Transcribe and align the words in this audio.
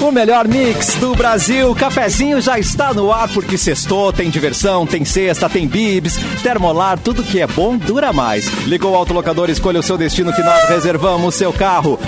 O 0.00 0.12
melhor 0.12 0.46
mix 0.46 0.94
do 0.94 1.14
Brasil. 1.14 1.74
Cafezinho 1.74 2.40
já 2.40 2.58
está 2.58 2.94
no 2.94 3.10
ar 3.10 3.28
porque 3.28 3.58
sextou, 3.58 4.12
tem 4.12 4.30
diversão, 4.30 4.86
tem 4.86 5.04
cesta, 5.04 5.48
tem 5.48 5.66
bibs, 5.66 6.16
termolar, 6.42 6.98
tudo 6.98 7.24
que 7.24 7.40
é 7.40 7.46
bom 7.46 7.76
dura 7.76 8.12
mais. 8.12 8.46
Ligou 8.66 8.92
o 8.92 8.96
autolocador, 8.96 9.50
escolha 9.50 9.80
o 9.80 9.82
seu 9.82 9.98
destino 9.98 10.32
que 10.32 10.42
nós 10.42 10.68
reservamos 10.68 11.34
seu 11.34 11.52
carro. 11.52 11.98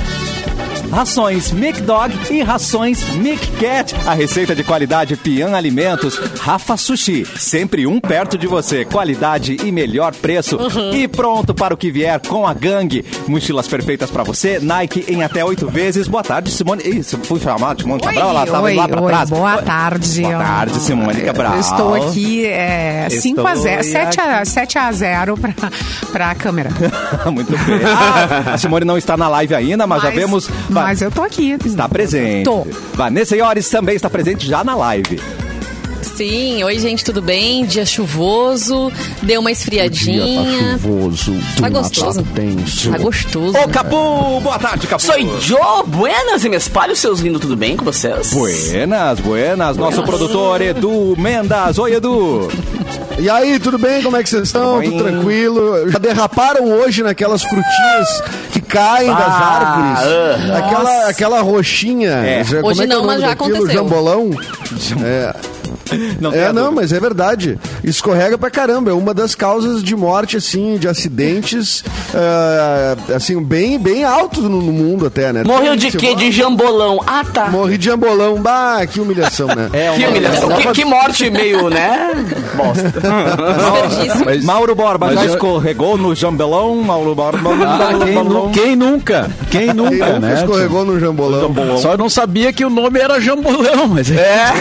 Rações 0.90 1.52
Mic 1.52 1.80
Dog 1.82 2.14
e 2.30 2.42
rações 2.42 3.04
Mic 3.14 3.46
Cat. 3.58 3.94
A 4.06 4.14
receita 4.14 4.54
de 4.54 4.64
qualidade 4.64 5.16
Pian 5.16 5.54
Alimentos. 5.54 6.16
Rafa 6.40 6.76
Sushi, 6.76 7.26
sempre 7.36 7.86
um 7.86 8.00
perto 8.00 8.38
de 8.38 8.46
você. 8.46 8.84
Qualidade 8.84 9.56
e 9.64 9.70
melhor 9.70 10.14
preço. 10.14 10.58
E 10.92 11.06
pronto 11.06 11.54
para 11.54 11.74
o 11.74 11.76
que 11.76 11.90
vier 11.90 12.20
com 12.26 12.46
a 12.46 12.54
gangue. 12.54 13.04
Mochilas 13.26 13.68
perfeitas 13.68 14.10
para 14.10 14.22
você. 14.22 14.58
Nike 14.60 15.04
em 15.08 15.22
até 15.22 15.44
oito 15.44 15.68
vezes. 15.68 16.08
Boa 16.08 16.22
tarde, 16.22 16.50
Simone. 16.50 16.82
Ih, 16.84 17.02
fui 17.02 17.38
chamado 17.40 17.82
Simone 17.82 18.00
Cabral, 18.00 18.30
ela 18.30 18.44
estava 18.44 18.64
oi, 18.64 18.74
lá 18.74 18.88
para 18.88 19.02
oi, 19.02 19.08
trás. 19.08 19.30
boa 19.30 19.62
tarde. 19.62 20.22
Boa 20.22 20.38
tarde, 20.38 20.80
Simone 20.80 21.20
Cabral. 21.20 21.54
Eu 21.54 21.60
estou 21.60 21.94
aqui 21.94 22.46
é, 22.46 23.08
5 23.10 23.46
a 23.46 23.54
0, 23.54 23.80
Estou 23.80 24.02
7 24.02 24.20
a, 24.20 24.44
7 24.44 24.78
a 24.78 24.92
0 24.92 25.38
para 26.12 26.30
a 26.30 26.34
câmera. 26.34 26.70
Muito 27.30 27.52
bem. 27.52 27.80
Ah, 27.84 28.54
a 28.54 28.58
Simone 28.58 28.84
não 28.84 28.96
está 28.96 29.16
na 29.16 29.28
live 29.28 29.54
ainda, 29.54 29.86
mas, 29.86 30.02
já 30.02 30.10
vemos. 30.10 30.48
Mas 30.82 31.02
eu 31.02 31.10
tô 31.10 31.22
aqui. 31.22 31.56
Está 31.64 31.88
presente. 31.88 32.44
Tô. 32.44 32.66
Vanessa 32.94 33.36
Iores 33.36 33.68
também 33.68 33.96
está 33.96 34.08
presente 34.08 34.46
já 34.46 34.62
na 34.64 34.74
live. 34.74 35.20
Sim, 36.18 36.64
oi 36.64 36.76
gente, 36.80 37.04
tudo 37.04 37.22
bem? 37.22 37.64
Dia 37.64 37.86
chuvoso, 37.86 38.90
deu 39.22 39.38
uma 39.40 39.52
esfriadinha. 39.52 40.72
chuvoso. 40.76 41.32
Tá 41.60 41.68
gostoso. 41.68 42.24
tenso. 42.34 42.90
Tá 42.90 42.98
gostoso. 42.98 43.56
Ô, 43.56 43.68
Capu! 43.68 44.40
Boa 44.40 44.58
tarde, 44.58 44.88
Capu. 44.88 45.00
Sou 45.00 45.14
Joe, 45.40 45.84
buenas 45.86 46.44
e 46.44 46.48
me 46.48 46.56
espalho, 46.56 46.96
seus 46.96 47.20
lindos, 47.20 47.40
tudo 47.40 47.54
bem 47.56 47.76
com 47.76 47.84
vocês? 47.84 48.32
Buenas, 48.32 49.20
buenas. 49.20 49.76
Nosso 49.76 50.02
produtor 50.02 50.60
Edu 50.60 51.14
Mendas. 51.16 51.78
Oi, 51.78 51.94
Edu. 51.94 52.48
E 53.16 53.30
aí, 53.30 53.60
tudo 53.60 53.78
bem? 53.78 54.02
Como 54.02 54.16
é 54.16 54.22
que 54.24 54.28
vocês 54.28 54.42
estão? 54.42 54.82
Tudo? 54.82 54.90
Tudo 54.90 55.04
tranquilo? 55.04 55.88
Já 55.88 56.00
derraparam 56.00 56.64
hoje 56.64 57.00
naquelas 57.04 57.44
frutinhas 57.44 58.22
que 58.52 58.60
caem 58.60 59.06
das 59.06 59.20
Ah, 59.20 59.94
árvores? 60.02 60.50
Aquela, 60.50 61.08
aquela 61.10 61.40
roxinha. 61.42 62.10
É. 62.10 62.42
Já- 62.42 62.56
como 62.56 62.70
Hoje 62.72 62.82
é 62.82 62.86
que 62.88 62.92
é 62.92 62.96
o 62.96 62.98
não, 62.98 63.06
nome 63.06 63.18
mas 63.18 63.20
já 63.20 63.28
daquilo? 63.36 63.54
aconteceu. 63.56 63.82
Jambolão? 63.84 64.30
É, 65.04 65.34
Não 66.20 66.32
é 66.32 66.46
a 66.46 66.52
não, 66.52 66.72
mas 66.72 66.92
é 66.92 67.00
verdade. 67.00 67.58
Escorrega 67.84 68.36
pra 68.38 68.50
caramba. 68.50 68.90
É 68.90 68.94
uma 68.94 69.12
das 69.14 69.34
causas 69.34 69.82
de 69.82 69.94
morte, 69.96 70.36
assim, 70.36 70.76
de 70.78 70.88
acidentes, 70.88 71.84
é, 72.14 73.14
assim, 73.14 73.40
bem, 73.42 73.78
bem 73.78 74.04
altos 74.04 74.42
no, 74.44 74.60
no 74.62 74.72
mundo 74.72 75.06
até, 75.06 75.32
né? 75.32 75.42
Morreu 75.44 75.76
de 75.76 75.90
quê? 75.90 76.10
morre- 76.10 76.24
De 76.24 76.32
jambolão. 76.32 77.00
Ah, 77.06 77.24
tá. 77.24 77.48
Morri 77.48 77.78
de 77.78 77.86
jambolão. 77.86 78.40
Bah, 78.40 78.84
que 78.86 79.00
humilhação, 79.00 79.46
né? 79.48 79.68
É 79.78 79.92
Que 79.96 80.06
humilhação. 80.06 80.48
Que, 80.56 80.68
que 80.72 80.84
morte 80.84 81.30
meio, 81.30 81.68
né? 81.70 82.14
Bosta. 82.56 82.92
Mas- 84.24 84.44
Mauro 84.44 84.74
Borba 84.74 85.06
Mas 85.06 85.14
já 85.16 85.24
eu- 85.26 85.34
escorregou 85.34 85.96
no 85.96 86.14
jambelão. 86.14 86.76
Mauro 86.82 87.14
Borba. 87.14 87.50
Ah, 87.64 88.04
quem, 88.04 88.14
nu- 88.24 88.50
quem 88.50 88.76
nunca? 88.76 89.30
Quem 89.50 89.58
Quem 89.68 89.74
nunca, 89.74 89.90
nunca 90.06 90.18
né? 90.20 90.34
escorregou 90.34 90.84
no 90.84 90.98
jambolão? 90.98 91.78
Só 91.78 91.96
não 91.96 92.08
sabia 92.08 92.52
que 92.52 92.64
o 92.64 92.70
nome 92.70 92.98
era 93.00 93.20
Jambolão, 93.20 93.88
mas 93.88 94.10
é. 94.10 94.52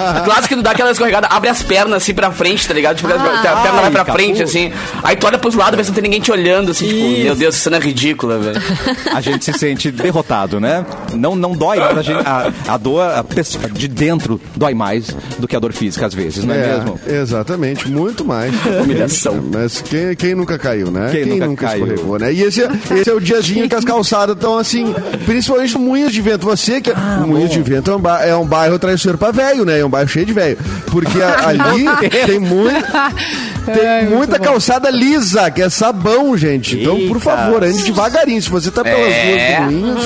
É. 0.20 0.24
Clássico 0.24 0.48
que 0.48 0.56
não 0.56 0.62
dá 0.62 0.70
aquela 0.72 0.90
escorregada, 0.90 1.26
abre 1.28 1.48
as 1.50 1.62
pernas 1.62 2.02
assim 2.02 2.14
pra 2.14 2.30
frente, 2.30 2.66
tá 2.66 2.74
ligado? 2.74 2.96
Tipo, 2.96 3.08
a 3.12 3.18
perna 3.62 3.80
vai 3.80 3.90
pra 3.90 4.04
Capu. 4.04 4.12
frente, 4.18 4.42
assim. 4.42 4.72
Aí 5.02 5.16
tu 5.16 5.26
olha 5.26 5.38
pros 5.38 5.54
lados, 5.54 5.76
vê 5.76 5.84
se 5.84 5.90
não 5.90 5.94
tem 5.94 6.02
ninguém 6.02 6.20
te 6.20 6.30
olhando, 6.32 6.70
assim, 6.70 6.86
tipo, 6.88 7.08
meu 7.22 7.34
Deus, 7.34 7.56
que 7.56 7.60
cena 7.62 7.78
ridícula, 7.78 8.38
velho. 8.38 8.60
A 9.14 9.20
gente 9.20 9.44
se 9.44 9.52
sente 9.52 9.90
derrotado, 9.90 10.58
né? 10.60 10.84
Não, 11.14 11.34
não 11.36 11.52
dói, 11.52 11.78
mas 11.78 11.98
a, 11.98 12.02
gente- 12.02 12.26
a- 12.26 12.50
a 12.68 12.76
dor 12.76 13.02
a 13.02 13.22
pessoa 13.24 13.68
de 13.68 13.86
dentro 13.88 14.40
dói 14.56 14.74
mais 14.74 15.14
do 15.38 15.46
que 15.46 15.54
a 15.56 15.58
dor 15.58 15.72
física, 15.72 16.06
às 16.06 16.14
vezes, 16.14 16.44
não 16.44 16.54
é, 16.54 16.66
mesmo? 16.76 17.00
Exatamente, 17.06 17.88
muito 17.88 18.24
mais. 18.24 18.52
Humilhação. 18.82 19.40
Mas 19.52 19.80
quem, 19.82 20.14
quem 20.16 20.34
nunca 20.34 20.58
caiu, 20.58 20.90
né? 20.90 21.08
Quem 21.12 21.24
nunca 21.38 21.66
caiu? 21.66 21.86
escorregou, 21.86 22.18
né? 22.18 22.32
E 22.32 22.42
esse, 22.42 22.62
é- 22.62 22.70
esse 22.98 23.10
é 23.10 23.12
o 23.14 23.20
diazinho 23.20 23.68
que 23.68 23.74
as 23.74 23.84
calçadas 23.84 24.34
estão 24.34 24.58
assim, 24.58 24.94
principalmente 25.26 25.74
no 25.74 25.80
Moinhos 25.80 26.12
de 26.12 26.20
Vento. 26.20 26.46
Você 26.46 26.80
que. 26.80 26.90
Ah, 26.90 27.22
Moinhos 27.26 27.50
de 27.50 27.60
Vento 27.62 27.90
é 27.90 27.96
um, 27.96 28.00
é 28.30 28.36
um 28.36 28.46
bairro 28.46 28.78
traiçoeiro 28.78 29.18
pra 29.18 29.30
velho, 29.30 29.64
né? 29.64 29.78
É 29.80 29.84
um 29.84 29.89
bairro 29.90 30.08
cheio 30.08 30.26
de 30.26 30.32
velho. 30.32 30.56
Porque 30.90 31.20
a- 31.22 31.48
ali 31.48 31.84
tem 32.26 32.38
muito. 32.38 32.84
Tem 33.64 34.08
muita 34.08 34.38
bom. 34.38 34.44
calçada 34.44 34.90
lisa, 34.90 35.50
que 35.50 35.62
é 35.62 35.68
sabão, 35.70 36.36
gente. 36.36 36.78
Então, 36.80 36.94
por 36.96 37.16
Eita. 37.16 37.20
favor, 37.20 37.62
ande 37.64 37.82
devagarinho. 37.82 38.40
Se 38.42 38.50
você 38.50 38.70
tá 38.70 38.82
pelas 38.82 39.12
É. 39.12 39.56
do 39.60 39.72
Moinhos, 39.72 40.04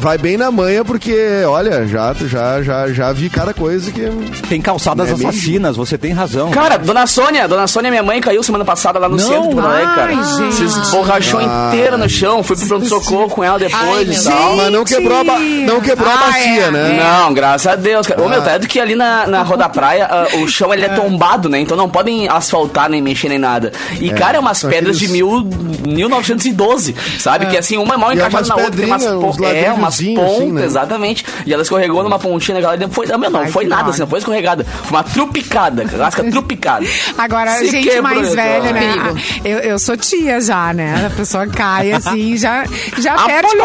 vai 0.00 0.18
bem 0.18 0.36
na 0.36 0.50
manhã, 0.50 0.84
porque, 0.84 1.42
olha, 1.46 1.86
já, 1.86 2.14
já, 2.26 2.62
já, 2.62 2.88
já 2.92 3.12
vi 3.12 3.28
cada 3.30 3.52
coisa 3.54 3.90
que. 3.90 4.02
Tem 4.48 4.60
calçadas 4.60 5.08
É 5.08 5.12
mesmo? 5.12 5.28
assassinas, 5.28 5.76
você 5.76 5.96
tem 5.96 6.12
razão. 6.12 6.50
Cara, 6.50 6.76
dona 6.76 7.06
Sônia, 7.06 7.48
dona 7.48 7.66
Sônia, 7.66 7.90
minha 7.90 8.02
mãe 8.02 8.20
caiu 8.20 8.42
semana 8.42 8.64
passada 8.64 8.98
lá 8.98 9.08
no 9.08 9.16
Não, 9.16 9.24
centro 9.26 9.48
de 9.48 9.54
Porto 9.54 9.66
Alegre, 9.66 9.94
cara. 9.94 10.12
ai. 10.16 10.52
Se 10.52 10.64
esborrachou 10.64 11.40
inteira 11.40 11.96
no 11.96 12.08
chão, 12.08 12.42
fui 12.42 12.56
pro 12.56 12.66
pronto-socorro 12.66 13.28
com 13.28 13.42
ela 13.42 13.58
depois 13.58 14.26
Ai, 14.26 14.52
e. 14.52 14.56
Mas 14.56 14.72
não 14.72 14.84
quebrou 14.84 15.18
a, 15.20 15.24
ba- 15.24 15.38
não 15.38 15.80
quebrou 15.80 16.08
a 16.10 16.14
Ah, 16.14 16.16
bacia, 16.26 16.62
é. 16.66 16.70
né? 16.70 17.00
Não, 17.02 17.32
graças 17.34 17.66
a 17.66 17.76
Deus, 17.76 18.06
cara. 18.06 18.22
Ô, 18.22 18.28
meu, 18.28 18.42
tá 18.42 18.58
do 18.58 18.66
que 18.68 18.78
ali 18.78 18.94
na, 18.94 19.26
na 19.26 19.42
Rua 19.42 19.56
da 19.56 19.68
Praia, 19.68 20.06
ah, 20.10 20.36
o 20.42 20.48
chão 20.48 20.72
ele 20.72 20.84
é 20.84 20.88
tombado, 20.90 21.48
né? 21.48 21.58
Então 21.60 21.76
não 21.76 21.88
podem 21.88 22.28
asfaltar, 22.28 22.73
nem 22.88 23.00
mexer, 23.02 23.28
nem 23.28 23.38
nada. 23.38 23.72
E, 24.00 24.10
cara, 24.10 24.36
é 24.36 24.40
umas 24.40 24.62
pedras 24.62 24.98
de 24.98 25.08
mil, 25.08 25.42
1912, 25.86 26.94
sabe? 27.18 27.46
Que 27.46 27.56
assim, 27.56 27.76
uma 27.76 27.96
mal 27.96 28.10
E 28.12 28.14
é 28.14 28.16
encaixada 28.26 28.46
na 28.48 28.54
outra, 28.56 28.70
tem 28.76 28.86
umas, 28.86 29.02
pedrinhas, 29.02 29.24
uns 29.24 29.36
pon- 29.36 29.44
é, 29.46 29.72
umas 29.72 30.00
pontas, 30.00 30.24
assim, 30.34 30.52
né? 30.52 30.64
exatamente. 30.64 31.24
E 31.46 31.52
ela 31.52 31.62
escorregou 31.62 32.02
numa 32.02 32.18
pontinha 32.18 32.54
naquela 32.54 32.72
ali. 32.74 32.86
Foi, 32.90 33.06
não, 33.06 33.18
não 33.18 33.40
Ai, 33.40 33.50
foi 33.50 33.64
nada, 33.66 33.84
dó. 33.84 33.90
assim, 33.90 34.00
não 34.00 34.06
foi 34.08 34.18
escorregada. 34.18 34.64
Foi 34.64 34.90
uma 34.90 35.02
trupicada, 35.04 35.84
clássica 35.84 36.24
trupicada. 36.30 36.86
Agora, 37.16 37.52
Se 37.58 37.68
gente 37.68 37.88
quebrou, 37.88 38.02
mais 38.02 38.34
velha, 38.34 38.72
né? 38.72 38.80
Perigo. 38.80 39.18
Eu, 39.44 39.58
eu 39.58 39.78
sou 39.78 39.96
tia 39.96 40.40
já, 40.40 40.72
né? 40.72 41.06
A 41.06 41.10
pessoa 41.16 41.46
cai 41.46 41.92
assim, 41.92 42.36
já, 42.36 42.64
já 42.98 43.14
perde, 43.24 43.56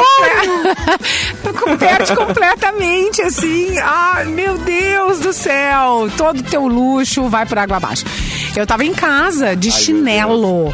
comple... 1.44 1.78
perde 1.78 2.16
completamente, 2.16 3.22
assim. 3.22 3.78
Ah, 3.80 4.24
meu 4.26 4.58
Deus 4.58 5.20
do 5.20 5.34
céu! 5.34 6.10
Todo 6.18 6.42
teu 6.44 6.68
luxo 6.68 7.28
vai 7.30 7.46
por 7.46 7.58
água 7.58 7.78
abaixo. 7.78 8.06
Eu 8.56 8.66
tava 8.66 8.84
em 8.84 8.94
casa 9.00 9.56
de 9.56 9.72
chinelo. 9.72 10.74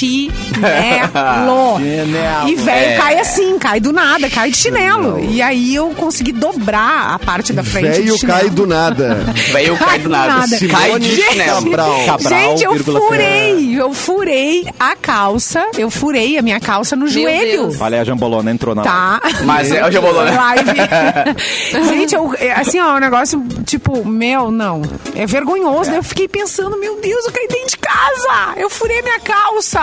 Chinelo. 0.00 1.78
Chinelo. 1.78 2.48
E 2.48 2.54
velho 2.56 2.90
É. 2.92 2.96
cai 2.96 3.18
assim, 3.18 3.58
cai 3.58 3.80
do 3.80 3.92
nada, 3.92 4.28
cai 4.30 4.50
de 4.50 4.56
chinelo. 4.56 5.18
E 5.20 5.42
aí 5.42 5.74
eu 5.74 5.90
consegui 5.90 6.32
dobrar 6.32 7.14
a 7.14 7.18
parte 7.18 7.52
da 7.52 7.62
frente 7.62 7.86
do 7.86 7.92
Velho 8.16 8.18
chinelo. 8.18 8.38
cai 8.40 8.50
do 8.50 8.66
nada. 8.66 9.14
Veio 9.52 9.76
cai 9.76 9.98
do 9.98 10.08
nada. 10.08 10.30
Nada. 10.38 10.58
Cai 10.68 10.98
de 10.98 11.16
chinelo. 11.16 11.64
Cabral. 11.64 12.06
Cabral, 12.06 12.40
Gente, 12.40 12.64
eu 12.64 12.76
furei, 12.78 13.80
eu 13.80 13.92
furei 13.94 14.66
a 14.78 14.96
calça, 14.96 15.64
eu 15.76 15.90
furei 15.90 16.38
a 16.38 16.42
minha 16.42 16.60
calça 16.60 16.96
no 16.96 17.06
joelho. 17.06 17.50
Deus. 17.68 17.80
Olha, 17.80 18.00
a 18.00 18.04
jambolona 18.04 18.50
entrou 18.50 18.74
na 18.74 18.82
Tá. 18.82 19.20
Mas 19.44 19.70
é, 19.70 19.80
lá, 19.80 19.90
né? 20.24 20.36
Live. 20.36 21.86
Gente, 21.88 22.14
eu, 22.14 22.34
é, 22.38 22.52
assim, 22.52 22.80
ó, 22.80 22.96
um 22.96 23.00
negócio, 23.00 23.42
tipo, 23.64 24.04
meu, 24.06 24.50
não. 24.50 24.82
É 25.14 25.26
vergonhoso. 25.26 25.90
né? 25.90 25.98
Eu 25.98 26.02
fiquei 26.02 26.28
pensando, 26.28 26.78
meu 26.78 27.00
Deus, 27.00 27.24
eu 27.26 27.32
caí 27.32 27.46
dentro 27.48 27.68
de 27.68 27.78
casa. 27.78 28.54
Eu 28.56 28.70
furei 28.70 29.02
minha 29.02 29.20
calça. 29.20 29.80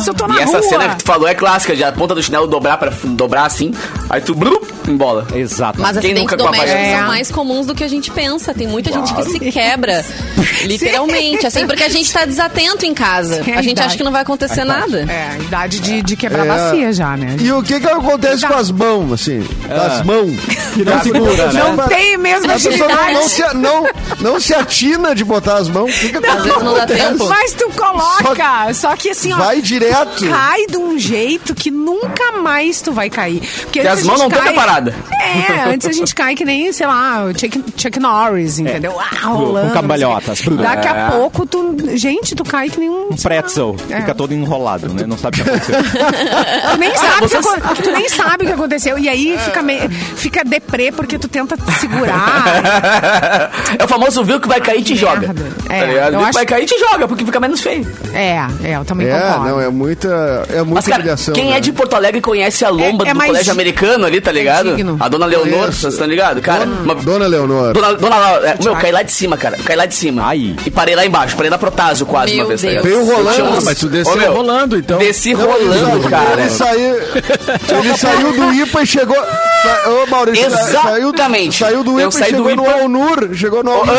Se 0.00 0.10
eu 0.10 0.14
tô 0.14 0.26
na 0.26 0.36
E 0.36 0.42
essa 0.42 0.58
rua. 0.58 0.68
cena 0.68 0.88
que 0.90 0.96
tu 0.96 1.04
falou 1.04 1.26
é 1.28 1.34
clássica, 1.34 1.74
de 1.76 1.84
a 1.84 1.92
ponta 1.92 2.14
do 2.14 2.22
chinelo 2.22 2.46
dobrar 2.46 2.76
para 2.78 2.90
dobrar 3.04 3.46
assim, 3.46 3.72
aí 4.10 4.20
tu 4.20 4.34
brum, 4.34 4.56
embola. 4.88 5.26
Exato. 5.34 5.80
Mas 5.80 5.92
Quem 5.92 5.98
acidentes 6.12 6.22
nunca 6.22 6.36
com 6.36 6.42
a 6.42 6.46
domésticos 6.46 6.80
É. 6.80 6.96
são 6.98 7.06
mais 7.06 7.30
comuns 7.30 7.66
do 7.66 7.74
que 7.74 7.84
a 7.84 7.88
gente 7.88 8.10
pensa. 8.10 8.52
Tem 8.54 8.66
muita 8.66 8.92
gente 8.92 9.12
que 9.14 9.22
se 9.24 9.38
quebra, 9.40 10.04
literalmente. 10.64 11.46
Assim, 11.46 11.66
porque 11.66 11.82
a 11.82 11.88
gente 11.88 12.12
tá 12.12 12.24
desatento 12.24 12.84
em 12.86 12.94
casa. 12.94 13.36
É 13.46 13.54
A 13.54 13.62
gente 13.62 13.72
idade. 13.72 13.88
acha 13.88 13.96
que 13.96 14.02
não 14.04 14.12
vai 14.12 14.22
acontecer 14.22 14.64
nada. 14.64 15.04
É, 15.08 15.38
idade 15.40 15.80
de, 15.80 16.02
de 16.02 16.16
quebrar 16.16 16.44
É. 16.44 16.48
bacia 16.48 16.92
já, 16.92 17.16
né? 17.16 17.36
E 17.40 17.52
o 17.52 17.62
que 17.62 17.80
que 17.80 17.86
acontece 17.88 18.46
com 18.46 18.54
as 18.54 18.70
mãos, 18.70 19.12
assim? 19.12 19.46
As 19.68 20.02
mãos. 20.04 20.32
Que 20.74 20.84
não 20.84 21.00
segura, 21.02 21.52
né? 21.52 21.62
Não 21.62 21.88
tem 21.88 22.16
mesmo 22.18 22.50
A 22.50 22.54
pessoa 22.54 22.76
não, 22.76 22.84
agilidade. 22.86 23.12
não 23.14 23.28
se, 23.28 23.54
não, 23.54 23.86
não 24.20 24.40
se 24.40 24.54
atina 24.54 25.14
de 25.14 25.24
botar 25.24 25.56
as 25.58 25.68
mãos. 25.68 25.90
O 25.90 25.98
que 26.00 26.08
que 26.20 26.26
Às 26.26 26.42
vezes 26.44 26.62
não 26.62 26.74
dá 26.74 26.86
tempo. 26.86 27.28
Mas 27.28 27.52
tu 27.52 27.68
coloca. 27.70 28.72
Só, 28.74 28.94
que 28.96 29.10
assim, 29.10 29.32
ó. 29.34 29.38
Vai 29.38 29.60
direto. 29.60 30.28
Cai 30.28 30.66
de 30.66 30.76
um 30.76 30.98
jeito 30.98 31.54
que 31.54 31.70
nunca 31.70 32.32
mais 32.32 32.80
tu 32.80 32.92
vai 32.92 33.10
cair. 33.10 33.40
Porque 33.62 33.80
Que 33.80 33.86
as 33.88 34.02
mãos 34.02 34.18
não 34.20 34.28
estão 34.28 34.42
preparadas. 34.42 34.94
É, 35.20 35.70
antes 35.70 35.86
a 35.88 35.92
gente 35.92 36.14
cai 36.14 36.34
que 36.34 36.44
nem, 36.44 36.72
sei 36.72 36.86
lá, 36.86 37.24
o 37.24 37.38
Chuck, 37.38 37.62
Chuck 37.76 37.98
Norris, 38.00 38.58
entendeu? 38.58 38.98
Ah, 39.00 39.28
rolando. 39.28 39.68
com 39.68 39.74
cambalhotas. 39.74 40.40
Daqui 40.42 40.88
a 40.88 41.10
pouco 41.12 41.46
tu. 41.46 41.76
Gente, 41.94 42.34
tu 42.34 42.44
cai 42.44 42.68
que 42.68 42.78
nem 42.78 42.88
um. 42.90 43.08
Um 43.10 43.16
pretzel. 43.16 43.76
É. 43.90 44.00
Fica 44.00 44.14
todo 44.14 44.32
enrolado, 44.34 44.88
né? 44.92 45.04
Não 45.06 45.16
sabe 45.18 45.40
o 45.40 45.44
que 45.44 45.50
aconteceu. 45.50 45.74
Tu 46.74 46.78
nem, 46.78 46.96
sabe 46.96 47.24
o 47.24 47.28
que 47.28 47.36
vocês- 47.36 47.78
tu 47.82 47.90
nem 47.92 48.08
sabe 48.08 48.44
o 48.44 48.46
que 48.46 48.52
aconteceu. 48.52 48.98
E 48.98 49.08
aí 49.08 49.36
fica, 49.38 49.62
me... 49.62 49.88
fica 49.88 50.44
deprê 50.44 50.90
porque 50.92 51.18
tu 51.18 51.28
tenta 51.28 51.56
te 51.56 51.72
segurar. 51.72 53.50
é 53.78 53.84
o 53.84 53.88
famoso 53.88 54.24
viu 54.24 54.40
que 54.40 54.48
vai 54.48 54.60
cair 54.60 54.80
e 54.80 54.82
te 54.82 54.96
joga. 54.96 55.28
Tá 55.66 55.74
É, 55.74 55.86
ligado? 55.86 56.04
eu 56.06 56.10
Viu 56.10 56.18
que 56.20 56.24
acho- 56.26 56.32
vai 56.34 56.46
cair 56.46 56.62
e 56.64 56.66
te 56.66 56.78
joga, 56.78 57.06
porque 57.08 57.24
fica 57.24 57.40
menos 57.40 57.60
feio. 57.60 57.86
É, 58.12 58.36
é, 58.64 58.76
eu 58.76 58.84
também 58.84 59.06
É, 59.06 59.10
concordo. 59.32 59.48
não, 59.50 59.60
é 59.60 59.68
muita, 59.68 60.08
é 60.50 60.56
muita 60.58 60.74
Mas, 60.74 60.84
cara, 60.86 60.98
humilhação. 61.00 61.34
quem 61.34 61.50
né? 61.50 61.56
é 61.56 61.60
de 61.60 61.72
Porto 61.72 61.94
Alegre 61.94 62.20
conhece 62.20 62.64
a 62.64 62.68
lomba 62.70 63.04
É- 63.06 63.10
é 63.10 63.14
do 63.14 63.18
colégio 63.20 63.44
di- 63.44 63.50
americano 63.50 64.06
ali, 64.06 64.20
tá 64.20 64.32
ligado? 64.32 64.74
digno. 64.76 64.96
a 65.00 65.08
dona 65.08 65.26
Leonor, 65.26 65.72
vocês 65.72 65.92
estão 65.94 66.06
ligados? 66.06 66.42
Cara, 66.42 66.64
uma- 66.64 66.94
Dona 66.94 67.26
Leonor. 67.26 67.72
Dona, 67.72 67.94
dona 67.94 68.16
é, 68.44 68.56
meu, 68.62 68.74
caí 68.76 68.92
lá 68.92 69.02
de 69.02 69.12
cima, 69.12 69.36
cara. 69.36 69.56
Caí 69.64 69.76
lá 69.76 69.86
de 69.86 69.94
cima. 69.94 70.22
Ai. 70.26 70.54
E 70.64 70.70
parei 70.70 70.94
lá 70.94 71.04
embaixo, 71.04 71.36
parei 71.36 71.50
na 71.50 71.58
Protásio 71.58 72.06
quase 72.06 72.34
Meu 72.34 72.44
uma 72.44 72.48
vez. 72.48 72.60
tá 72.60 72.68
Deus. 72.68 72.84
ligado? 72.84 73.04
Veio 73.04 73.14
rolando. 73.16 73.34
Tinha 73.34 73.46
Ah, 73.46 73.50
uns- 73.50 73.64
mas 73.64 73.78
tu 73.78 73.88
desceu 73.88 74.12
Ô, 74.14 74.16
meu, 74.16 74.32
rolando, 74.32 74.78
então. 74.78 74.98
Desci 74.98 75.34
Não, 75.34 75.46
rolando, 75.46 75.96
ele, 75.98 76.08
cara. 76.08 76.40
Ele 76.40 76.50
saiu, 76.50 76.94
ele 77.78 77.96
saiu 77.98 78.32
do 78.32 78.52
IPA 78.54 78.82
e 78.82 78.86
chegou. 78.86 79.16
Sa, 79.16 79.90
ô, 79.90 80.06
Maurício, 80.10 80.46
Exatamente. 80.46 81.58
Saiu, 81.58 81.76
saiu 81.76 81.84
do 81.84 82.00
IPA 82.00 82.08
e 82.08 82.12
saí 82.12 82.32
do 82.32 82.36
chegou 82.48 82.56
no 82.56 82.62
IPA. 82.64 82.72
Alnur. 82.80 83.34
Chegou 83.34 83.64
no 83.64 83.70
Alnur. 83.72 83.94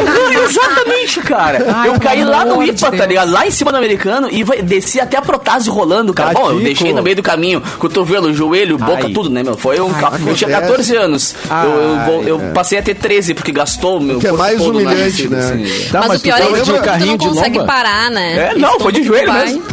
Exatamente, 0.49 1.19
cara. 1.21 1.59
Eu 1.85 1.99
caí 1.99 2.23
lá 2.23 2.45
no 2.45 2.61
IPA, 2.63 2.91
tá 2.91 3.05
ligado? 3.05 3.31
Lá 3.31 3.45
em 3.47 3.51
cima 3.51 3.71
do 3.71 3.77
americano 3.77 4.27
e 4.31 4.43
desci 4.61 4.99
até 5.05 5.17
a 5.17 5.21
Protásio 5.21 5.71
rolando, 5.71 6.13
cara. 6.13 6.33
Bom, 6.33 6.39
eu 6.41 6.45
Tadico. 6.47 6.63
deixei 6.65 6.93
no 6.93 7.01
meio 7.01 7.15
do 7.15 7.23
caminho, 7.23 7.61
cotovelo, 7.79 8.33
joelho, 8.33 8.77
boca, 8.77 9.05
Ai. 9.05 9.13
tudo, 9.13 9.29
né, 9.29 9.43
meu? 9.43 9.57
Foi 9.57 9.79
um. 9.79 9.91
ca- 9.93 10.11
eu 10.25 10.35
tinha 10.35 10.49
acontece. 10.57 10.91
14 10.91 10.95
anos. 10.95 11.35
Eu, 11.63 11.69
eu 11.71 12.27
eu 12.27 12.39
Ai, 12.41 12.47
é. 12.49 12.51
passei 12.51 12.77
a 12.77 12.81
ter 12.83 12.95
13, 12.95 13.33
porque 13.33 13.51
gastou 13.51 13.97
o 13.97 14.01
meu. 14.01 14.19
Que 14.19 14.27
é 14.27 14.31
mais 14.31 14.59
humilhante, 14.61 15.27
né? 15.27 15.39
assim. 15.39 15.89
Tá, 15.91 15.99
mas, 15.99 16.07
mas 16.09 16.19
o 16.19 16.23
pior 16.23 16.35
é 16.39 16.45
que 16.45 16.53
de 16.53 16.63
tu, 16.63 17.07
não 17.07 17.17
consegue 17.17 17.57
lomba? 17.59 17.71
parar, 17.73 18.11
né? 18.11 18.51
É, 18.53 18.57
não, 18.57 18.71
todo 18.71 18.83
foi 18.83 18.91
de 18.91 19.03
joelho 19.03 19.31
mesmo. 19.33 19.63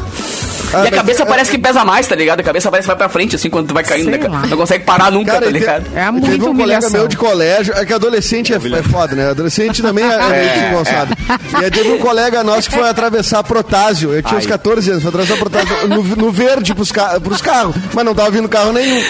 Ah, 0.72 0.78
E 0.78 0.80
a 0.80 0.82
mas 0.82 0.90
cabeça 0.90 1.22
é- 1.22 1.26
parece 1.26 1.50
que 1.50 1.58
pesa 1.58 1.84
mais, 1.84 2.06
tá 2.06 2.14
ligado? 2.14 2.40
A 2.40 2.42
cabeça 2.42 2.70
parece 2.70 2.86
que 2.86 2.88
vai 2.88 2.96
pra 2.96 3.08
frente, 3.08 3.36
assim, 3.36 3.50
quando 3.50 3.68
tu 3.68 3.74
vai 3.74 3.82
caindo, 3.84 4.10
né. 4.10 4.18
Não 4.48 4.56
consegue 4.56 4.84
parar 4.84 5.10
nunca, 5.10 5.32
Cara, 5.32 5.44
tá 5.44 5.50
e 5.50 5.52
te- 5.54 5.58
ligado? 5.60 5.86
É 5.94 6.10
muita 6.10 6.26
Teve 6.28 6.38
um 6.42 6.46
colega 6.46 6.62
humilhação. 6.62 6.90
meu 6.90 7.08
de 7.08 7.16
colégio, 7.16 7.74
é 7.76 7.84
que 7.84 7.92
adolescente 7.92 8.52
é, 8.52 8.56
é 8.56 8.82
foda, 8.82 9.14
né? 9.14 9.30
Adolescente 9.30 9.82
também 9.82 10.04
é, 10.04 10.16
meio 10.28 10.50
desengonçado. 10.52 11.14
E 11.60 11.64
aí 11.64 11.70
teve 11.70 11.90
um 11.92 11.98
colega 11.98 12.42
nosso 12.42 12.70
que 12.70 12.74
foi 12.76 12.88
atravessar 12.90 13.42
Protásio. 13.42 14.12
Eu 14.14 14.22
tinha 14.22 14.38
uns 14.38 14.46
14 14.46 14.90
anos, 14.90 15.02
foi 15.02 15.08
atravessar 15.10 15.36
Protásio 15.38 15.88
no, 15.88 16.02
no 16.02 16.30
verde 16.32 16.74
pros, 16.74 16.90
ca 16.92 17.20
pros 17.20 17.40
carros, 17.40 17.74
mas 17.94 18.04
não 18.04 18.14
tava 18.14 18.30
vindo 18.30 18.48
carro 18.48 18.72
nenhum. 18.72 19.00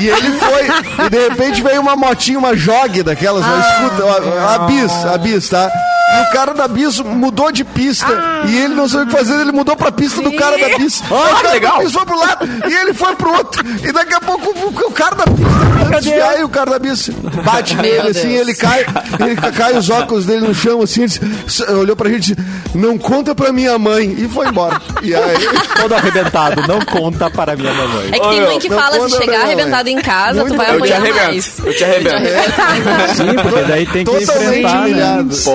E 0.00 0.08
ele 0.08 0.30
foi, 0.32 1.06
e 1.06 1.10
de 1.10 1.28
repente 1.28 1.62
veio 1.62 1.80
uma 1.80 1.94
motinha, 1.96 2.38
uma 2.38 2.56
jogue 2.56 3.02
daquelas, 3.02 3.44
uma 3.44 3.60
escuta, 3.60 4.04
uma, 4.04 4.18
uma 4.18 4.58
bis, 4.66 4.92
a 5.06 5.18
bis, 5.18 5.48
tá? 5.48 5.70
E 6.18 6.28
o 6.28 6.32
cara 6.32 6.54
da 6.54 6.68
bis 6.68 6.98
mudou 7.00 7.50
de 7.52 7.64
pista 7.64 8.06
e 8.46 8.56
ele 8.56 8.74
não 8.74 8.88
sabia 8.88 9.04
o 9.04 9.06
que 9.08 9.12
fazer, 9.16 9.40
ele 9.40 9.52
mudou 9.52 9.76
pra 9.76 9.90
pista 9.92 10.20
do 10.22 10.32
cara 10.32 10.56
da 10.58 10.76
bis. 10.78 11.02
Aí 11.02 11.08
o 11.32 11.36
cara 11.36 11.50
legal. 11.52 11.78
da 11.78 11.84
bis 11.84 11.92
foi 11.92 12.04
pro 12.04 12.18
lado 12.18 12.48
e 12.68 12.72
ele 12.74 12.94
foi 12.94 13.16
pro 13.16 13.32
outro. 13.32 13.64
E 13.82 13.92
daqui 13.92 14.14
a 14.14 14.20
pouco 14.20 14.48
o, 14.50 14.88
o 14.88 14.92
cara 14.92 15.14
da 15.16 15.24
pista 15.24 15.90
desviar 16.00 16.40
e 16.40 16.44
o 16.44 16.48
cara 16.48 16.70
da 16.72 16.78
bis 16.78 17.08
bate 17.44 17.76
nele 17.76 18.08
assim, 18.08 18.28
Deus. 18.28 18.40
ele 18.40 18.54
cai, 18.54 18.86
ele 19.20 19.36
ca- 19.36 19.52
cai 19.52 19.76
os 19.76 19.90
óculos 19.90 20.24
dele 20.26 20.46
no 20.46 20.54
chão 20.54 20.82
assim, 20.82 21.06
disse- 21.06 21.20
s- 21.46 21.62
olhou 21.72 21.94
pra 21.96 22.08
gente, 22.10 22.32
e 22.32 22.34
disse, 22.34 22.48
não 22.74 22.96
conta 22.98 23.34
pra 23.34 23.52
minha 23.52 23.78
mãe 23.78 24.14
e 24.18 24.28
foi 24.28 24.48
embora. 24.48 24.80
E 25.02 25.14
aí 25.14 25.34
Todo 25.80 25.94
arrebentado. 25.94 26.62
Não 26.66 26.80
conta 26.80 27.28
para 27.30 27.54
minha 27.56 27.72
mamãe. 27.72 28.08
É 28.12 28.18
que 28.18 28.26
Ô, 28.26 28.30
tem 28.30 28.40
mãe 28.40 28.58
que 28.58 28.68
não 28.68 28.78
fala 28.78 28.92
de 28.94 28.98
conta 29.00 29.16
chegar 29.18 29.40
arrebentado 29.42 29.88
em 29.88 30.00
casa, 30.00 30.40
Muito 30.40 30.52
tu 30.54 30.56
vai 30.56 30.66
bem. 30.66 30.74
Eu 30.76 30.80
te 30.86 30.92
apanhar 30.92 31.00
arrebento. 31.12 31.26
mais. 31.26 31.58
Eu 31.64 31.74
te 31.76 31.84
arrebento. 31.84 33.14
Sim, 33.16 33.34
porque 33.42 33.62
daí 33.64 33.86
tem 33.86 34.04
que 34.04 34.10
totalmente 34.26 34.58
enfrentar, 34.58 34.74
né? 34.74 34.80
humilhado. 34.86 35.36
Pô. 35.44 35.52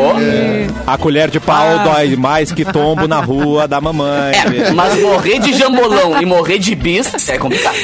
A 0.88 0.98
colher 0.98 1.30
de 1.30 1.40
pau 1.40 1.80
dói 1.80 2.16
mais 2.16 2.52
que 2.52 2.66
tombo 2.66 3.08
na 3.08 3.20
rua 3.20 3.68
da 3.68 3.80
mamãe. 3.82 4.34
É, 4.36 4.72
mas 4.72 5.00
morrer 5.02 5.40
de 5.40 5.54
jambolão 5.54 6.22
e 6.22 6.26
morrer 6.26 6.58
de 6.60 6.76
bis 6.76 7.30
é 7.30 7.38
complicado. 7.38 7.76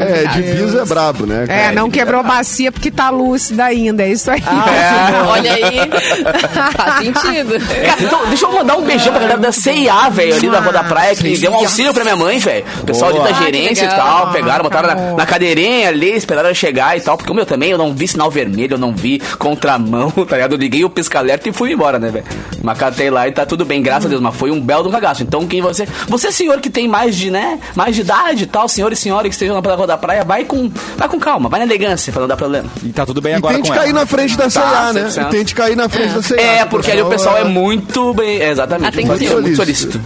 É, 0.00 0.26
de 0.28 0.42
bis 0.42 0.74
é 0.74 0.84
brabo, 0.84 1.26
né? 1.26 1.46
cara? 1.46 1.60
É, 1.60 1.72
não 1.72 1.90
quebrou 1.90 2.20
a 2.20 2.22
bacia 2.24 2.70
porque 2.72 2.90
tá 2.90 3.10
lúcida 3.10 3.64
ainda, 3.64 4.02
é 4.02 4.10
isso 4.10 4.30
aí. 4.30 4.42
Olha 5.28 5.52
aí. 5.54 5.90
Faz 6.76 6.94
sentido. 7.04 7.54
Cara, 7.86 8.02
então, 8.02 8.26
deixa 8.28 8.46
eu 8.46 8.52
mandar 8.52 8.76
um 8.76 8.82
beijão 8.82 9.12
pra 9.12 9.20
galera 9.22 9.38
da 9.40 9.52
CIA, 9.52 10.08
velho, 10.10 10.34
ali 10.34 10.48
da 10.50 10.60
Rua 10.60 10.72
da 10.72 10.84
Praia, 10.84 11.14
que 11.14 11.36
deu 11.38 11.52
um 11.52 11.56
auxílio 11.56 11.92
pra 11.92 12.04
minha 12.04 12.16
mãe, 12.16 12.38
velho. 12.38 12.64
O 12.80 12.84
pessoal 12.84 13.10
ali 13.10 13.20
da 13.20 13.28
Ah, 13.38 13.42
gerência 13.42 13.84
e 13.84 13.88
legal. 13.88 14.06
tal, 14.24 14.32
pegaram, 14.32 14.62
botaram 14.64 14.88
na, 14.88 14.94
na 15.16 15.26
cadeirinha 15.26 15.88
ali, 15.88 16.14
esperaram 16.14 16.52
chegar 16.54 16.96
e 16.96 17.00
tal. 17.00 17.16
Porque 17.16 17.30
o 17.30 17.34
meu 17.34 17.46
também, 17.46 17.70
eu 17.70 17.78
não 17.78 17.92
vi 17.94 18.08
sinal 18.08 18.30
vermelho, 18.30 18.74
eu 18.74 18.78
não 18.78 18.92
vi 18.94 19.20
contramão, 19.38 20.10
tá 20.28 20.36
ligado? 20.36 20.52
Eu 20.52 20.58
liguei 20.58 20.84
o 20.84 20.90
pisca-alerta 20.90 21.48
e 21.48 21.52
fui 21.52 21.74
embora, 21.78 21.98
né, 21.98 22.10
velho? 22.10 22.24
Macatei 22.62 23.08
lá 23.08 23.28
e 23.28 23.32
tá 23.32 23.46
tudo 23.46 23.64
bem, 23.64 23.80
graças 23.82 24.06
a 24.06 24.08
Deus, 24.08 24.20
mas 24.20 24.34
foi 24.34 24.50
um 24.50 24.60
belo 24.60 24.82
do 24.84 24.90
cagaço. 24.90 25.22
Então, 25.22 25.46
quem 25.46 25.60
você. 25.62 25.86
Você, 26.08 26.32
senhor 26.32 26.60
que 26.60 26.68
tem 26.68 26.88
mais 26.88 27.14
de, 27.16 27.30
né, 27.30 27.58
mais 27.74 27.94
de 27.94 28.00
idade 28.02 28.44
e 28.44 28.46
tal, 28.46 28.68
senhor 28.68 28.92
e 28.92 28.96
senhora 28.96 29.28
que 29.28 29.34
estejam 29.34 29.60
na 29.60 29.74
Rua 29.74 29.86
da 29.86 29.96
Praia, 29.96 30.24
vai 30.24 30.44
com, 30.44 30.70
vai 30.96 31.08
com 31.08 31.18
calma, 31.20 31.48
vai 31.48 31.60
na 31.60 31.66
elegância 31.66 32.12
pra 32.12 32.20
não 32.20 32.28
dar 32.28 32.36
problema. 32.36 32.68
E 32.82 32.88
tá 32.88 33.06
tudo 33.06 33.20
bem 33.20 33.32
E 33.32 33.36
agora 33.36 33.54
tente 33.54 33.68
com 33.70 33.76
cair 33.76 33.90
ela. 33.90 34.00
na 34.00 34.06
frente 34.06 34.36
da 34.36 34.50
CIA, 34.50 34.92
né? 34.92 35.04
100%. 35.08 35.22
E 35.26 35.30
tente 35.30 35.54
cair 35.54 35.76
na 35.76 35.88
frente 35.88 36.14
da 36.14 36.22
CIA. 36.22 36.40
É, 36.40 36.64
porque 36.64 36.90
ali 36.90 37.02
o 37.02 37.06
pessoal 37.08 37.36
é 37.38 37.44
muito 37.44 38.12
bem. 38.14 38.40
é, 38.40 38.50
exatamente. 38.50 38.88
Atencioso. 39.00 39.42
Muito 39.42 39.56
solícito. 39.56 40.00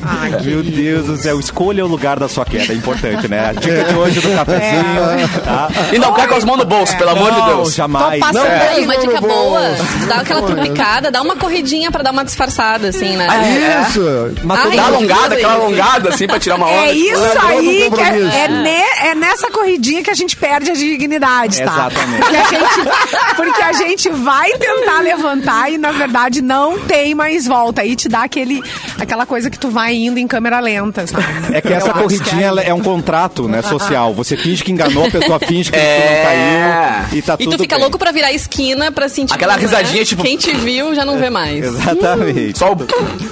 Meu 0.44 0.62
Deus 0.62 1.06
do 1.06 1.16
céu, 1.16 1.40
escolha 1.40 1.84
o 1.84 1.88
lugar 1.88 2.18
da 2.18 2.28
sua 2.28 2.44
queda, 2.44 2.72
é 2.72 2.76
importante, 2.76 3.28
né? 3.28 3.48
A 3.48 3.52
dica 3.52 3.84
de 3.84 3.94
hoje 3.94 4.20
do 4.20 4.28
cafezinho, 4.34 5.28
tá? 5.44 5.68
E 5.92 5.98
não 5.98 6.12
cai 6.12 6.28
com 6.28 6.34
as 6.34 6.44
mãos 6.44 6.58
no 6.58 6.64
bolso, 6.64 6.96
pelo 6.98 7.10
amor 7.10 7.32
de 7.32 7.38
Não, 7.38 7.46
Deus. 7.46 7.74
jamais. 7.74 8.20
Tô 8.20 8.26
passando 8.26 8.46
É. 8.46 8.68
aí. 8.68 8.72
Aí, 8.72 8.84
uma 8.84 8.94
não, 8.94 9.00
dica 9.00 9.20
não, 9.20 9.28
boa, 9.28 9.60
não. 10.00 10.06
dá 10.08 10.16
aquela 10.16 10.42
tupicada, 10.42 11.10
dá 11.10 11.22
uma 11.22 11.36
corridinha 11.62 11.90
pra 11.90 12.02
dar 12.02 12.10
uma 12.10 12.24
disfarçada, 12.24 12.88
assim, 12.88 13.16
né? 13.16 13.26
É. 13.28 13.88
Isso. 13.88 14.02
Mas 14.42 14.58
Ai, 14.58 14.64
todo 14.64 14.76
Dá 14.76 14.82
Ai, 14.84 14.90
mundo- 14.90 14.96
alongada, 14.96 15.34
aquela 15.34 15.52
isso. 15.54 15.62
alongada 15.62 16.08
assim 16.08 16.26
pra 16.26 16.40
tirar 16.40 16.56
uma 16.56 16.66
onda. 16.66 16.86
É 16.88 16.92
isso 16.92 17.18
do 17.20 17.46
aí, 17.46 17.90
que 17.94 18.00
é, 18.00 18.44
é, 18.44 18.48
ne- 18.48 19.08
é 19.10 19.14
nessa 19.14 19.50
corridinha 19.50 20.02
que 20.02 20.10
a 20.10 20.14
gente 20.14 20.36
perde 20.36 20.70
a 20.70 20.74
dignidade, 20.74 21.58
tá? 21.62 21.88
Exatamente. 21.90 22.22
Porque 22.22 22.36
a, 22.36 22.44
gente, 22.44 23.36
porque 23.36 23.62
a 23.62 23.72
gente 23.72 24.10
vai 24.10 24.52
tentar 24.58 25.00
levantar 25.00 25.70
e, 25.72 25.78
na 25.78 25.92
verdade, 25.92 26.42
não 26.42 26.78
tem 26.80 27.14
mais 27.14 27.46
volta. 27.46 27.82
Aí 27.82 27.94
te 27.96 28.08
dá 28.08 28.22
aquele, 28.24 28.60
aquela 28.98 29.24
coisa 29.26 29.48
que 29.50 29.58
tu 29.58 29.70
vai 29.70 29.94
indo 29.94 30.18
em 30.18 30.26
câmera 30.26 30.58
lenta, 30.60 31.06
sabe? 31.06 31.24
É 31.52 31.60
que 31.60 31.72
essa 31.72 31.88
Eu 31.88 31.94
corridinha 31.94 32.46
ela 32.46 32.60
é 32.62 32.74
um 32.74 32.80
contrato, 32.82 33.48
né, 33.48 33.62
social. 33.62 34.12
Você 34.14 34.36
finge 34.36 34.62
que 34.64 34.72
enganou, 34.72 35.06
a 35.06 35.10
pessoa 35.10 35.38
finge 35.38 35.70
que 35.70 35.78
É. 35.78 35.96
tu 36.00 36.08
não 36.08 36.22
caiu 36.24 37.18
e 37.18 37.22
tá 37.22 37.34
E 37.38 37.44
tudo 37.44 37.56
tu 37.56 37.62
fica 37.62 37.76
bem. 37.76 37.82
louco 37.84 37.98
pra 37.98 38.10
virar 38.10 38.28
a 38.28 38.32
esquina 38.32 38.90
pra 38.90 39.08
sentir. 39.08 39.34
Aquela 39.34 39.54
né? 39.56 39.62
risadinha, 39.62 40.04
tipo- 40.04 40.22
Quem 40.22 40.36
te 40.36 40.52
viu 40.54 40.94
já 40.94 41.04
não 41.04 41.18
vê 41.18 41.30
mais. 41.30 41.51
Exatamente. 41.58 42.58
Só 42.58 42.72
o... 42.72 42.76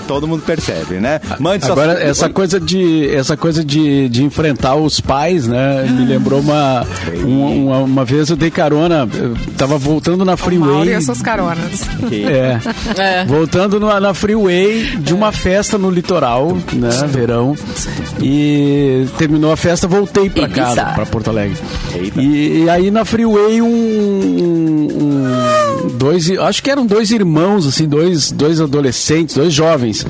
Todo 0.06 0.26
mundo 0.26 0.43
percebe, 0.44 0.96
né? 0.96 1.20
Mande 1.38 1.64
sua- 1.64 1.72
Agora, 1.72 1.93
essa 2.02 2.28
coisa 2.28 2.58
de, 2.61 3.08
essa 3.14 3.37
coisa 3.37 3.64
de, 3.64 4.08
de 4.08 4.25
enfrentar 4.25 4.75
os 4.76 5.00
pais, 5.00 5.46
né? 5.46 5.84
Me 5.84 6.05
lembrou 6.06 6.40
uma, 6.40 6.87
uma, 7.25 7.46
uma, 7.49 7.78
uma 7.78 8.05
vez 8.05 8.28
eu 8.31 8.37
dei 8.37 8.50
carona, 8.50 9.08
eu 9.14 9.37
tava 9.56 9.78
voltando 9.78 10.25
na 10.25 10.34
e 10.34 10.37
freeway. 10.37 10.94
as 10.94 11.05
suas 11.05 11.22
caronas. 11.22 11.61
É. 12.11 12.58
É. 13.00 13.25
Voltando 13.25 13.78
na, 13.78 14.00
na 14.00 14.14
freeway 14.14 14.96
de 14.99 15.14
uma 15.14 15.31
festa 15.32 15.78
no 15.78 15.90
litoral, 15.90 16.56
né? 16.73 16.88
Verão. 17.08 17.54
E 18.21 19.06
terminou 19.16 19.52
a 19.52 19.56
festa, 19.56 19.87
voltei 19.87 20.28
pra 20.28 20.45
Ibiza. 20.45 20.61
casa, 20.61 20.85
pra 20.95 21.06
Porto 21.06 21.30
Alegre. 21.30 21.56
E, 22.16 22.64
e 22.64 22.71
aí 22.71 22.90
na 22.90 23.04
freeway 23.04 23.62
um- 23.62 23.68
um- 23.68 25.88
dois, 25.97 26.30
acho 26.30 26.62
que 26.62 26.71
eram 26.71 26.87
dois 26.87 27.11
irmãos, 27.11 27.66
assim, 27.66 27.87
dois, 27.88 28.10
dois 28.33 28.61
adolescentes, 28.61 29.37
dois 29.37 29.52
jovens. 29.52 30.07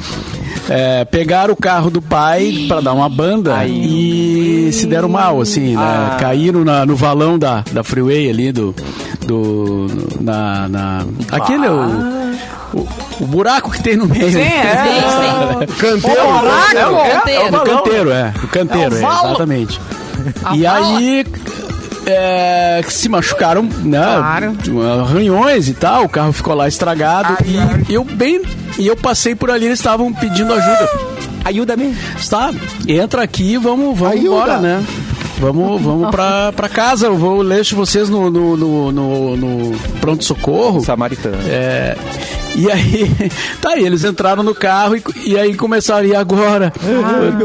é, 0.69 1.05
pegaram 1.05 1.53
o 1.55 1.57
carro 1.57 1.91
do 1.91 2.01
pai 2.03 2.65
pra 2.69 2.81
dar 2.81 2.93
uma 2.93 3.09
banda 3.09 3.65
e 3.67 4.71
se 4.73 4.87
deram 4.87 5.09
mal, 5.09 5.41
assim, 5.41 5.75
né? 5.77 5.83
Ah. 5.83 6.17
Caíram 6.21 6.65
na- 6.65 6.85
no 6.87 6.95
valão 6.97 7.39
da, 7.39 7.63
da 7.73 7.83
freeway 7.85 8.29
ali 8.31 8.53
do. 8.53 8.75
do 9.27 9.87
na, 10.21 10.69
na- 10.69 11.07
aquele 11.31 11.67
é 11.67 11.71
o, 11.71 11.81
o, 12.75 12.89
o 13.21 13.27
buraco 13.27 13.71
que 13.71 13.83
tem 13.83 13.97
no 13.97 14.07
meio. 14.07 14.31
Sim, 14.31 14.39
sim. 14.45 15.75
Canteiro. 15.79 16.21
É, 16.21 16.87
o- 16.87 16.97
é, 16.99 17.05
é 17.05 17.09
o 17.09 17.11
Canteiro. 17.21 17.47
O 17.47 17.51
balão. 17.51 17.65
canteiro, 17.77 18.11
é. 18.11 18.35
O 18.43 18.49
canteiro, 18.49 18.95
é, 18.95 18.99
exatamente. 18.99 19.81
E 20.55 20.67
aí. 20.67 21.25
É, 22.11 22.83
se 22.89 23.09
machucaram, 23.09 23.63
né? 23.63 24.01
Claro. 24.01 24.57
Arranhões 25.03 25.69
e 25.69 25.75
tal, 25.75 26.05
o 26.05 26.09
carro 26.09 26.33
ficou 26.33 26.55
lá 26.55 26.69
estragado. 26.69 27.37
e 27.89 27.95
eu 27.95 28.05
bem. 28.05 28.43
E 28.79 28.87
eu 28.87 28.97
passei 28.97 29.35
por 29.35 29.51
ali, 29.51 29.67
eles 29.67 29.79
estavam 29.79 30.13
pedindo 30.13 30.53
ajuda. 30.53 30.89
Ajuda-me. 31.45 31.97
Está, 32.19 32.51
entra 32.87 33.23
aqui, 33.23 33.57
vamos, 33.57 33.99
vamos 33.99 34.21
embora, 34.21 34.59
né? 34.59 34.85
Vamos, 35.41 35.81
vamos 35.83 36.11
pra, 36.11 36.53
pra 36.53 36.69
casa, 36.69 37.07
eu 37.07 37.17
vou 37.17 37.43
deixo 37.45 37.75
vocês 37.75 38.09
no, 38.09 38.31
no, 38.31 38.57
no, 38.57 38.93
no- 38.93 39.37
no 39.37 39.79
pronto-socorro. 40.01 40.85
Samaritano. 40.85 41.39
É, 41.49 41.97
E 42.55 42.71
aí, 42.71 43.11
tá 43.63 43.71
aí, 43.71 43.85
eles 43.87 44.05
entraram 44.05 44.43
no 44.43 44.55
carro 44.55 44.97
e, 44.97 45.03
e 45.25 45.39
aí 45.39 45.55
começaram, 45.55 46.05
e 46.07 46.15
agora? 46.15 46.73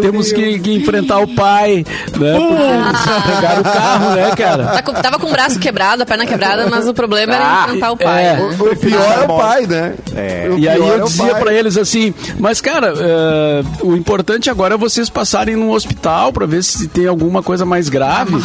Temos 0.02 0.32
que, 0.32 0.60
que 0.60 0.74
enfrentar 0.74 1.20
o 1.20 1.28
pai, 1.36 1.86
né? 2.20 2.38
Porque 2.38 2.64
eles 2.64 3.36
pegaram 3.36 3.62
o 3.62 3.64
carro, 3.64 4.16
né, 4.16 4.32
cara? 4.36 4.66
Tá 4.68 4.82
com- 4.82 4.94
Tava 4.94 5.20
com 5.20 5.28
o 5.28 5.32
braço 5.32 5.60
quebrado, 5.60 6.02
a 6.04 6.06
perna 6.06 6.26
quebrada, 6.26 6.68
mas 6.70 6.88
o 6.88 6.94
problema 6.94 7.36
era 7.36 7.64
enfrentar 7.66 7.92
o 7.92 7.98
pai. 7.98 8.26
é. 8.26 8.40
O, 8.42 8.72
o 8.72 8.76
pior 8.76 9.14
é 9.22 9.24
o 9.32 9.38
pai, 9.38 9.68
né? 9.68 9.94
É. 10.16 10.50
E 10.58 10.68
aí 10.68 10.82
é 10.82 10.86
eu 11.00 11.04
dizia 11.06 11.28
pai. 11.34 11.42
pra 11.44 11.54
eles 11.54 11.78
assim, 11.78 12.14
mas 12.40 12.60
cara, 12.60 12.94
eh, 12.98 13.64
o 13.84 13.96
importante 13.96 14.50
agora 14.50 14.74
é 14.74 14.78
vocês 14.78 15.10
passarem 15.10 15.56
num 15.56 15.70
hospital 15.72 16.34
pra 16.34 16.46
ver 16.46 16.64
se 16.64 16.88
tem 16.88 17.06
alguma 17.08 17.44
coisa 17.44 17.64
mais 17.66 17.85
grave. 17.90 18.36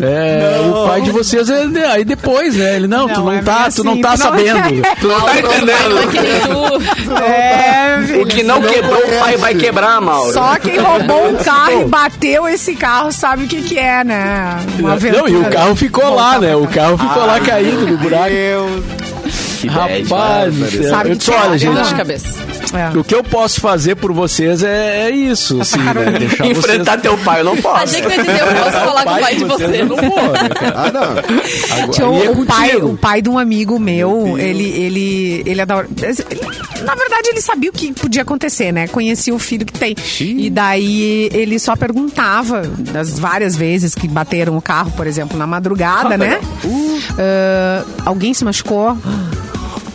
É, 0.00 0.60
o 0.68 0.86
pai 0.88 1.00
de 1.02 1.10
vocês 1.10 1.48
é 1.48 1.66
de- 1.66 1.84
aí 1.84 2.04
depois, 2.04 2.56
né? 2.56 2.76
Ele 2.76 2.86
não, 2.86 3.08
tu 3.08 3.18
Não, 3.18 3.24
não 3.26 3.32
é 3.32 3.42
tá, 3.42 3.68
tu 3.70 3.84
não 3.84 3.92
assim, 3.92 4.00
tá 4.02 4.10
não- 4.10 4.16
sabendo. 4.16 4.82
Tu 5.00 5.06
não 5.08 5.20
tá 5.20 5.38
entendendo. 5.38 7.08
Não 7.08 7.16
é 7.24 7.98
O 8.20 8.26
que 8.26 8.42
não 8.42 8.60
quebrou, 8.62 8.98
o 8.98 9.18
pai 9.20 9.36
vai 9.36 9.54
quebrar, 9.54 10.00
Mauro. 10.00 10.32
Só 10.32 10.56
quem 10.56 10.78
roubou 10.78 11.28
um 11.30 11.36
carro 11.36 11.82
e 11.82 11.84
bateu 11.84 12.48
esse 12.48 12.74
carro 12.74 13.12
sabe 13.12 13.44
o 13.44 13.46
que 13.48 13.62
que 13.62 13.78
é, 13.78 14.02
né? 14.04 14.56
Uma 14.78 14.96
Não, 14.96 15.28
e 15.28 15.36
o 15.36 15.44
carro 15.46 15.76
ficou 15.76 16.14
lá, 16.14 16.38
né? 16.38 16.54
O 16.56 16.66
carro 16.66 16.98
ficou 16.98 17.24
lá 17.26 17.38
caído 17.40 17.86
no 17.86 17.96
buraco. 17.98 18.24
Que 19.60 19.70
bad, 19.70 20.02
Rapaz. 20.02 20.54
Sabe 20.90 21.10
eu 21.10 21.34
é? 21.34 21.40
olha, 21.40 21.52
Eu 21.54 21.58
gente, 21.58 21.88
de 21.88 21.94
cabeça. 21.94 22.28
É. 22.74 22.98
o 22.98 23.04
que 23.04 23.14
eu 23.14 23.22
posso 23.22 23.60
fazer 23.60 23.94
por 23.96 24.12
vocês 24.12 24.62
é, 24.62 25.06
é 25.06 25.10
isso, 25.10 25.60
assim, 25.60 25.78
né? 25.78 26.18
Deixar 26.18 26.46
Enfrentar 26.46 27.00
teu 27.00 27.16
pai, 27.18 27.40
eu 27.40 27.44
não 27.44 27.56
posso. 27.56 27.84
Achei 27.84 28.02
que 28.02 28.08
tu 28.08 28.14
ia 28.14 28.22
dizer, 28.22 28.40
eu 28.40 28.46
posso 28.64 28.70
falar 28.84 29.04
com 29.04 29.10
o 29.14 29.20
pai 29.20 29.36
de 29.36 29.44
vocês 29.44 29.70
você. 29.70 29.84
não 29.84 29.96
pode, 29.96 30.42
né, 30.42 30.48
cara? 30.48 30.74
Ah, 30.84 30.92
não. 30.92 32.18
E 32.18 32.24
é 32.26 32.30
o, 32.30 32.44
pai, 32.46 32.76
o 32.76 32.96
pai 32.96 33.22
de 33.22 33.28
um 33.30 33.38
amigo 33.38 33.78
meu, 33.78 34.36
ele, 34.38 34.64
ele, 34.68 35.42
ele 35.46 35.60
adora. 35.60 35.88
ele- 36.02 36.40
na 36.84 36.94
verdade, 36.94 37.28
ele 37.30 37.40
sabia 37.40 37.70
o 37.70 37.72
que 37.72 37.92
podia 37.92 38.22
acontecer, 38.22 38.70
né? 38.72 38.86
Conhecia 38.88 39.34
o 39.34 39.38
filho 39.38 39.64
que 39.64 39.72
tem. 39.72 39.94
E 40.20 40.50
daí 40.50 41.30
ele 41.32 41.58
só 41.58 41.74
perguntava, 41.76 42.62
das 42.62 43.18
várias 43.18 43.56
vezes 43.56 43.94
que 43.94 44.06
bateram 44.06 44.56
o 44.56 44.60
carro, 44.62 44.90
por 44.92 45.06
exemplo, 45.06 45.38
na 45.38 45.46
madrugada, 45.46 46.18
né? 46.18 46.40
Ah, 47.18 47.84
alguém 48.04 48.34
se 48.34 48.44
machucou? 48.44 48.98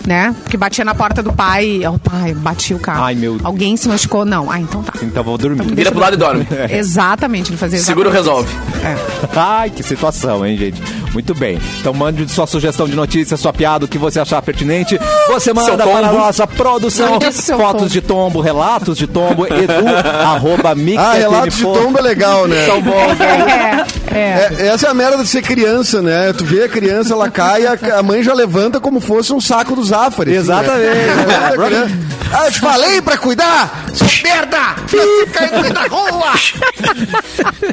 Né? 0.10 0.34
Porque 0.42 0.58
batia 0.58 0.84
na 0.84 0.96
porta 0.96 1.22
do 1.22 1.32
pai. 1.32 1.82
O 1.86 2.00
pai 2.00 2.34
batia 2.34 2.76
o 2.76 2.80
carro. 2.80 3.04
Ai, 3.04 3.14
meu- 3.14 3.38
Alguém 3.44 3.78
se 3.78 3.88
machucou? 3.88 4.26
Não. 4.26 4.50
Ah, 4.50 4.60
então 4.60 4.82
tá. 4.82 4.92
Então 5.04 5.24
vou 5.24 5.38
dormir. 5.38 5.72
Vira 5.76 5.92
pro 5.92 6.00
lado 6.00 6.16
e 6.16 6.18
dorme. 6.18 6.48
Exatamente, 6.68 7.52
ele 7.52 7.58
fazia 7.58 7.78
Seguro 7.78 8.10
resolve. 8.10 8.52
É. 8.84 8.96
Ai, 9.38 9.70
que 9.70 9.84
situação, 9.84 10.44
hein, 10.44 10.58
gente? 10.58 10.82
Muito 11.14 11.36
bem. 11.36 11.60
Então 11.80 11.94
mande 11.94 12.28
sua 12.32 12.48
sugestão 12.48 12.88
de 12.88 12.96
notícia, 12.96 13.38
sua 13.38 13.54
piada, 13.54 13.86
o 13.86 13.88
que 13.88 14.00
você 14.00 14.20
achar 14.20 14.42
pertinente. 14.42 15.00
Você 15.28 15.54
manda 15.54 15.68
Seu 15.68 15.78
para 15.78 16.08
a 16.08 16.12
nossa 16.12 16.48
produção. 16.48 17.20
Fotos 17.20 17.46
tombo. 17.46 17.88
de 17.90 18.02
tombo, 18.02 18.42
relatos 18.42 18.98
de 18.98 19.06
tombo, 19.06 19.46
edu, 19.46 19.88
arroba 20.26 20.74
mix 20.74 20.98
Ah, 21.02 21.14
relatos 21.14 21.56
de 21.56 21.62
tombo 21.64 22.00
é 22.00 22.02
legal, 22.02 22.48
né? 22.48 22.66
São 22.66 22.82
bons, 22.82 23.18
né? 23.20 23.86
É, 23.86 23.86
é. 24.14 24.50
É, 24.60 24.68
essa 24.68 24.88
é 24.88 24.90
a 24.90 24.94
merda 24.94 25.18
de 25.24 25.28
ser 25.30 25.42
criança, 25.42 26.02
né? 26.02 26.34
Tu 26.34 26.44
vê 26.46 26.64
a 26.64 26.70
criança, 26.70 27.14
ela 27.14 27.30
cai, 27.30 27.66
a, 27.66 27.78
a 27.98 28.04
mãe 28.04 28.22
já 28.24 28.34
levanta 28.34 28.80
como 28.80 29.00
fosse 29.00 29.32
um 29.34 29.42
saco 29.42 29.76
do 29.76 29.84
Zafari. 29.84 30.32
assim, 30.32 30.40
Exatamente. 30.52 30.80
né? 31.72 32.00
ah, 32.34 32.46
eu 32.46 32.52
te 32.52 32.60
falei 32.60 33.02
pra 33.02 33.18
cuidar! 33.18 33.86
Merda! 34.24 34.76
Você 34.88 35.26
caindo 35.34 35.74
na 35.74 35.88
rua! 35.88 36.34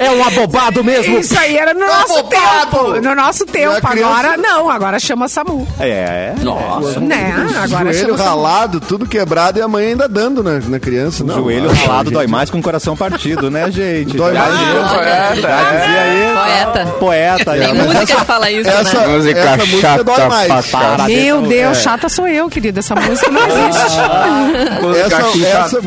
É 0.01 0.11
um 0.11 0.25
abobado 0.25 0.83
mesmo. 0.85 1.19
Isso 1.19 1.39
aí 1.39 1.57
era 1.57 1.75
no 1.75 1.81
Tá 1.81 1.87
nosso 2.01 2.23
bobado. 2.23 2.31
tempo. 2.31 3.01
No 3.09 3.15
nosso 3.15 3.47
tempo. 3.47 3.75
Agora 3.83 4.37
não, 4.37 4.71
agora 4.71 4.99
chama 4.99 5.29
SAMU. 5.29 5.67
É. 5.79 6.33
Nossa. 6.43 7.01
Né? 7.01 7.35
Agora 7.63 7.93
Joelho 7.93 7.95
chama 8.07 8.19
SAMU. 8.19 8.29
ralado, 8.43 8.81
tudo 8.81 9.07
quebrado 9.07 9.59
e 9.59 9.63
a 9.63 9.69
mãe 9.69 9.89
ainda 9.89 10.09
dando 10.09 10.43
na, 10.43 10.59
na 10.61 10.79
criança. 10.81 11.23
O 11.23 11.27
Não, 11.27 11.35
joelho 11.37 11.71
ah, 11.71 11.75
ralado 11.75 12.05
gente, 12.09 12.15
dói 12.15 12.27
mais 12.27 12.51
com 12.51 12.59
o 12.59 12.63
coração 12.63 12.97
partido, 12.97 13.51
né, 13.51 13.71
gente? 13.71 14.17
Dói 14.17 14.33
mais. 14.33 14.55
Poeta, 14.57 15.35
já 15.41 15.63
dizia 15.65 16.01
aí. 16.03 16.26
Poeta. 16.35 16.87
Poeta. 16.99 17.51
Tem 17.53 17.75
né? 17.75 17.83
música 17.83 18.07
que 18.07 18.25
fala 18.25 18.51
isso, 18.51 18.69
Essa, 18.69 19.01
né? 19.01 19.07
Música 19.07 19.39
essa 19.41 19.57
música 19.57 19.81
chata 19.81 20.05
dói 20.05 20.27
mais. 20.29 20.67
Para 20.71 21.05
Meu 21.07 21.43
de- 21.43 21.49
Deus, 21.49 21.79
chata 21.79 22.09
sou 22.09 22.27
eu, 22.29 22.49
querida. 22.49 22.81
Essa 22.81 22.95
música 22.95 23.31
não 23.31 23.41
existe. 23.47 23.97
Essa, 25.07 25.77
essa, 25.77 25.79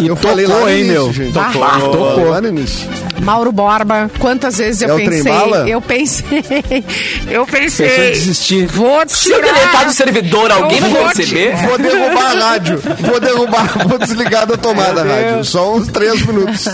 E 0.00 0.06
eu 0.06 0.16
falei 0.16 0.46
lá 0.46 0.60
no 0.60 0.68
hein, 0.68 0.80
início, 0.80 0.92
meu? 0.94 1.12
gente. 1.12 1.32
Tocou. 1.32 1.90
Tocou 1.90 2.28
lá 2.30 2.40
no 2.40 2.48
início. 2.48 2.88
Mauro 3.22 3.52
Borba, 3.52 4.10
quantas 4.18 4.58
vezes 4.58 4.82
eu 4.82 4.98
É 4.98 5.04
pensei. 5.04 5.32
Eu 5.72 5.80
pensei. 5.80 6.24
Eu 7.30 7.46
Pensou 7.46 7.86
em 7.86 7.88
pensei. 7.88 8.10
desistir. 8.12 8.66
Vou 8.66 9.02
Se 9.08 9.30
eu 9.30 9.40
tirar. 9.40 9.54
deletar 9.54 9.84
do 9.86 9.92
servidor, 9.92 10.50
alguém 10.52 10.78
Eu 10.78 10.82
vai 10.82 10.90
vou 10.90 11.04
perceber? 11.12 11.56
Vou 11.66 11.78
derrubar 11.78 12.26
a 12.26 12.34
rádio. 12.50 12.82
Vou 13.00 13.20
derrubar, 13.20 13.88
vou 13.88 13.98
desligar 13.98 14.46
da 14.46 14.56
tomada 14.56 15.00
a 15.02 15.04
rádio. 15.04 15.44
Só 15.44 15.74
uns 15.74 15.88
três 15.88 16.24
minutos. 16.26 16.66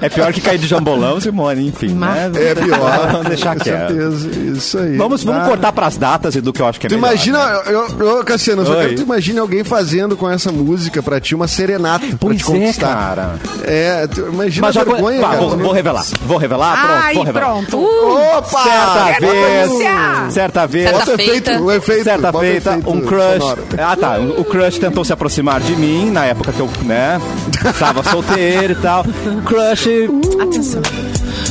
É 0.00 0.08
pior 0.08 0.32
que 0.32 0.40
cair 0.40 0.58
de 0.58 0.66
jambolão, 0.66 1.20
Simone, 1.20 1.68
enfim. 1.68 1.88
Né? 1.94 2.30
É 2.34 2.54
pior. 2.54 3.08
Vamos 3.12 3.28
deixar 3.28 3.54
Com 3.56 3.60
quieto. 3.64 3.88
certeza. 3.88 4.28
Isso 4.56 4.78
aí. 4.78 4.96
Vamos, 4.96 5.22
vamos 5.24 5.42
Ah. 5.42 5.46
cortar 5.48 5.72
pras 5.72 5.96
datas 5.96 6.34
e 6.34 6.40
do 6.40 6.52
que 6.52 6.60
eu 6.62 6.66
acho 6.66 6.80
que 6.80 6.86
é 6.86 6.88
Tu 6.90 6.94
melhor. 6.96 7.08
imagina, 7.08 7.38
né? 7.46 7.60
eu, 7.66 7.98
eu, 8.06 8.24
Cassiano, 8.24 8.62
eu 8.62 8.66
só 8.66 8.74
quero 8.76 8.88
que 8.90 8.94
tu 8.96 9.02
imagine 9.02 9.38
alguém 9.38 9.64
fazendo 9.64 10.16
com 10.16 10.28
essa 10.30 10.50
música 10.52 11.02
pra 11.02 11.20
ti 11.20 11.34
uma 11.34 11.48
serenata 11.48 12.06
pra 12.06 12.16
Pois 12.18 12.38
te 12.38 12.42
é, 12.42 12.46
conquistar. 12.46 12.94
cara. 12.94 13.34
É, 13.64 14.06
tu 14.06 14.20
imagina 14.32 14.66
Mas 14.66 14.76
a 14.76 14.84
vergonha, 14.84 15.20
cara. 15.20 15.36
vou, 15.36 15.50
vou 15.58 15.71
revelar. 15.72 16.04
Vou 16.26 16.36
revelar, 16.38 16.76
pronto, 16.86 17.02
Ai, 17.02 17.14
vou 17.14 17.22
revelar. 17.24 17.46
pronto. 17.46 17.84
Opa! 17.84 18.62
Certa 18.62 19.20
vez, 19.20 20.32
certa 20.32 20.66
vez, 20.66 20.90
Certa 20.90 21.16
feita. 21.16 21.22
efeito, 21.50 21.62
o 21.64 21.72
efeito. 21.72 22.04
certa 22.04 22.32
feita, 22.32 22.70
efeito 22.70 22.90
um 22.90 23.00
crush. 23.00 23.38
sonoro. 23.40 23.62
Ah, 23.78 23.96
tá. 23.96 24.18
O 24.18 24.44
crush 24.44 24.78
tentou 24.78 25.04
se 25.04 25.12
aproximar 25.12 25.60
de 25.60 25.74
mim 25.76 26.10
na 26.10 26.24
época 26.26 26.52
que 26.52 26.60
eu, 26.60 26.68
né, 26.82 27.20
estava 27.64 28.02
solteiro 28.08 28.72
e 28.72 28.76
tal. 28.76 29.04
Crush 29.44 29.88
Atenção. 30.40 30.82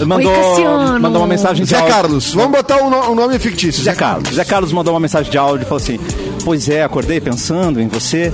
mandou, 0.05 0.33
Cassiano. 0.33 0.99
mandou 0.99 1.21
uma 1.21 1.27
mensagem 1.27 1.63
de 1.63 1.69
Zé 1.69 1.77
áudio. 1.77 1.93
Carlos, 1.93 2.33
vamos 2.33 2.51
botar 2.51 2.77
um, 2.83 2.89
no- 2.89 3.11
um 3.11 3.15
nome 3.15 3.37
fictício. 3.39 3.83
Zé 3.83 3.93
Carlos. 3.93 4.29
Zé 4.33 4.43
Carlos 4.45 4.71
mandou 4.71 4.93
uma 4.93 4.99
mensagem 4.99 5.31
de 5.31 5.37
áudio 5.37 5.63
e 5.63 5.67
falou 5.67 5.77
assim: 5.81 5.99
Pois 6.43 6.67
é, 6.69 6.83
acordei 6.83 7.19
pensando 7.21 7.79
em 7.81 7.87
você 7.87 8.31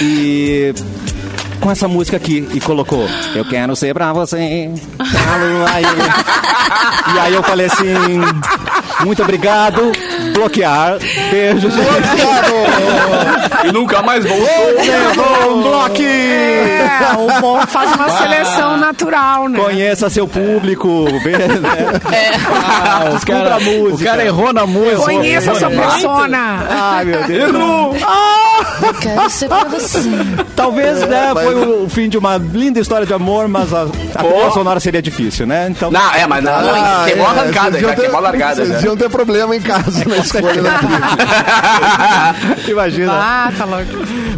e. 0.00 0.74
Com 1.60 1.70
essa 1.70 1.86
música 1.86 2.16
aqui, 2.16 2.48
e 2.54 2.60
colocou 2.60 3.06
Eu 3.34 3.44
quero 3.44 3.76
ser 3.76 3.92
pra 3.92 4.12
você. 4.12 4.70
E 7.14 7.18
aí 7.18 7.34
eu 7.34 7.42
falei 7.42 7.66
assim: 7.66 7.84
Muito 9.04 9.22
obrigado, 9.22 9.92
bloquear, 10.34 10.98
beijo, 11.30 11.68
E 13.64 13.72
nunca 13.72 14.02
mais 14.02 14.24
voltou. 14.24 14.46
Levou 14.76 15.56
um 15.58 15.62
bloque! 15.62 16.04
É, 16.06 17.16
o 17.16 17.40
bom 17.40 17.60
faz 17.66 17.94
uma 17.94 18.08
seleção 18.10 18.76
natural, 18.76 19.48
né? 19.48 19.58
Conheça 19.58 20.08
seu 20.10 20.26
público, 20.26 21.04
vê, 21.22 21.36
né? 21.38 22.00
Ah, 22.64 23.10
o, 23.16 23.26
cara, 23.26 23.54
a 23.56 23.60
música. 23.60 23.94
o 23.94 24.04
cara 24.04 24.24
errou 24.24 24.52
na 24.52 24.66
música. 24.66 24.96
Conheça 25.02 25.52
a 25.52 25.54
sua 25.54 25.68
né? 25.68 25.76
persona. 25.76 26.66
Ai, 26.70 27.04
meu 27.04 27.22
Deus. 27.24 27.54
Errou. 27.54 27.94
Quero 29.00 29.30
ser 29.30 29.48
pra 29.48 29.64
você. 29.64 30.00
Talvez, 30.56 31.00
né, 31.06 31.32
mas- 31.34 31.44
foi 31.44 31.54
o 31.54 31.88
fim 31.88 32.08
de 32.08 32.18
uma 32.18 32.36
linda 32.36 32.80
história 32.80 33.06
de 33.06 33.12
amor, 33.14 33.48
mas 33.48 33.72
a, 33.72 33.82
a 33.84 34.50
sonora 34.50 34.80
seria 34.80 35.00
difícil, 35.02 35.46
né? 35.46 35.68
Então, 35.70 35.90
Não, 35.90 36.14
é, 36.14 36.26
mas 36.26 36.42
não, 36.42 36.52
Ah, 36.52 37.02
queimou 37.06 37.26
a 37.26 37.34
é, 37.34 37.38
arrancada, 37.40 37.70
vocês 37.70 37.82
já 37.82 37.88
iam 37.88 37.94
ter- 37.96 38.02
queimou 38.02 38.18
a 38.18 38.20
largada. 38.20 38.54
Vocês 38.56 38.80
já. 38.82 38.89
Iam 38.90 38.96
ter 38.96 39.08
problema 39.08 39.54
em 39.56 39.60
casa 39.60 40.04
na 40.04 40.18
escolha 40.18 40.62
da 40.62 40.78
trilha. 40.78 41.00
imagina. 42.68 43.12
Ah, 43.12 43.52
tá 43.56 43.64
louco. 43.64 43.86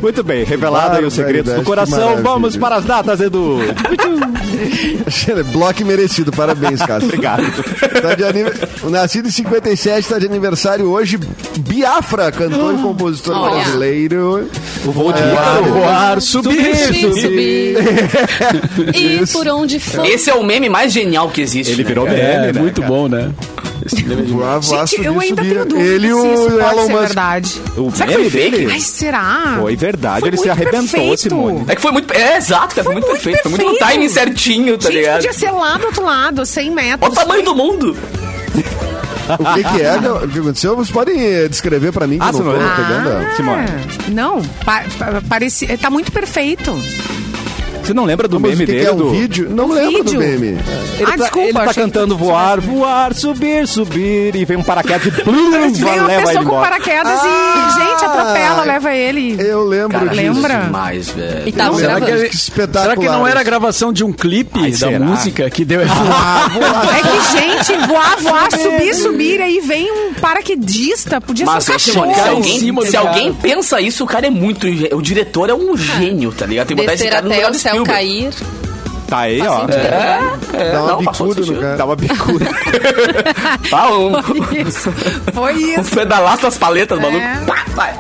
Muito 0.01 0.23
bem, 0.23 0.45
revelado 0.45 0.97
aí 0.97 1.05
os 1.05 1.15
segredos 1.15 1.55
do 1.55 1.63
coração. 1.63 2.23
Vamos 2.23 2.57
para 2.57 2.77
as 2.77 2.85
datas, 2.85 3.21
Edu. 3.21 3.59
Bloco 5.53 5.85
merecido, 5.85 6.33
parabéns, 6.33 6.81
Cássio. 6.83 7.09
Obrigado. 7.09 7.43
Tá 8.01 8.15
de 8.15 8.87
O 8.87 8.91
Nascido 8.91 9.29
em 9.29 9.31
57 9.31 10.01
está 10.01 10.19
de 10.19 10.27
aniversário 10.27 10.87
hoje. 10.87 11.19
Biafra, 11.59 12.31
cantor 12.33 12.75
e 12.75 12.83
compositor 12.83 13.37
Olha. 13.37 13.55
brasileiro. 13.63 14.49
O 14.85 14.91
voo 14.93 15.13
de 15.13 15.23
Voar, 15.23 15.63
voar, 15.63 16.21
subir. 16.21 16.77
Subir, 16.77 17.21
subir. 17.21 17.77
E 18.95 19.27
por 19.33 19.47
onde 19.49 19.79
for. 19.79 20.05
Esse 20.05 20.31
é 20.31 20.35
o 20.35 20.43
meme 20.43 20.69
mais 20.69 20.93
genial 20.93 21.29
que 21.31 21.41
existe. 21.41 21.73
Ele 21.73 21.83
né, 21.83 21.89
virou 21.89 22.07
cara? 22.07 22.17
meme, 22.19 22.49
É, 22.49 22.53
né, 22.53 22.61
muito 22.61 22.81
cara? 22.81 22.93
bom, 22.93 23.09
né? 23.09 23.31
Esse 23.85 24.03
meme 24.05 24.23
demais. 24.23 24.31
Voar, 24.31 24.61
voar, 24.61 24.87
Gente, 24.87 25.05
eu 25.05 25.13
subir, 25.15 25.25
ainda 25.27 25.43
subir. 25.43 25.55
tenho 25.55 25.67
dúvida 25.67 25.89
Ele 25.89 26.07
e 26.07 26.11
se 26.11 26.15
o 26.17 26.35
isso 26.35 26.43
pode 26.51 26.63
Elon 26.75 26.87
ser 26.87 26.93
Musk. 26.93 27.03
verdade. 27.07 27.63
O 27.77 27.91
Será 27.91 28.07
que 28.07 28.17
meme 28.19 28.31
foi 28.31 28.41
fake? 28.41 28.57
dele 28.57 28.73
Ai, 28.73 28.81
será? 28.81 29.59
foi 29.61 29.77
verdade. 29.77 30.21
Foi 30.21 30.29
ele 30.29 30.37
se 30.37 30.47
muito 30.47 30.53
arrebentou, 30.53 30.81
perfeito. 31.01 31.19
Simone. 31.21 31.65
É 31.69 31.75
que 31.77 31.83
foi 31.83 31.93
muito. 31.93 32.13
É 32.15 32.37
exato, 32.37 32.83
foi, 32.85 32.93
muito 32.93 33.07
perfeito. 33.07 33.43
Foi 33.43 33.51
muito 33.51 33.63
no 33.65 33.71
perfeito. 33.73 33.93
timing 33.93 34.09
certinho, 34.09 34.79
tá 34.79 34.87
Gente, 34.89 34.97
ligado? 34.99 35.17
podia 35.17 35.33
ser 35.33 35.51
lá 35.51 35.77
do 35.79 35.87
outro 35.87 36.05
lado, 36.05 36.47
100 36.47 36.71
metros. 36.71 37.01
Olha 37.03 37.13
o 37.13 37.15
tamanho 37.15 37.45
do 37.45 37.55
mundo. 37.55 37.97
O 39.39 39.55
que, 39.55 39.65
que 39.65 39.81
é? 39.83 39.97
O 40.25 40.29
que 40.29 40.39
aconteceu? 40.41 40.77
Vocês 40.77 40.91
podem 40.91 41.19
eh, 41.25 41.49
descrever 41.49 41.93
pra 41.93 42.07
mim 42.07 42.19
que 42.19 42.25
Ah, 42.25 42.29
eu 42.29 42.33
não 42.33 42.43
tô 42.45 42.51
Simone. 42.53 42.71
pegando. 42.77 43.09
Ah, 43.11 43.35
Simone. 43.37 43.67
Não, 44.09 44.43
pa, 44.65 44.83
pa, 44.99 45.23
parecia, 45.29 45.79
tá 45.79 45.89
muito 45.89 46.11
perfeito. 46.13 46.71
Você 47.83 47.95
não 47.95 48.05
lembra 48.05 48.29
do 48.29 48.39
Mas 48.41 48.55
o 48.55 48.57
meme 48.57 48.67
que, 48.67 48.73
que 48.73 48.79
dele? 48.79 48.89
é 48.89 48.93
um 48.93 48.97
do... 48.97 49.11
vídeo? 49.11 49.49
Não 49.51 49.69
lembro 49.69 50.05
vídeo? 50.05 50.21
do 50.21 50.27
meme. 50.27 50.47
Ele 50.49 50.59
Ah, 51.03 51.07
tá, 51.07 51.17
desculpa, 51.17 51.49
ele 51.49 51.53
tá 51.53 51.67
que 51.69 51.75
cantando 51.75 52.15
tu 52.15 52.19
voar, 52.19 52.61
voar, 52.61 53.15
subir, 53.15 53.67
subir, 53.67 54.35
e 54.37 54.45
vem 54.45 54.57
um 54.57 54.63
paraquedas 54.63 55.07
e 55.07 55.11
blum, 55.25 55.51
Vem 55.73 55.99
uma 55.99 56.07
leva 56.07 56.21
pessoa 56.27 56.35
com 56.45 56.51
embora. 56.51 56.71
paraquedas 56.71 57.19
Ah! 57.23 57.69
e, 57.69 57.81
gente, 57.81 58.05
atropela, 58.05 58.63
leva 58.65 58.95
ele. 58.95 59.37
Eu 59.41 59.65
lembro 59.65 59.99
Cara, 59.99 60.11
disso. 60.11 60.17
lembra? 60.23 60.57
Demais, 60.65 61.11
velho. 61.11 61.43
E 61.49 61.53
tava 61.53 61.71
Eu 61.75 61.79
Será 61.79 62.01
que, 62.01 62.29
Que 62.29 62.37
será 62.37 62.97
que 62.97 63.07
não 63.09 63.27
era 63.27 63.41
a 63.41 63.43
gravação 63.43 63.93
de 63.93 64.05
um 64.05 64.13
clipe 64.13 64.61
Ai, 64.61 64.71
da 64.71 64.77
será? 64.77 64.99
música 65.01 65.51
que 65.51 65.65
deu 65.65 65.81
Ah, 65.91 66.49
É 66.93 67.03
que, 67.03 67.39
gente, 67.73 67.87
voar, 67.87 68.17
voar, 68.21 68.51
subir, 68.53 68.95
subir, 68.95 69.41
aí 69.41 69.61
vem 69.61 69.91
um 69.91 70.15
paraquedista, 70.15 71.21
podia 71.21 71.47
Mas, 71.47 71.65
ser 71.65 71.75
um 71.75 71.79
se, 71.79 71.91
cachorro. 71.91 72.11
em 72.13 72.21
alguém, 72.29 72.83
se 72.87 72.97
alguém 72.97 73.33
pensa 73.35 73.81
isso, 73.81 74.05
o 74.05 74.07
cara 74.07 74.27
é 74.27 74.31
muito. 74.31 74.67
O 74.95 75.03
diretor 75.03 75.51
é 75.51 75.55
um 75.55 75.77
gênio, 75.77 76.33
tá 76.33 76.47
ligado? 76.47 76.69
Tem 76.69 76.77
que 76.77 76.83
botar 76.83 76.95
esse 76.95 77.09
cara 77.09 77.23
no 77.23 77.35
lugar 77.35 77.51
do 77.51 77.59
céu 77.75 77.85
cair. 77.85 78.31
Tá 79.09 79.19
aí, 79.19 79.39
Faz 79.41 79.51
ó. 79.51 79.61
sentido. 79.61 79.77
É, 80.55 80.73
Dá 80.73 80.81
uma 80.83 80.89
não, 80.93 80.99
bicuda 81.01 81.41
no 81.45 81.61
cara. 81.61 81.77
Dá 81.77 81.85
uma 81.85 81.97
bicuda. 81.97 82.47
Ah, 83.73 83.91
um, 83.91 84.13
Isso, 84.69 84.93
foi 85.33 85.55
um 85.77 85.81
isso. 85.81 85.95
pedalaço 85.95 86.43
das 86.43 86.57
paletas, 86.59 86.99
É. 86.99 87.03
maluco. 87.03 87.47
Pá, 87.47 87.65
vai. 87.75 87.95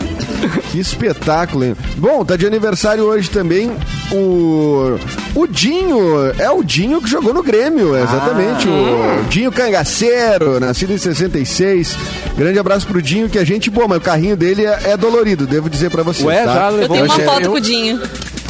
Que 0.70 0.80
espetáculo, 0.80 1.64
hein? 1.64 1.76
Bom, 1.96 2.24
tá 2.24 2.36
de 2.36 2.46
aniversário 2.46 3.04
hoje 3.04 3.30
também 3.30 3.70
o. 4.10 4.98
O 5.34 5.46
Dinho. 5.46 6.32
É 6.38 6.50
o 6.50 6.62
Dinho 6.62 7.00
que 7.00 7.08
jogou 7.08 7.32
no 7.32 7.42
Grêmio, 7.42 7.96
exatamente. 7.96 8.68
O 8.68 9.22
Dinho 9.28 9.52
Cangaceiro, 9.52 10.58
nascido 10.60 10.92
em 10.92 10.98
66. 10.98 11.96
Grande 12.36 12.58
abraço 12.58 12.86
pro 12.86 13.00
Dinho, 13.02 13.28
que 13.28 13.38
a 13.38 13.44
gente 13.44 13.70
boa, 13.70 13.86
mas 13.86 13.98
o 13.98 14.00
carrinho 14.00 14.36
dele 14.36 14.64
é, 14.66 14.80
é 14.92 14.96
dolorido, 14.96 15.46
devo 15.46 15.70
dizer 15.70 15.90
pra 15.90 16.02
vocês. 16.02 16.24
Ué, 16.26 16.44
tá? 16.44 16.54
já 16.54 16.70
Eu 16.70 16.76
levou. 16.76 16.96
tenho 16.96 17.04
uma 17.06 17.18
foto 17.20 17.42
eu- 17.42 17.50
com 17.52 17.56
o 17.58 17.60
Dinho. 17.60 18.00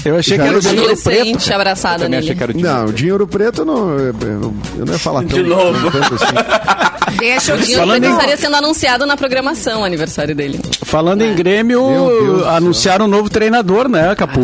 Eu 0.05 0.17
achei 0.17 0.37
Já 0.37 0.43
que 0.43 0.49
era 0.49 0.59
o 0.59 0.81
Ouro 0.83 0.97
Preto. 1.03 1.53
Abraçada 1.55 2.09
nele. 2.09 2.25
achei 2.25 2.35
que 2.35 2.43
era 2.43 2.51
o 2.51 2.55
Dinho. 2.55 2.67
Não, 2.69 2.85
o 2.87 2.93
Dinho 2.93 3.13
Ouro 3.13 3.27
Preto 3.27 3.65
não, 3.65 3.91
eu, 3.99 4.07
eu- 4.21 4.55
não 4.85 4.93
ia 4.93 4.99
falar 4.99 5.21
tão, 5.21 5.29
De 5.29 5.43
novo. 5.49 5.91
tanto 5.91 6.15
assim. 6.15 7.17
Deixa 7.19 7.55
o 7.55 7.57
O 7.57 7.61
Dinho 7.61 7.79
Falando 7.79 8.01
Preto 8.01 8.11
em- 8.11 8.15
estaria 8.17 8.37
sendo 8.37 8.57
anunciado 8.57 9.07
na 9.07 9.17
programação, 9.17 9.83
o 9.83 9.85
aniversário 9.85 10.35
dele. 10.35 10.61
Falando 10.85 11.23
em 11.23 11.35
Grêmio, 11.35 12.47
anunciaram 12.49 13.05
um 13.05 13.09
novo 13.09 13.31
treinador, 13.31 13.89
né, 13.89 14.15
Capu? 14.17 14.41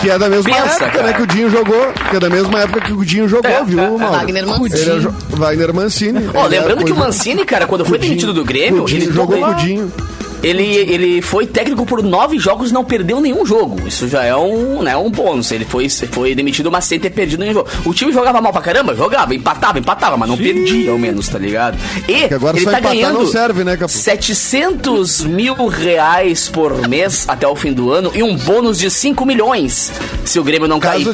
Que 0.00 0.10
é 0.10 0.18
da 0.18 0.28
mesma 0.28 0.50
Pensa, 0.50 0.66
época, 0.84 0.90
cara. 0.90 1.02
né, 1.04 1.12
que 1.12 1.22
o 1.22 1.26
Dinho 1.26 1.48
jogou. 1.50 1.92
Que 2.10 2.16
é 2.16 2.20
da 2.20 2.28
mesma 2.28 2.60
época 2.60 2.80
que 2.80 2.92
o 2.92 3.04
Dinho 3.04 3.28
jogou, 3.28 3.50
É, 3.50 3.62
viu, 3.64 3.78
é, 3.80 3.84
é. 3.84 3.88
Mauro? 3.88 4.10
Wagner 4.12 4.46
Mancini. 4.46 4.80
é 4.90 4.98
jo- 4.98 5.14
Wagner 5.30 5.74
Mancini. 5.74 6.30
É 6.34 6.48
lembrando 6.48 6.84
que 6.84 6.92
o 6.92 6.96
Mancini, 6.96 7.44
cara, 7.44 7.66
quando 7.66 7.84
foi 7.84 7.98
demitido 7.98 8.32
do 8.32 8.44
Grêmio, 8.44 8.82
o 8.82 8.86
Dinho 8.86 9.02
ele 9.04 9.12
jogou 9.12 9.38
com 9.38 9.44
o 9.50 9.54
Dinho. 9.54 9.92
Ele, 10.42 10.64
ele 10.64 11.22
foi 11.22 11.46
técnico 11.46 11.86
por 11.86 12.02
nove 12.02 12.38
jogos 12.38 12.70
e 12.70 12.74
não 12.74 12.84
perdeu 12.84 13.20
nenhum 13.20 13.46
jogo. 13.46 13.86
Isso 13.86 14.08
já 14.08 14.24
é 14.24 14.34
um, 14.34 14.82
né, 14.82 14.96
um 14.96 15.10
bônus. 15.10 15.52
Ele 15.52 15.64
foi, 15.64 15.88
foi 15.88 16.34
demitido, 16.34 16.70
mas 16.70 16.84
sem 16.84 16.98
ter 16.98 17.10
perdido 17.10 17.40
nenhum 17.40 17.54
jogo. 17.54 17.68
O 17.84 17.94
time 17.94 18.12
jogava 18.12 18.40
mal 18.40 18.52
pra 18.52 18.60
caramba? 18.60 18.94
Jogava, 18.94 19.34
empatava, 19.34 19.78
empatava, 19.78 20.16
mas 20.16 20.28
não 20.28 20.36
perdia 20.36 20.90
ao 20.90 20.98
menos, 20.98 21.28
tá 21.28 21.38
ligado? 21.38 21.78
E 22.08 22.32
agora 22.32 22.56
ele 22.56 22.66
tá 22.66 22.80
ganhando 22.80 23.20
não 23.20 23.26
serve, 23.26 23.64
né, 23.64 23.76
Capu? 23.76 23.92
700 23.92 25.24
mil 25.24 25.66
reais 25.66 26.48
por 26.48 26.88
mês 26.88 27.24
até 27.28 27.46
o 27.46 27.54
fim 27.54 27.72
do 27.72 27.92
ano 27.92 28.10
e 28.14 28.22
um 28.22 28.36
bônus 28.36 28.78
de 28.78 28.90
5 28.90 29.24
milhões 29.24 29.92
se 30.24 30.38
o 30.38 30.44
Grêmio 30.44 30.66
não 30.68 30.80
cair. 30.80 31.06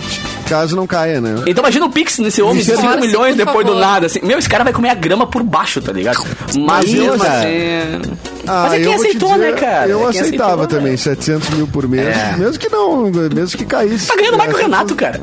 Caso, 0.49 0.75
não 0.75 0.87
caia, 0.87 1.21
né? 1.21 1.35
Então 1.47 1.63
imagina 1.63 1.87
o 1.87 1.91
Pix 1.91 2.19
nesse 2.19 2.41
homem 2.41 2.57
de 2.57 2.63
Isso 2.63 2.73
é 2.73 2.77
5 2.77 2.89
Force, 2.89 3.07
milhões 3.07 3.37
depois 3.37 3.67
do 3.67 3.73
favor. 3.73 3.81
nada. 3.87 4.07
Assim. 4.07 4.21
Meu, 4.23 4.39
esse 4.39 4.49
cara 4.49 4.65
vai 4.65 4.73
comer 4.73 4.89
a 4.91 4.95
grama 4.95 5.27
por 5.27 5.43
baixo, 5.43 5.81
tá 5.81 5.93
ligado? 5.93 6.25
Mas 6.59 6.91
mesmo 6.91 7.19
cara. 7.19 7.41
assim... 7.41 8.38
Ah, 8.49 8.67
Mas 8.71 8.73
é 8.73 8.85
quem 8.85 8.95
aceitou, 8.95 9.33
dizer, 9.35 9.53
né, 9.53 9.53
cara? 9.53 9.89
Eu 9.91 10.07
É 10.07 10.11
aceitava 10.11 10.55
aceitou, 10.65 10.67
também, 10.67 10.93
né? 10.93 10.97
700 10.97 11.51
mil 11.51 11.67
por 11.67 11.87
mês. 11.89 12.07
É. 12.17 12.37
Mesmo 12.37 12.59
que 12.59 12.69
não, 12.71 13.05
mesmo 13.11 13.59
que 13.59 13.65
caísse. 13.67 14.07
Tá 14.09 14.17
ganhando 14.17 14.39
mais 14.39 14.51
que 14.51 14.57
o 14.57 14.59
É, 14.59 14.63
Renato, 14.63 14.95
cara. 14.97 15.21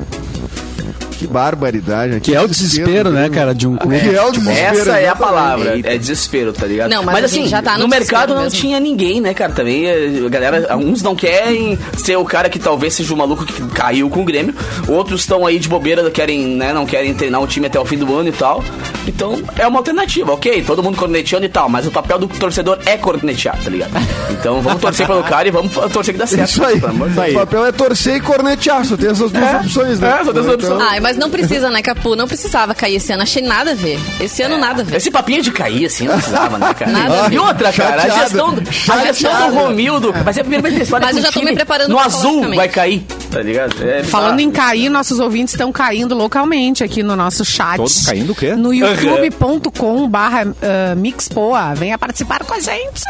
Que 1.25 1.33
barbaridade. 1.33 2.19
Que 2.19 2.35
é 2.35 2.41
o 2.41 2.47
desespero, 2.47 3.09
né, 3.09 3.29
cara, 3.29 3.53
de 3.53 3.67
um 3.67 3.75
clube. 3.75 3.99
Que 3.99 4.15
é 4.15 4.23
o 4.23 4.31
desespero. 4.31 4.79
Essa 4.79 4.99
é 4.99 5.07
a 5.07 5.15
palavra, 5.15 5.79
é 5.83 5.97
desespero, 5.97 6.53
tá 6.53 6.65
ligado? 6.65 6.89
Não, 6.89 7.03
mas 7.03 7.15
gente 7.31 7.41
assim, 7.41 7.47
já 7.49 7.61
tá 7.61 7.73
no 7.73 7.83
no 7.83 7.87
mercado 7.87 8.09
desespero 8.09 8.35
não 8.35 8.43
mesmo. 8.43 8.59
tinha 8.59 8.79
ninguém, 8.79 9.21
né, 9.21 9.33
cara? 9.33 9.51
Também, 9.51 9.85
eh, 9.85 10.23
a 10.25 10.29
galera, 10.29 10.77
uns 10.77 11.01
não 11.01 11.15
querem 11.15 11.77
ser 11.97 12.17
o 12.17 12.25
cara 12.25 12.49
que 12.49 12.59
talvez 12.59 12.93
seja 12.93 13.13
o 13.13 13.17
maluco 13.17 13.45
que 13.45 13.53
caiu 13.69 14.09
com 14.09 14.21
o 14.21 14.25
Grêmio, 14.25 14.53
outros 14.87 15.21
estão 15.21 15.45
aí 15.45 15.59
de 15.59 15.67
bobeira, 15.67 16.09
querem, 16.11 16.45
né, 16.55 16.73
não 16.73 16.85
querem 16.85 17.13
treinar 17.13 17.41
o 17.41 17.47
time 17.47 17.67
até 17.67 17.79
o 17.79 17.85
fim 17.85 17.97
do 17.97 18.15
ano 18.15 18.29
e 18.29 18.33
tal. 18.33 18.63
Então, 19.07 19.41
é 19.57 19.67
uma 19.67 19.79
alternativa, 19.79 20.33
ok? 20.33 20.63
Todo 20.63 20.81
mundo 20.81 20.97
corneteando 20.97 21.45
e 21.45 21.49
tal, 21.49 21.69
mas 21.69 21.85
o 21.85 21.91
papel 21.91 22.17
do 22.19 22.27
torcedor 22.27 22.79
é 22.85 22.97
cornetear, 22.97 23.57
tá 23.63 23.69
ligado? 23.69 23.91
Então, 24.31 24.61
vamos 24.61 24.81
torcer 24.81 25.05
pelo 25.07 25.23
cara 25.23 25.47
e 25.47 25.51
vamos 25.51 25.71
torcer 25.91 26.13
que 26.13 26.19
dá 26.19 26.25
certo. 26.27 26.49
Isso 26.49 26.63
aí. 26.63 26.81
amor 26.83 27.09
de 27.09 27.31
O 27.31 27.33
papel 27.33 27.65
é 27.65 27.71
torcer 27.71 28.15
e 28.17 28.19
cornetear. 28.19 28.83
Só 28.85 28.97
tem 28.97 29.09
essas 29.09 29.31
duas 29.31 29.53
opções, 29.55 29.99
né? 29.99 30.17
É, 30.19 30.23
só 30.23 30.31
tem 30.31 30.41
essas 30.41 30.53
opções. 30.53 30.81
Ai, 30.81 30.99
mas 30.99 31.14
não 31.17 31.29
precisa, 31.29 31.69
né, 31.69 31.81
Capu? 31.81 32.15
Não 32.15 32.27
precisava 32.27 32.73
cair 32.75 32.95
esse 32.95 33.11
ano. 33.11 33.23
Achei 33.23 33.41
nada 33.41 33.71
a 33.71 33.73
ver. 33.75 33.99
Esse 34.19 34.41
ano 34.43 34.57
nada 34.57 34.81
a 34.81 34.85
ver. 34.85 34.97
Esse 34.97 35.09
papinho 35.11 35.41
de 35.41 35.51
cair, 35.51 35.85
assim, 35.85 36.05
não 36.07 36.15
precisava, 36.15 36.57
né, 36.57 36.73
cara? 36.73 36.91
Nada 36.91 37.25
a 37.25 37.27
ver. 37.29 37.35
e 37.35 37.39
outra, 37.39 37.71
cara, 37.73 37.95
a 37.95 38.07
Chateado. 38.09 38.21
gestão, 38.61 38.95
a 38.95 39.05
gestão 39.05 39.49
do 39.49 39.55
Romildo 39.55 40.13
vai 40.23 40.33
ser 40.33 40.41
a 40.41 40.43
primeira 40.43 40.61
vez 40.63 40.73
que 40.73 40.79
eles 40.81 40.89
Mas 40.89 41.15
eu 41.17 41.21
já 41.23 41.31
tô 41.31 41.41
me 41.41 41.53
preparando 41.53 41.89
No 41.89 41.99
azul 41.99 42.53
vai 42.55 42.69
cair, 42.69 43.05
tá 43.31 43.41
ligado? 43.41 43.75
É 43.83 44.03
Falando 44.03 44.39
em 44.39 44.49
bizarro. 44.49 44.67
cair, 44.69 44.89
nossos 44.89 45.19
ouvintes 45.19 45.53
estão 45.53 45.71
caindo 45.71 46.15
localmente 46.15 46.83
aqui 46.83 47.01
no 47.03 47.15
nosso 47.15 47.43
chat. 47.45 47.77
Todos 47.77 48.05
caindo 48.05 48.31
o 48.31 48.35
quê? 48.35 48.53
No 48.55 48.73
youtube.com 48.73 50.07
barra 50.09 50.47
ah, 50.61 50.95
mixpoa. 50.95 51.73
Venha 51.75 51.97
participar 51.97 52.43
com 52.43 52.53
a 52.53 52.59
gente. 52.59 53.03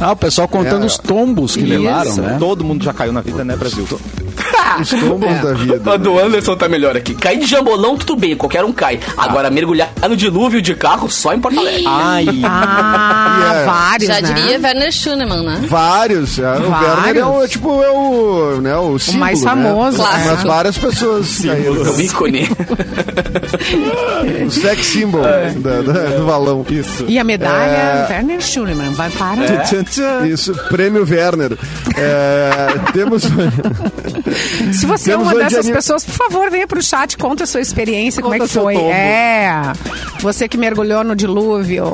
Ah, 0.00 0.12
o 0.12 0.16
pessoal 0.16 0.48
contando 0.48 0.82
É. 0.82 0.86
os 0.86 0.96
tombos 0.96 1.54
que 1.56 1.62
levaram, 1.62 2.16
né? 2.16 2.36
Todo 2.38 2.64
mundo 2.64 2.82
já 2.82 2.92
caiu 2.92 3.12
na 3.12 3.20
vida, 3.20 3.44
né, 3.44 3.54
Brasil? 3.56 3.86
Os 4.80 4.88
tombos 4.90 5.40
da 5.40 5.52
vida. 5.54 5.92
A 5.92 5.96
do 5.96 6.18
Anderson 6.18 6.56
tá 6.56 6.68
melhor 6.68 6.96
aqui. 6.96 7.14
Cair 7.14 7.38
de 7.38 7.46
jambolão, 7.46 7.96
tudo 7.96 8.16
bem, 8.16 8.36
qualquer 8.36 8.64
um 8.64 8.72
cai. 8.72 8.98
Agora, 9.16 9.50
mergulhar 9.50 9.90
no 10.08 10.16
dilúvio 10.16 10.60
de 10.62 10.74
carro, 10.74 11.10
só 11.10 11.32
em 11.34 11.40
Porto 11.40 11.58
Alegre. 11.58 11.84
Ai, 11.86 12.26
Ah, 12.44 13.36
Yeah. 13.40 13.64
vários, 13.72 14.08
Já 14.08 14.20
né? 14.20 14.32
diria 14.34 14.58
Werner 14.60 14.92
Schunemann, 14.92 15.42
né? 15.44 15.60
Vários. 15.66 16.38
é, 16.38 16.42
O 16.58 16.70
Vários. 16.70 17.04
Werner 17.04 17.16
é 17.22 17.26
o, 17.26 17.48
tipo, 17.48 17.82
é 17.82 17.90
o, 17.90 18.60
né, 18.60 18.76
o 18.76 18.98
símbolo, 18.98 19.20
mais 19.20 19.42
né? 19.42 19.50
famoso, 19.50 19.96
Clássico. 19.96 20.28
Mas 20.34 20.42
várias 20.42 20.78
pessoas 20.78 21.38
caíram. 21.40 21.76
É 21.86 21.90
o 21.90 22.00
ícone. 22.00 22.48
O 24.46 24.50
sex 24.50 24.86
symbol 24.86 25.22
da- 25.22 25.80
da- 25.82 26.16
do 26.16 26.24
valão. 26.26 26.64
isso. 26.70 27.04
E 27.08 27.18
a 27.18 27.24
medalha 27.24 27.70
É. 27.70 28.06
Werner 28.10 28.40
Schunemann 28.40 28.92
vai 28.92 29.10
para... 29.10 29.40
Isso, 30.26 30.54
prêmio 30.68 31.06
Werner. 31.08 31.56
É, 31.96 32.68
temos. 32.92 33.22
Se 34.72 34.86
você 34.86 35.10
é 35.10 35.14
Temos 35.14 35.28
uma 35.28 35.36
hoje 35.36 35.44
dessas 35.48 35.70
pessoas, 35.70 36.04
por 36.04 36.14
favor, 36.14 36.50
venha 36.50 36.66
pro 36.66 36.82
chat, 36.82 37.16
conta 37.16 37.44
a 37.44 37.46
sua 37.46 37.60
experiência, 37.60 38.22
como 38.22 38.34
é 38.34 38.38
Conta 38.38 38.48
que 38.52 38.58
foi. 38.58 38.74
tombo. 38.74 38.90
É, 38.90 39.72
você 40.20 40.48
que 40.48 40.56
mergulhou 40.56 41.02
no 41.04 41.14
dilúvio. 41.16 41.84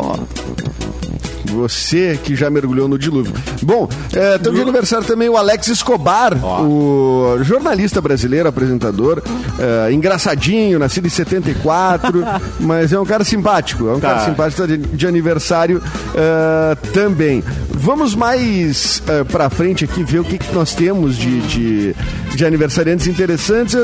Você 1.49 2.19
que 2.23 2.35
já 2.35 2.51
mergulhou 2.51 2.87
no 2.87 2.99
dilúvio. 2.99 3.33
Bom, 3.63 3.89
é, 4.13 4.37
de 4.37 4.61
aniversário 4.61 5.07
também 5.07 5.29
o 5.29 5.37
Alex 5.39 5.69
Escobar, 5.69 6.35
o 6.63 7.39
jornalista 7.43 8.01
brasileiro, 8.01 8.49
apresentador, 8.49 9.23
é, 9.59 9.91
engraçadinho, 9.93 10.79
nascido 10.79 11.07
em 11.07 11.11
74, 11.11 12.23
mas 12.61 12.93
é 12.93 12.99
um 13.01 13.07
cara 13.07 13.25
simpático, 13.25 13.89
é 13.89 13.93
um 13.95 14.01
Tá. 14.01 14.09
cara 14.09 14.25
simpático 14.27 14.61
tá 14.63 14.67
de, 14.67 14.77
de 14.77 15.07
aniversário 15.07 15.83
é, 16.15 16.75
também. 16.93 17.43
Vamos 17.79 18.15
mais 18.15 19.03
é, 19.07 19.23
pra 19.25 19.51
frente 19.51 19.85
aqui 19.85 20.03
ver 20.03 20.21
o 20.21 20.25
que, 20.25 20.39
que 20.39 20.53
nós 20.55 20.75
temos 20.75 21.17
de, 21.17 21.41
de, 21.43 21.95
de 22.35 22.45
aniversariantes 22.45 23.07
interessantes. 23.07 23.77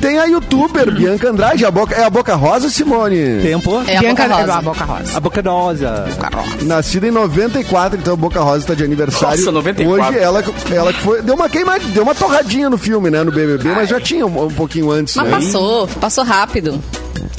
Tem 0.00 0.18
a 0.18 0.24
youtuber 0.24 0.92
Bianca 0.92 1.30
Andrade, 1.30 1.64
a 1.64 1.70
boca, 1.70 1.94
é 1.94 2.04
a 2.04 2.10
Boca 2.10 2.34
Rosa, 2.34 2.68
Simone? 2.68 3.40
Tempo. 3.42 3.82
É 3.86 3.96
a 3.96 4.00
Bianca 4.00 4.24
Boca 4.24 4.34
Rosa. 4.36 4.54
a 4.54 4.60
Boca 4.62 4.84
Rosa. 4.84 5.16
A 5.16 5.20
boca 5.20 5.42
rosa. 5.42 6.64
Nascida 6.64 7.06
em 7.06 7.10
94, 7.10 7.98
então 7.98 8.16
Boca 8.16 8.40
Rosa 8.40 8.58
está 8.58 8.74
de 8.74 8.84
aniversário. 8.84 9.38
Nossa, 9.38 9.52
94. 9.52 10.08
Hoje 10.08 10.18
ela, 10.18 10.44
ela 10.70 10.92
que 10.92 11.00
foi. 11.00 11.22
Deu 11.22 11.34
uma 11.34 11.48
queima, 11.48 11.78
deu 11.78 12.02
uma 12.02 12.14
torradinha 12.14 12.68
no 12.68 12.76
filme, 12.76 13.10
né? 13.10 13.22
No 13.22 13.32
BBB, 13.32 13.70
mas 13.70 13.88
já 13.88 14.00
tinha 14.00 14.26
um, 14.26 14.44
um 14.46 14.50
pouquinho 14.50 14.90
antes, 14.90 15.14
Mas 15.16 15.26
né? 15.26 15.30
passou, 15.30 15.88
passou 16.00 16.24
rápido. 16.24 16.80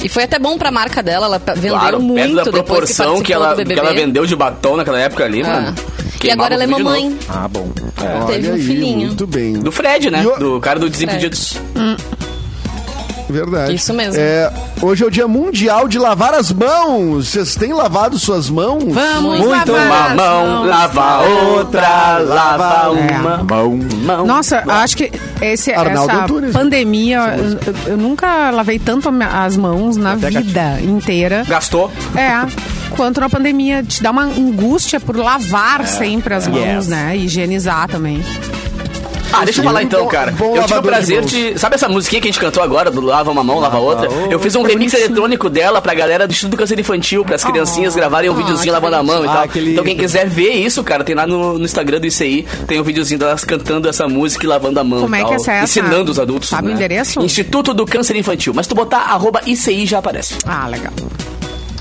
E 0.04 0.08
foi 0.08 0.24
até 0.24 0.38
bom 0.38 0.56
pra 0.58 0.70
marca 0.70 1.02
dela, 1.02 1.26
ela 1.26 1.38
vendeu 1.54 1.72
Claro, 1.72 2.00
muito 2.00 2.34
da 2.36 2.44
proporção 2.44 3.16
que, 3.18 3.24
que, 3.24 3.32
ela, 3.32 3.56
que 3.56 3.72
ela 3.72 3.92
vendeu 3.92 4.26
de 4.26 4.36
batom 4.36 4.76
naquela 4.76 4.98
época 5.00 5.24
ali, 5.24 5.42
Ah. 5.42 5.48
mano. 5.48 5.74
E 6.22 6.30
agora 6.30 6.54
ela 6.54 6.64
é 6.64 6.66
mamãe. 6.66 7.16
Ah, 7.28 7.46
bom. 7.48 7.70
Olha 7.98 8.26
teve 8.26 8.50
um 8.50 8.54
aí, 8.54 8.62
filhinho. 8.62 9.06
Muito 9.08 9.26
bem. 9.26 9.52
Do 9.54 9.70
Fred, 9.72 10.10
né? 10.10 10.24
O- 10.26 10.38
Do 10.38 10.60
cara 10.60 10.78
do 10.78 10.88
Desimpedidos. 10.90 11.56
Verdade. 13.28 13.74
Isso 13.74 13.92
mesmo. 13.92 14.20
É, 14.20 14.52
hoje 14.80 15.02
é 15.02 15.06
o 15.06 15.10
dia 15.10 15.26
mundial 15.26 15.88
de 15.88 15.98
lavar 15.98 16.32
as 16.34 16.52
mãos. 16.52 17.28
Vocês 17.28 17.54
têm 17.56 17.72
lavado 17.72 18.18
suas 18.18 18.48
mãos? 18.48 18.84
Vamos 18.92 19.38
Muito 19.40 19.72
lavar 19.72 19.86
uma 19.86 20.06
as 20.06 20.14
mão, 20.16 20.46
mãos. 20.46 20.66
lava 20.68 21.22
outra, 21.22 22.18
lava 22.18 22.90
uma 22.90 23.36
Bom. 23.38 23.78
mão. 24.04 24.26
Nossa, 24.26 24.62
acho 24.68 24.96
que 24.96 25.10
esse, 25.40 25.72
Arnaldo 25.72 26.10
essa 26.12 26.22
Antunes. 26.24 26.52
pandemia, 26.52 27.36
eu, 27.36 27.92
eu 27.92 27.96
nunca 27.96 28.50
lavei 28.50 28.78
tanto 28.78 29.08
as 29.32 29.56
mãos 29.56 29.96
na 29.96 30.12
Até 30.12 30.30
vida 30.30 30.80
inteira. 30.82 31.44
Gastou? 31.48 31.90
É, 32.14 32.46
quanto 32.96 33.20
na 33.20 33.28
pandemia. 33.28 33.82
Te 33.82 34.02
dá 34.02 34.10
uma 34.10 34.22
angústia 34.24 34.98
por 35.00 35.16
lavar 35.16 35.86
sempre 35.86 36.34
as 36.34 36.46
mãos, 36.46 36.60
Yes. 36.62 36.88
né? 36.88 37.16
Higienizar 37.16 37.88
também. 37.88 38.22
Ah, 39.32 39.44
deixa 39.44 39.60
eu 39.60 39.64
falar 39.64 39.82
então, 39.82 40.06
cara. 40.06 40.34
Eu 40.54 40.64
tive 40.64 40.78
o 40.78 40.82
prazer 40.82 41.24
de. 41.24 41.58
Sabe 41.58 41.74
essa 41.74 41.88
musiquinha 41.88 42.20
que 42.20 42.28
a 42.28 42.30
gente 42.30 42.40
cantou 42.40 42.62
agora, 42.62 42.90
do 42.90 43.00
Lava 43.00 43.30
uma 43.30 43.42
mão, 43.44 43.58
lava 43.58 43.78
outra? 43.78 44.08
Eu 44.30 44.38
fiz 44.38 44.54
um 44.54 44.62
remix 44.62 44.94
eletrônico 44.94 45.48
dela 45.50 45.80
pra 45.80 45.94
galera 45.94 46.26
do 46.26 46.30
Instituto 46.32 46.56
Câncer 46.56 46.78
Infantil, 46.78 47.24
pras 47.24 47.44
criancinhas 47.44 47.94
gravarem 47.94 48.30
um 48.30 48.34
videozinho 48.34 48.72
lavando 48.72 48.96
a 48.96 49.02
mão 49.02 49.24
e 49.24 49.28
Ah, 49.28 49.32
tal. 49.32 49.62
Então 49.62 49.84
quem 49.84 49.96
quiser 49.96 50.28
ver 50.28 50.50
isso, 50.52 50.82
cara, 50.82 51.04
tem 51.04 51.14
lá 51.14 51.26
no, 51.26 51.58
no 51.58 51.64
Instagram 51.64 52.00
do 52.00 52.06
ICI, 52.06 52.46
tem 52.66 52.80
um 52.80 52.84
videozinho 52.84 53.18
delas 53.18 53.44
cantando 53.44 53.88
essa 53.88 54.08
música 54.08 54.44
e 54.44 54.48
lavando 54.48 54.80
a 54.80 54.84
mão. 54.84 55.00
Como 55.00 55.14
é 55.14 55.24
que 55.24 55.32
é 55.32 55.36
essa? 55.36 55.58
Ensinando 55.62 56.10
os 56.10 56.18
adultos. 56.18 56.48
Sabe 56.48 56.68
o 56.68 56.70
né? 56.70 56.76
endereço? 56.76 57.20
Instituto 57.20 57.74
do 57.74 57.84
Câncer 57.86 58.16
Infantil. 58.16 58.52
Mas 58.54 58.66
tu 58.66 58.74
botar 58.74 58.98
arroba 58.98 59.40
ICI 59.46 59.86
já 59.86 59.98
aparece. 59.98 60.34
Ah, 60.46 60.66
legal. 60.68 60.92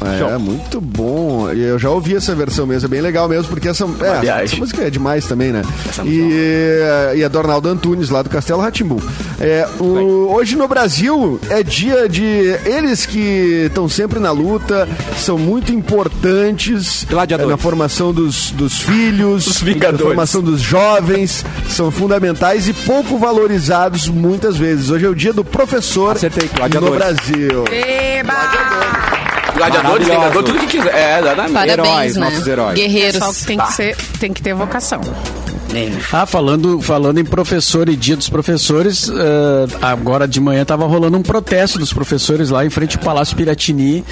É, 0.02 0.38
muito 0.38 0.80
bom. 0.82 1.52
E 1.54 1.62
Eu 1.64 1.80
já 1.80 1.90
ouvi 1.90 2.16
essa 2.16 2.34
versão 2.36 2.66
mesmo, 2.66 2.86
é 2.88 2.90
bem 2.90 3.02
legal 3.02 3.28
mesmo, 3.30 3.48
porque 3.50 3.68
essa, 3.70 3.86
é, 3.86 4.44
essa 4.44 4.56
música 4.58 4.84
é 4.84 4.90
demais 4.90 5.26
também, 5.26 5.52
né? 5.52 5.62
E, 6.04 7.18
e 7.18 7.24
é 7.24 7.30
do 7.30 7.40
Arnaldo 7.40 7.70
Antunes, 7.70 8.10
lá 8.10 8.22
do 8.22 8.30
Castelo 8.30 8.62
Ratimbu. 8.62 9.02
É, 9.40 9.68
o- 9.80 10.34
hoje 10.34 10.56
no 10.56 10.68
Brasil 10.68 11.40
é 11.50 11.62
dia 11.64 12.08
de. 12.10 12.24
Eles 12.66 13.06
que 13.06 13.66
estão 13.68 13.88
sempre 13.90 14.20
na 14.20 14.32
luta, 14.32 14.88
são 15.18 15.38
muito 15.38 15.72
importantes 15.74 17.06
Gladiadores. 17.10 17.50
é, 17.50 17.52
na 17.54 17.58
formação 17.58 18.14
dos, 18.14 18.52
dos 18.52 18.80
filhos, 18.80 19.62
na 19.92 19.98
formação 19.98 20.42
dos 20.42 20.62
jovens, 20.62 21.46
são 21.70 21.90
fundamentais 21.92 22.68
e 22.68 22.74
pouco 22.74 23.18
valorizados 23.18 24.08
muitas 24.08 24.58
vezes. 24.58 24.90
Hoje 24.90 25.06
é 25.06 25.10
o 25.10 25.16
dia 25.16 25.34
do 25.34 25.44
professor 25.44 26.16
Acertei, 26.16 26.48
no. 26.50 26.96
Brasil. 26.96 27.66
Eba! 27.72 28.34
Gladiadores, 28.34 29.25
Maravilhoso. 29.60 30.12
Vingador, 30.12 30.44
tudo 30.44 30.60
que 30.60 30.68
quiser. 30.68 30.94
É, 30.94 31.20
exatamente. 31.20 31.54
Parabéns, 31.54 31.88
Heróis, 31.88 32.16
né? 32.16 32.30
nossos 32.30 32.48
heróis. 32.48 32.76
Guerreiros. 32.76 33.24
Só 33.24 33.34
que 33.34 33.46
tem 33.46 33.58
que, 33.58 33.74
ser, 33.74 33.96
tem 34.20 34.34
que 34.34 34.42
ter 34.42 34.54
vocação. 34.54 35.02
Ah, 36.14 36.26
falando, 36.26 36.80
falando 36.80 37.20
em 37.20 37.26
professor 37.26 37.90
e 37.90 37.96
dia 37.98 38.16
dos 38.16 38.30
professores, 38.30 39.10
eh, 39.10 39.66
agora 39.82 40.26
de 40.28 40.40
manhã 40.40 40.62
estava 40.62 40.86
rolando 40.86 41.18
um 41.18 41.22
protesto 41.22 41.78
dos 41.78 41.92
professores 41.92 42.50
lá 42.50 42.66
em 42.66 42.70
frente 42.70 42.98
ao 42.98 43.04
Palácio 43.04 43.36
Piratini, 43.36 44.04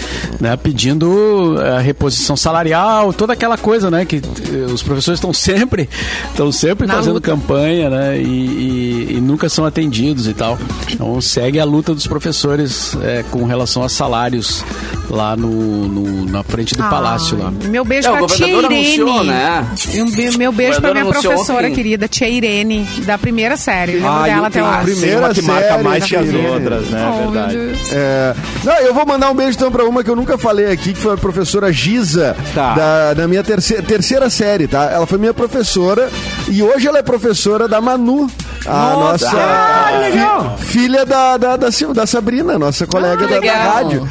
né, 0.42 0.58
pedindo 0.58 1.56
a 1.76 1.80
reposição 1.80 2.36
salarial, 2.36 3.14
toda 3.14 3.32
aquela 3.34 3.58
coisa, 3.58 3.90
né, 3.90 4.04
que 4.04 4.18
eh, 4.18 4.72
os 4.74 4.84
professores 4.84 5.20
estão 5.20 5.32
sempre, 5.32 5.88
estão 6.32 6.52
sempre 6.52 6.86
Na 6.86 6.96
fazendo 6.96 7.14
luta. 7.16 7.32
campanha, 7.32 7.90
né, 7.90 8.18
e, 8.20 8.24
e- 8.24 9.08
e 9.18 9.22
nunca 9.22 9.48
são 9.48 9.64
atendidos 9.64 10.28
e 10.28 10.34
tal. 10.34 10.58
Então 10.92 11.22
segue 11.22 11.60
a 11.62 11.66
luta 11.66 11.94
dos 11.94 12.08
professores 12.08 12.98
eh, 13.04 13.24
com 13.32 13.46
relação 13.46 13.84
a 13.84 13.90
salários 13.90 14.66
lá 15.10 15.36
no, 15.38 15.50
no- 15.88 16.26
na 16.26 16.44
frente 16.44 16.76
do 16.76 16.84
Ah, 16.84 16.90
palácio 16.90 17.38
lá. 17.38 17.54
Meu 17.70 17.86
beijo 17.86 18.08
É, 18.10 18.12
o 18.12 18.18
pra 18.18 18.36
tia 18.36 18.48
governador 18.48 18.72
Irene. 18.72 18.86
anunciou, 19.02 19.24
né? 19.24 19.68
E 19.94 20.02
um 20.02 20.38
meu 20.38 20.52
beijo 20.52 20.80
O 20.80 20.82
pra 20.82 20.92
minha 20.92 21.04
anunciou 21.04 21.34
professora 21.46 21.72
querida, 21.72 22.08
tia 22.08 22.28
Irene, 22.30 22.84
da 23.06 23.18
primeira 23.18 23.56
série. 23.58 23.94
Lembro 23.94 24.10
Ah, 24.10 24.24
dela 24.24 24.48
até 24.48 24.62
tem, 24.62 24.70
hoje. 24.94 25.02
tem 25.02 25.16
uma 25.18 25.30
que 25.30 25.42
marca 25.42 25.68
série, 25.70 25.84
mais 25.84 26.04
que 26.06 26.16
as 26.16 26.26
Irene. 26.28 26.48
outras, 26.48 26.88
né? 26.90 27.12
Oh, 27.12 27.32
verdade. 27.32 27.58
É, 27.92 28.34
não, 28.64 28.74
eu 28.80 28.94
vou 28.94 29.06
mandar 29.06 29.30
um 29.32 29.36
beijo 29.36 29.56
então 29.58 29.72
pra 29.72 29.84
uma 29.86 30.04
que 30.04 30.10
eu 30.10 30.16
nunca 30.16 30.38
falei 30.38 30.72
aqui, 30.72 30.94
que 30.94 31.00
foi 31.00 31.14
a 31.14 31.18
professora 31.18 31.72
Giza, 31.72 32.36
Tá. 32.54 32.74
da, 32.74 33.14
da 33.14 33.28
minha 33.28 33.44
terceira, 33.44 33.84
terceira 33.84 34.30
série, 34.30 34.68
tá? 34.68 34.90
Ela 34.92 35.06
foi 35.08 35.18
minha 35.18 35.34
professora 35.34 36.10
e 36.48 36.62
hoje 36.64 36.88
ela 36.88 37.00
é 37.00 37.04
professora 37.04 37.68
da 37.68 37.80
Manu, 37.82 38.30
a 38.66 38.72
Nossa! 38.72 39.26
nossa 39.26 39.38
Ah, 39.38 40.56
fi- 40.60 40.66
filha 40.66 41.06
da, 41.06 41.38
da, 41.38 41.58
da, 41.58 41.68
da 41.94 42.06
Sabrina, 42.08 42.58
nossa 42.58 42.86
colega 42.88 43.28
da, 43.28 43.36
da 43.36 43.40
legal. 43.40 43.74
rádio. 43.74 44.10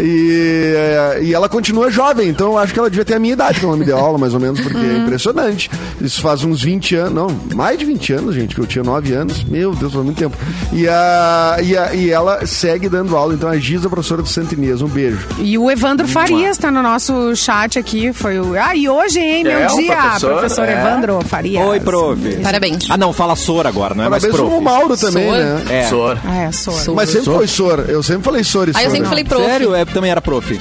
E, 0.00 0.74
é, 0.76 1.18
e 1.22 1.34
ela 1.34 1.48
continua 1.48 1.90
jovem, 1.90 2.28
então 2.28 2.48
eu 2.52 2.58
acho 2.58 2.72
que 2.72 2.78
ela 2.78 2.90
devia 2.90 3.04
ter 3.04 3.14
a 3.14 3.18
minha 3.18 3.32
idade 3.32 3.60
quando 3.60 3.68
ela 3.70 3.76
me 3.76 3.84
deu 3.84 3.96
aula, 3.96 4.18
mais 4.18 4.34
ou 4.34 4.40
menos, 4.40 4.60
porque 4.60 4.78
é 4.78 4.96
impressionante. 4.98 5.70
Isso 6.00 6.20
faz 6.20 6.44
uns 6.44 6.62
20 6.62 6.94
anos, 6.96 7.12
não, 7.14 7.28
mais 7.54 7.78
de 7.78 7.84
20 7.84 8.12
anos, 8.12 8.34
gente, 8.34 8.54
que 8.54 8.60
eu 8.60 8.66
tinha 8.66 8.84
9 8.84 9.12
anos. 9.14 9.44
Meu 9.44 9.74
Deus, 9.74 9.92
faz 9.92 10.04
muito 10.04 10.18
tempo. 10.18 10.36
E, 10.72 10.86
a, 10.88 11.56
e, 11.62 11.76
a, 11.76 11.94
e 11.94 12.10
ela 12.10 12.46
segue 12.46 12.88
dando 12.88 13.16
aula, 13.16 13.34
então 13.34 13.48
a 13.48 13.56
Giza, 13.58 13.88
professora 13.88 14.22
do 14.22 14.28
Santo 14.28 14.54
Inês, 14.54 14.82
um 14.82 14.88
beijo. 14.88 15.26
E 15.38 15.56
o 15.58 15.70
Evandro 15.70 16.06
Farias 16.06 16.58
tá 16.58 16.70
no 16.70 16.82
nosso 16.82 17.34
chat 17.36 17.78
aqui. 17.78 18.12
Foi 18.12 18.38
o. 18.38 18.54
Ah, 18.60 18.74
e 18.74 18.88
hoje, 18.88 19.18
hein, 19.18 19.44
meu 19.44 19.52
É, 19.58 19.66
o 19.72 19.76
dia, 19.76 19.96
professor, 19.96 20.30
professor, 20.32 20.68
é. 20.68 20.72
Evandro 20.80 21.20
Farias. 21.24 21.66
Oi, 21.66 21.80
prof. 21.80 22.36
Parabéns. 22.42 22.86
Ah, 22.90 22.96
não, 22.96 23.12
fala 23.12 23.34
Sora 23.36 23.68
agora, 23.68 23.94
não 23.94 24.04
é 24.04 24.08
mais 24.08 24.22
Parabéns 24.22 24.40
prof. 24.40 24.54
pro 24.54 24.62
Mauro 24.62 24.96
também, 24.96 25.28
Sor. 25.28 25.38
né? 25.38 25.62
É. 25.70 25.82
Sor. 25.84 26.18
Ah, 26.24 26.36
é. 26.36 26.52
Sou. 26.52 26.94
Mas 26.94 27.10
sempre 27.10 27.24
foi 27.32 27.46
Sor. 27.46 27.84
Eu 27.88 28.02
sempre 28.02 28.22
falei 28.24 28.44
Sor 28.44 28.68
e 28.68 28.72
Ah, 28.74 28.82
eu 28.82 28.84
Sor, 28.84 28.90
sempre 28.90 29.00
né? 29.00 29.08
falei 29.08 29.24
prof. 29.24 29.44
Sério? 29.44 29.74
É, 29.80 29.84
também 29.84 30.10
era 30.10 30.20
prof. 30.20 30.60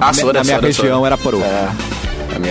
Ah, 0.00 0.12
Sor, 0.12 0.32
Na 0.34 0.40
é 0.40 0.44
minha 0.44 0.56
Sor, 0.56 0.64
é 0.64 0.66
região 0.66 0.98
Sor. 0.98 1.06
era 1.06 1.16
prof. 1.18 1.42
É. 1.44 1.68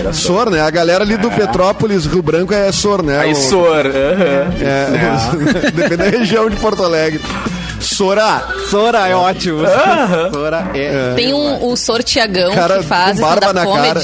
A 0.08 0.12
Sor. 0.12 0.14
Sor, 0.14 0.50
né? 0.50 0.60
A 0.60 0.70
galera 0.70 1.02
ali 1.04 1.16
do 1.16 1.30
Petrópolis, 1.30 2.06
Rio 2.06 2.22
Branco, 2.22 2.52
é 2.54 2.70
Sor, 2.70 3.02
né? 3.02 3.18
Aí 3.20 3.32
O- 3.32 3.36
Sor. 3.36 3.86
aham. 3.86 4.52
É, 4.60 5.70
depende 5.72 5.96
da 5.96 6.04
região 6.04 6.48
de 6.50 6.56
Porto 6.56 6.84
Alegre. 6.84 7.20
Sora. 7.80 8.42
Sora 8.68 9.08
é 9.08 9.16
ótimo. 9.16 9.60
Sora 10.32 10.70
é. 10.74 11.14
Tem 11.16 11.32
um, 11.32 11.64
o 11.64 11.76
Sor 11.76 12.02
Tiagão 12.02 12.52
Cara 12.54 12.78
que 12.78 12.84
faz 12.86 13.18
barba 13.18 13.46
stand-up 13.46 13.68
na 13.68 13.82
cara. 13.82 14.00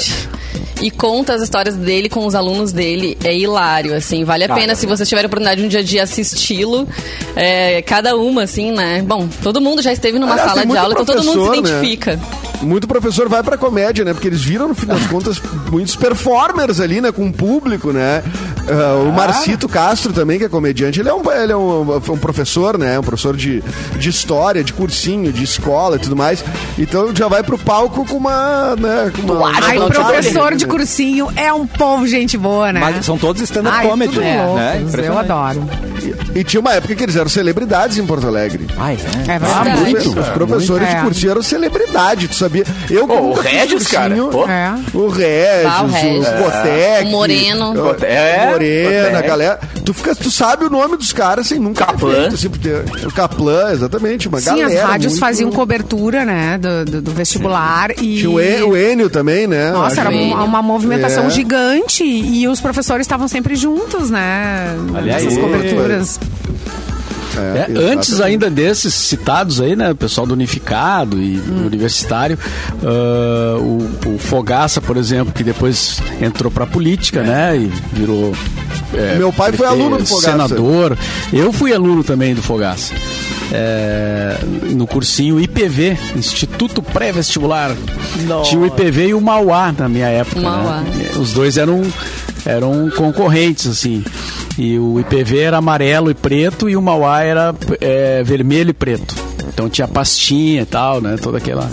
E 0.81 0.91
conta 0.91 1.33
as 1.33 1.41
histórias 1.41 1.75
dele 1.75 2.07
com 2.07 2.25
os 2.25 2.35
alunos 2.35 2.71
dele. 2.71 3.17
É 3.23 3.35
hilário, 3.35 3.95
assim. 3.95 4.23
Vale 4.23 4.43
a 4.43 4.53
pena 4.53 4.75
se 4.75 4.85
vocês 4.85 5.07
tiverem 5.07 5.25
a 5.25 5.27
oportunidade 5.27 5.63
um 5.63 5.67
dia 5.67 5.83
de 5.83 5.99
assisti-lo. 5.99 6.87
É, 7.35 7.81
cada 7.81 8.15
uma, 8.15 8.43
assim, 8.43 8.71
né? 8.71 9.01
Bom, 9.01 9.27
todo 9.41 9.59
mundo 9.59 9.81
já 9.81 9.91
esteve 9.91 10.19
numa 10.19 10.33
Aliás, 10.33 10.51
sala 10.51 10.65
de 10.65 10.77
aula, 10.77 10.93
então 10.93 11.05
todo 11.05 11.23
mundo 11.23 11.43
se 11.43 11.49
né? 11.49 11.57
identifica. 11.57 12.19
Muito 12.61 12.87
professor 12.87 13.29
vai 13.29 13.43
pra 13.43 13.57
comédia, 13.57 14.03
né? 14.03 14.13
Porque 14.13 14.27
eles 14.27 14.41
viram, 14.41 14.67
no 14.67 14.75
fim 14.75 14.87
das 14.87 15.05
contas, 15.07 15.41
muitos 15.71 15.95
performers 15.95 16.79
ali, 16.79 17.01
né? 17.01 17.11
Com 17.11 17.27
o 17.27 17.33
público, 17.33 17.91
né? 17.91 18.23
Ah, 18.69 18.95
o 19.07 19.11
Marcito 19.11 19.67
Castro 19.69 20.11
também, 20.13 20.37
que 20.37 20.45
é 20.45 20.49
comediante, 20.49 20.99
ele 20.99 21.09
é 21.09 21.13
um, 21.13 21.31
ele 21.31 21.51
é 21.53 21.57
um, 21.57 21.95
um 21.95 22.17
professor, 22.17 22.77
né? 22.77 22.99
Um 22.99 23.03
professor 23.03 23.35
de, 23.35 23.63
de 23.97 24.09
história, 24.09 24.63
de 24.63 24.73
cursinho, 24.73 25.31
de 25.31 25.43
escola 25.43 25.95
e 25.95 25.99
tudo 25.99 26.15
mais. 26.15 26.43
Então 26.77 27.15
já 27.15 27.27
vai 27.27 27.43
pro 27.43 27.57
palco 27.57 28.05
com 28.05 28.17
uma. 28.17 28.75
Né, 28.75 29.11
com 29.15 29.31
uma 29.33 29.51
Ai, 29.61 29.77
professor 29.79 30.51
né? 30.51 30.57
de 30.57 30.65
cursinho 30.67 31.29
é 31.35 31.51
um 31.53 31.65
povo 31.65 32.05
gente 32.07 32.37
boa, 32.37 32.71
né? 32.73 32.79
Mas 32.79 33.05
são 33.05 33.17
todos 33.17 33.41
stand-up 33.41 33.87
comedy. 33.87 34.19
né? 34.19 34.43
loucos, 34.45 34.61
eu 34.75 34.81
Impressionante. 34.87 35.31
adoro. 35.31 35.69
E, 36.33 36.39
e 36.39 36.43
tinha 36.43 36.59
uma 36.59 36.73
época 36.73 36.95
que 36.95 37.03
eles 37.03 37.15
eram 37.15 37.29
celebridades 37.29 37.97
em 37.97 38.05
Porto 38.05 38.27
Alegre. 38.27 38.67
Ai, 38.77 38.97
é. 39.27 39.31
É 39.31 39.39
verdade. 39.39 39.81
muito. 39.81 40.19
Os 40.19 40.27
professores 40.29 40.87
Muito. 40.87 40.97
de 40.97 41.03
cursinho 41.03 41.31
eram 41.31 41.41
celebridade, 41.41 42.27
tu 42.27 42.35
sabia? 42.35 42.63
Eu 42.89 43.05
o 43.05 43.33
Regis, 43.33 43.87
cara. 43.87 44.09
cursinho, 44.15 44.29
Pô. 44.29 44.47
É. 44.49 44.75
O 44.93 45.07
Regis, 45.07 45.65
Ah, 45.65 45.83
o 45.83 45.87
Regis. 45.87 46.27
o 46.27 46.43
Botec. 46.43 47.05
O 47.07 47.11
Moreno. 47.11 47.71
o- 47.73 48.05
É, 48.05 48.56
Morena, 48.59 49.21
galera. 49.21 49.59
Tu, 49.85 49.93
fica, 49.93 50.15
tu 50.15 50.29
sabe 50.31 50.65
o 50.65 50.69
nome 50.69 50.97
dos 50.97 51.13
caras 51.13 51.47
sem 51.47 51.59
nunca 51.59 51.85
ter 51.85 51.91
Kaplan. 51.93 52.13
feito, 52.29 52.35
assim, 52.35 52.47
o 53.07 53.11
Caplan, 53.11 53.71
exatamente. 53.71 54.27
Uma 54.27 54.39
Sim, 54.41 54.49
as 54.51 54.55
galera 54.59 54.85
rádios 54.87 55.13
muito- 55.13 55.25
faziam 55.25 55.51
cobertura, 55.51 56.25
né, 56.25 56.57
do, 56.57 56.85
do- 56.91 57.01
do 57.01 57.11
vestibular 57.11 57.91
e... 57.91 58.17
Tinha 58.17 58.29
o, 58.29 58.39
En- 58.39 58.63
o 58.63 58.75
Enio 58.77 59.09
também, 59.09 59.47
né? 59.47 59.71
Nossa, 59.71 60.01
era 60.01 60.09
uma, 60.09 60.43
uma 60.43 60.61
movimentação 60.61 61.25
É. 61.25 61.29
gigante 61.29 62.03
e 62.03 62.47
os 62.47 62.59
professores 62.59 63.05
estavam 63.05 63.27
sempre 63.27 63.55
juntos, 63.55 64.09
né? 64.09 64.75
Olha 64.93 65.13
Nessas 65.13 65.35
aí. 65.35 65.39
coberturas. 65.41 66.19
É, 67.35 67.65
exatamente. 67.69 67.91
antes 67.91 68.21
ainda 68.21 68.49
desses 68.49 68.93
citados 68.93 69.59
aí, 69.59 69.75
né? 69.75 69.91
O 69.91 69.95
pessoal 69.95 70.25
do 70.25 70.33
Unificado 70.33 71.21
e 71.21 71.39
universitário, 71.65 72.37
ah, 72.83 73.57
o, 73.59 73.89
o 74.15 74.17
Fogaça, 74.19 74.79
por 74.81 74.97
exemplo, 74.97 75.33
que 75.33 75.43
depois 75.43 76.01
entrou 76.21 76.51
pra 76.51 76.65
política, 76.65 77.23
né? 77.23 77.57
E 77.57 77.71
virou. 77.93 78.33
é, 78.93 79.15
Meu 79.17 79.31
pai 79.33 79.51
foi 79.51 79.67
aluno 79.67 79.97
do 79.97 80.05
Fogaça. 80.05 80.31
Senador. 80.31 80.97
Eu 81.33 81.51
fui 81.51 81.73
aluno 81.73 82.03
também 82.03 82.33
do 82.33 82.41
Fogaça. 82.41 82.93
É, 83.51 84.37
no 84.71 84.85
cursinho 84.85 85.39
IPV, 85.39 85.97
Instituto 86.15 86.81
Pré-Vestibular. 86.81 87.75
Tinha 88.43 88.59
o 88.61 88.65
IPV 88.65 89.07
e 89.07 89.13
o 89.13 89.21
Mauá 89.21 89.73
na 89.77 89.87
minha 89.87 90.07
época. 90.07 90.41
Mauá. 90.41 90.81
Né? 90.81 91.11
Os 91.17 91.31
dois 91.31 91.57
eram, 91.57 91.81
eram 92.47 92.89
concorrentes, 92.89 93.67
assim. 93.67 94.03
E 94.57 94.79
o 94.79 94.99
IPV 94.99 95.39
era 95.39 95.57
amarelo 95.57 96.09
e 96.09 96.13
preto 96.13 96.69
e 96.69 96.75
o 96.75 96.81
Mauá 96.81 97.21
era 97.21 97.53
é, 97.79 98.23
vermelho 98.23 98.71
e 98.71 98.73
preto. 98.73 99.15
Então 99.47 99.69
tinha 99.69 99.87
pastinha 99.87 100.61
e 100.61 100.65
tal, 100.65 101.01
né? 101.01 101.17
Toda 101.21 101.37
aquela. 101.37 101.69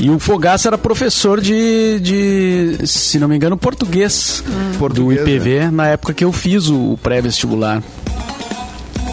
E 0.00 0.10
o 0.10 0.18
Fogaça 0.18 0.68
era 0.68 0.78
professor 0.78 1.40
de, 1.40 2.00
de 2.00 2.86
se 2.86 3.18
não 3.18 3.28
me 3.28 3.36
engano, 3.36 3.56
português, 3.56 4.42
Português, 4.78 5.20
do 5.20 5.30
IPV, 5.30 5.70
na 5.70 5.88
época 5.88 6.12
que 6.12 6.24
eu 6.24 6.32
fiz 6.32 6.68
o, 6.68 6.92
o 6.92 6.98
pré-vestibular. 6.98 7.82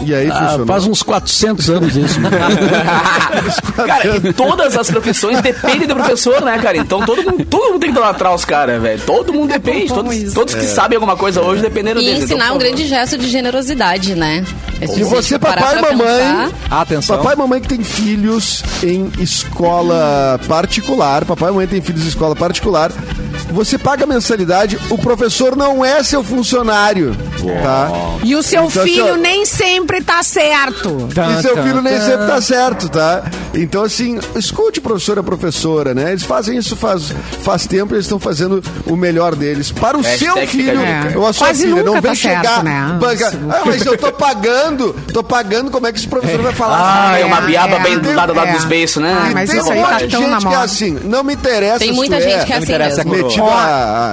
E 0.04 0.14
aí 0.14 0.28
Ah, 0.30 0.34
funcionou. 0.40 0.66
faz 0.66 0.86
uns 0.86 1.02
400 1.02 1.70
anos 1.70 1.96
isso. 1.96 2.20
né? 2.20 2.30
cara, 3.86 4.16
e 4.16 4.32
todas 4.32 4.76
as 4.76 4.90
profissões 4.90 5.40
dependem 5.40 5.86
do 5.86 5.94
professor, 5.94 6.40
né, 6.42 6.58
cara? 6.58 6.76
Então 6.76 7.00
todo 7.04 7.22
mundo, 7.22 7.44
todo 7.44 7.72
mundo 7.72 7.80
tem 7.80 7.90
que 7.92 7.96
idolatrar 7.98 8.34
os 8.34 8.44
caras, 8.44 8.80
velho. 8.80 9.00
Todo 9.06 9.32
mundo 9.32 9.48
depende. 9.50 9.88
bom 9.88 9.96
Todos, 10.02 10.32
todos 10.32 10.54
que 10.54 10.66
sabem 10.66 10.96
alguma 10.96 11.16
coisa 11.16 11.40
hoje 11.42 11.62
dependeram 11.62 12.00
E 12.00 12.04
deles. 12.04 12.24
ensinar 12.24 12.44
então, 12.46 12.56
um 12.56 12.58
grande 12.58 12.86
gesto 12.86 13.16
de 13.18 13.28
generosidade, 13.28 14.14
né? 14.14 14.44
E 14.80 14.86
Se 14.88 15.04
você, 15.04 15.38
papai 15.38 15.78
e 15.78 15.82
mamãe, 15.82 15.96
pensar- 15.98 16.50
Atenção. 16.70 17.16
Papai 17.18 17.34
e 17.34 17.38
mamãe 17.38 17.60
que 17.60 17.68
tem 17.68 17.84
filhos 17.84 18.62
em 18.82 19.10
escola 19.20 20.40
particular, 20.48 21.24
papai 21.24 21.48
e 21.50 21.52
mamãe 21.52 21.66
tem 21.68 21.80
filhos 21.80 22.04
em 22.04 22.08
escola 22.08 22.34
particular, 22.34 22.90
você 23.52 23.78
paga 23.78 24.06
mensalidade, 24.06 24.78
o 24.90 24.98
professor 24.98 25.56
não 25.56 25.84
é 25.84 26.02
seu 26.02 26.22
funcionário, 26.24 27.14
tá? 27.62 27.90
E 28.22 28.34
o 28.34 28.42
seu 28.42 28.64
Então, 28.64 28.82
filho 28.84 29.04
assim, 29.04 29.12
ó, 29.12 29.16
nem 29.16 29.44
sempre 29.46 30.02
tá 30.02 30.22
certo. 30.22 31.08
E 31.38 31.42
seu 31.42 31.62
filho 31.62 31.82
nem 31.82 32.00
sempre 32.00 32.26
tá 32.26 32.40
certo, 32.40 32.88
tá? 32.88 33.22
Então, 33.54 33.82
assim, 33.84 34.18
escute 34.36 34.80
professor 34.80 35.18
e 35.18 35.22
professora, 35.22 35.92
né? 35.94 36.10
Eles 36.10 36.22
fazem 36.22 36.56
isso 36.56 36.74
faz, 36.76 37.12
faz 37.42 37.66
tempo 37.66 37.92
e 37.92 37.96
eles 37.96 38.06
estão 38.06 38.18
fazendo 38.18 38.62
o 38.86 38.96
melhor 38.96 39.34
deles. 39.34 39.70
Para 39.70 39.96
o 39.98 40.00
Hashtag 40.00 40.32
seu 40.34 40.46
filho 40.48 40.80
a 40.80 41.06
dica. 41.08 41.18
ou 41.18 41.26
a 41.26 41.32
sua 41.32 41.48
Quase 41.48 41.64
filha, 41.66 41.82
não 41.82 41.92
vem 41.94 42.02
tá 42.02 42.14
certo, 42.14 42.36
chegar. 42.46 42.64
né? 42.64 42.96
banca- 42.98 43.32
ah, 43.50 43.62
mas 43.66 43.84
eu 43.84 43.96
tô 43.98 44.10
pagando, 44.12 44.94
tô 45.12 45.22
pagando, 45.22 45.70
como 45.70 45.86
é 45.86 45.92
que 45.92 45.98
esse 45.98 46.08
professor 46.08 46.40
vai 46.42 46.52
falar? 46.54 47.10
Ah, 47.12 47.18
é 47.18 47.24
uma 47.24 47.38
É, 47.38 47.40
biaba 47.42 47.76
é. 47.76 47.80
bem 47.80 47.98
do 47.98 48.12
lado, 48.14 48.32
do 48.32 48.36
lado 48.38 48.48
É. 48.48 48.52
dos 48.52 48.64
beiços, 48.64 49.02
né? 49.02 49.14
Ai, 49.20 49.34
mas 49.34 49.50
Tem 49.50 49.58
isso 49.60 49.68
um 49.68 49.72
aí 49.72 49.82
tá 49.82 49.98
de 49.98 50.08
tão 50.08 50.20
na 50.22 50.26
gente 50.28 50.40
que 50.40 50.46
é 50.46 50.50
moda. 50.50 50.62
assim, 50.64 51.00
não 51.04 51.22
me 51.24 51.34
interessa 51.34 51.78
Tem 51.80 51.88
se 51.90 51.94
muita 51.94 52.16
tu 52.16 52.22
gente 52.22 52.46
que 52.46 52.52
é 52.52 52.56
assim 52.56 52.72
mesmo. 52.78 53.12
Ó, 53.42 53.50
a, 53.50 53.58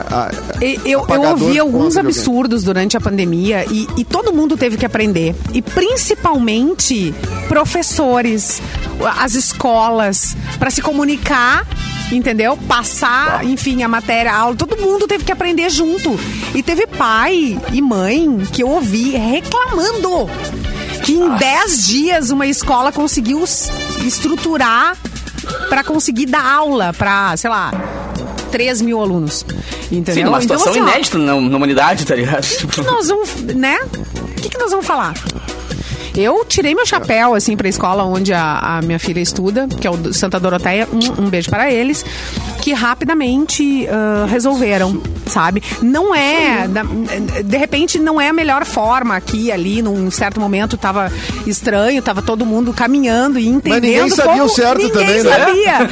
a- 0.10 0.26
a- 0.26 0.32
Eu, 0.62 1.06
eu 1.16 1.22
ouvi 1.32 1.60
alguns 1.60 1.96
absurdos 1.98 2.64
durante 2.64 2.98
a 2.98 3.02
pandemia 3.02 3.66
e, 3.70 3.88
e 3.98 4.04
todo 4.06 4.34
mundo 4.34 4.58
teve 4.58 4.78
que 4.78 4.86
aprender. 4.86 5.36
E 5.54 5.62
principalmente 5.62 7.14
professores, 7.48 8.62
as 9.20 9.36
escolas, 9.36 10.36
para 10.58 10.70
se 10.70 10.82
comunicar. 10.82 11.66
Entendeu? 12.12 12.58
Passar, 12.68 13.46
enfim, 13.46 13.84
a 13.84 13.88
matéria, 13.88 14.32
a 14.34 14.38
aula, 14.40 14.56
todo 14.56 14.76
mundo 14.78 15.06
teve 15.08 15.24
que 15.24 15.32
aprender 15.32 15.70
junto. 15.70 16.20
E 16.56 16.64
teve 16.64 16.88
pai 16.88 17.60
e 17.72 17.82
mãe 17.84 18.40
que 18.52 18.64
eu 18.64 18.68
ouvi 18.70 19.12
reclamando 19.12 20.28
que 21.04 21.14
em 21.14 21.30
10 21.30 21.88
dias 21.88 22.30
uma 22.32 22.48
escola 22.48 22.92
conseguiu 22.92 23.44
estruturar 24.04 24.98
para 25.70 25.84
conseguir 25.84 26.26
dar 26.26 26.44
aula 26.44 26.94
para, 26.94 27.38
sei 27.38 27.50
lá, 27.50 27.72
3 28.52 28.82
mil 28.82 29.00
alunos. 29.02 29.46
Entendeu? 29.92 30.14
Sim, 30.16 30.24
numa 30.24 30.42
situação 30.42 30.72
assim, 30.72 30.82
ó, 30.82 30.84
inédita 30.84 31.18
na, 31.18 31.40
na 31.40 31.58
humanidade, 31.58 32.06
tá 32.06 32.16
ligado? 32.16 32.44
o 32.64 32.68
que 32.68 32.82
nós 32.82 33.08
vamos, 33.08 33.36
né? 33.56 33.78
O 33.84 34.42
que, 34.42 34.50
que 34.50 34.58
nós 34.58 34.72
vamos 34.72 34.86
falar? 34.86 35.14
Eu 36.16 36.44
tirei 36.46 36.74
meu 36.76 36.86
chapéu, 36.86 37.34
assim, 37.36 37.56
pra 37.56 37.68
escola 37.70 38.04
onde 38.04 38.34
a, 38.34 38.78
a 38.78 38.82
minha 38.82 39.00
filha 39.00 39.20
estuda, 39.20 39.68
que 39.68 39.88
é 39.88 39.90
o 39.92 40.14
Santa 40.14 40.40
Doroteia. 40.40 40.88
Um, 40.92 41.24
um 41.26 41.30
beijo 41.30 41.50
para 41.50 41.72
eles. 41.72 42.04
Que 42.62 42.74
rapidamente 42.74 43.88
ah, 43.88 44.26
resolveram, 44.30 45.02
sabe? 45.26 45.64
Não 45.82 46.14
é. 46.14 46.68
da- 46.68 46.84
de 47.44 47.58
repente, 47.58 47.98
não 48.00 48.20
é 48.20 48.30
a 48.30 48.34
melhor 48.34 48.66
forma 48.66 49.16
aqui, 49.16 49.52
ali, 49.52 49.82
num 49.82 50.12
certo 50.12 50.40
momento 50.40 50.78
tava 50.78 51.12
estranho, 51.48 52.02
tava 52.02 52.22
todo 52.22 52.46
mundo 52.46 52.74
caminhando 52.74 53.40
e 53.40 53.48
entendendo. 53.48 53.82
ninguém 53.84 54.10
sabia 54.10 54.32
como- 54.34 54.44
o 54.46 54.50
certo 54.50 54.78
ninguém 54.80 55.24
também, 55.24 55.24
né? 55.24 55.30
sabia. 55.38 55.90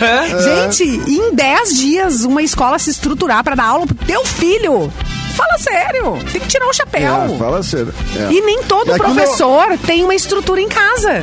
Gente, 0.71 0.83
em 0.83 1.33
10 1.33 1.75
dias, 1.77 2.23
uma 2.25 2.41
escola 2.41 2.77
se 2.79 2.89
estruturar 2.89 3.43
pra 3.43 3.55
dar 3.55 3.65
aula 3.65 3.87
pro 3.87 3.95
teu 4.05 4.25
filho. 4.25 4.91
Fala 5.37 5.57
sério, 5.59 6.17
tem 6.31 6.41
que 6.41 6.47
tirar 6.47 6.67
o 6.67 6.73
chapéu. 6.73 7.13
É, 7.13 7.37
fala 7.37 7.61
sério. 7.61 7.93
É. 8.15 8.33
E 8.33 8.41
nem 8.41 8.63
todo 8.63 8.91
E 8.91 8.97
professor 8.97 9.77
tem 9.85 10.03
uma 10.03 10.15
estrutura 10.15 10.59
em 10.59 10.67
casa 10.67 11.21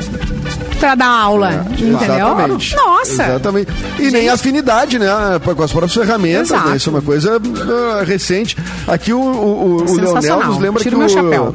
pra 0.79 0.95
dar 0.95 1.09
aula, 1.09 1.67
entendeu? 1.73 1.99
Exatamente. 2.01 2.77
Nossa. 2.77 3.23
Exatamente. 3.25 3.73
E 3.99 4.11
nem 4.13 4.29
afinidade, 4.29 4.99
né? 5.01 5.09
Com 5.43 5.63
as 5.63 5.73
próprias 5.73 5.95
ferramentas, 5.95 6.51
né? 6.51 6.77
Isso 6.77 6.91
é 6.91 6.93
uma 6.93 7.03
coisa 7.03 7.41
ah, 7.41 8.05
recente. 8.05 8.57
Aqui 8.87 9.13
o, 9.13 9.19
o, 9.19 9.23
o, 9.23 9.91
o. 9.91 9.95
Leonel 9.97 10.47
nos 10.47 10.59
lembra 10.59 10.83
Tiro 10.83 10.99
que 10.99 11.05
o, 11.05 11.09
chapéu. 11.09 11.53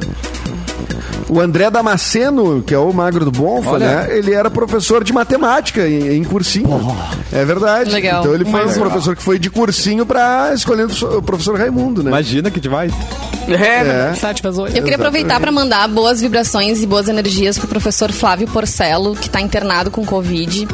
O 1.30 1.40
André 1.40 1.70
Damasceno, 1.70 2.62
que 2.62 2.74
é 2.74 2.78
o 2.78 2.92
magro 2.92 3.24
do 3.24 3.30
Bonfa, 3.30 3.78
né? 3.78 4.08
Ele 4.10 4.32
era 4.32 4.50
professor 4.50 5.04
de 5.04 5.12
matemática 5.12 5.86
em, 5.88 6.16
em 6.16 6.24
cursinho. 6.24 6.68
É 7.32 7.44
verdade. 7.44 7.90
Legal. 7.90 8.20
Então 8.22 8.34
ele 8.34 8.44
foi 8.44 8.64
Mas- 8.64 8.76
um 8.76 8.80
professor 8.80 9.14
que 9.16 9.22
foi 9.22 9.38
de 9.38 9.48
cursinho 9.48 10.04
pra 10.04 10.52
escolher 10.54 10.86
o 10.86 11.22
professor 11.22 11.56
Raimundo, 11.58 12.02
né? 12.02 12.10
Imagina 12.10 12.50
que 12.50 12.58
demais. 12.60 12.92
É, 13.48 14.10
É. 14.10 14.14
7 14.14 14.42
vezes 14.42 14.58
8. 14.58 14.76
Eu 14.76 14.82
queria 14.82 14.96
aproveitar 14.96 15.40
para 15.40 15.50
mandar 15.52 15.88
boas 15.88 16.20
vibrações 16.20 16.82
e 16.82 16.86
boas 16.86 17.08
energias 17.08 17.58
pro 17.58 17.66
professor 17.68 18.12
Flávio 18.12 18.46
Porcelo, 18.48 19.14
que 19.14 19.26
está 19.28 19.40
internado 19.40 19.90
com 19.90 20.04
Covid. 20.04 20.66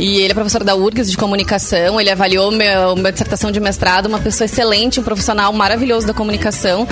E 0.00 0.16
ele 0.20 0.32
é 0.32 0.34
professor 0.34 0.64
da 0.64 0.74
URGS 0.74 1.10
de 1.10 1.16
comunicação, 1.16 2.00
ele 2.00 2.10
avaliou 2.10 2.50
meu, 2.50 2.96
minha 2.96 3.12
dissertação 3.12 3.52
de 3.52 3.60
mestrado, 3.60 4.06
uma 4.06 4.18
pessoa 4.18 4.46
excelente, 4.46 4.98
um 4.98 5.02
profissional 5.02 5.52
maravilhoso 5.52 6.06
da 6.06 6.14
comunicação. 6.14 6.88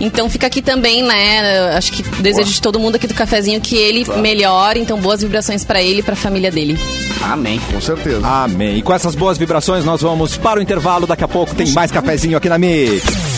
Então 0.00 0.30
fica 0.30 0.46
aqui 0.46 0.62
também, 0.62 1.02
né? 1.02 1.74
Acho 1.76 1.92
que 1.92 2.02
desejo 2.22 2.52
de 2.52 2.62
todo 2.62 2.78
mundo 2.78 2.94
aqui 2.94 3.08
do 3.08 3.14
cafezinho 3.14 3.60
que 3.60 3.76
ele 3.76 4.06
melhore. 4.18 4.78
Então 4.78 4.96
boas 5.00 5.22
vibrações 5.22 5.64
para 5.64 5.82
ele 5.82 6.00
e 6.00 6.02
para 6.04 6.14
a 6.14 6.16
família 6.16 6.52
dele. 6.52 6.78
Amém. 7.20 7.60
Com 7.72 7.80
certeza. 7.80 8.24
Amém. 8.24 8.78
E 8.78 8.82
com 8.82 8.94
essas 8.94 9.16
boas 9.16 9.36
vibrações, 9.36 9.84
nós 9.84 10.00
vamos 10.00 10.36
para 10.36 10.60
o 10.60 10.62
intervalo. 10.62 11.04
Daqui 11.04 11.24
a 11.24 11.28
pouco 11.28 11.56
tem 11.56 11.68
mais 11.72 11.90
cafezinho 11.90 12.36
aqui 12.36 12.48
na 12.48 12.58
Mix. 12.58 13.31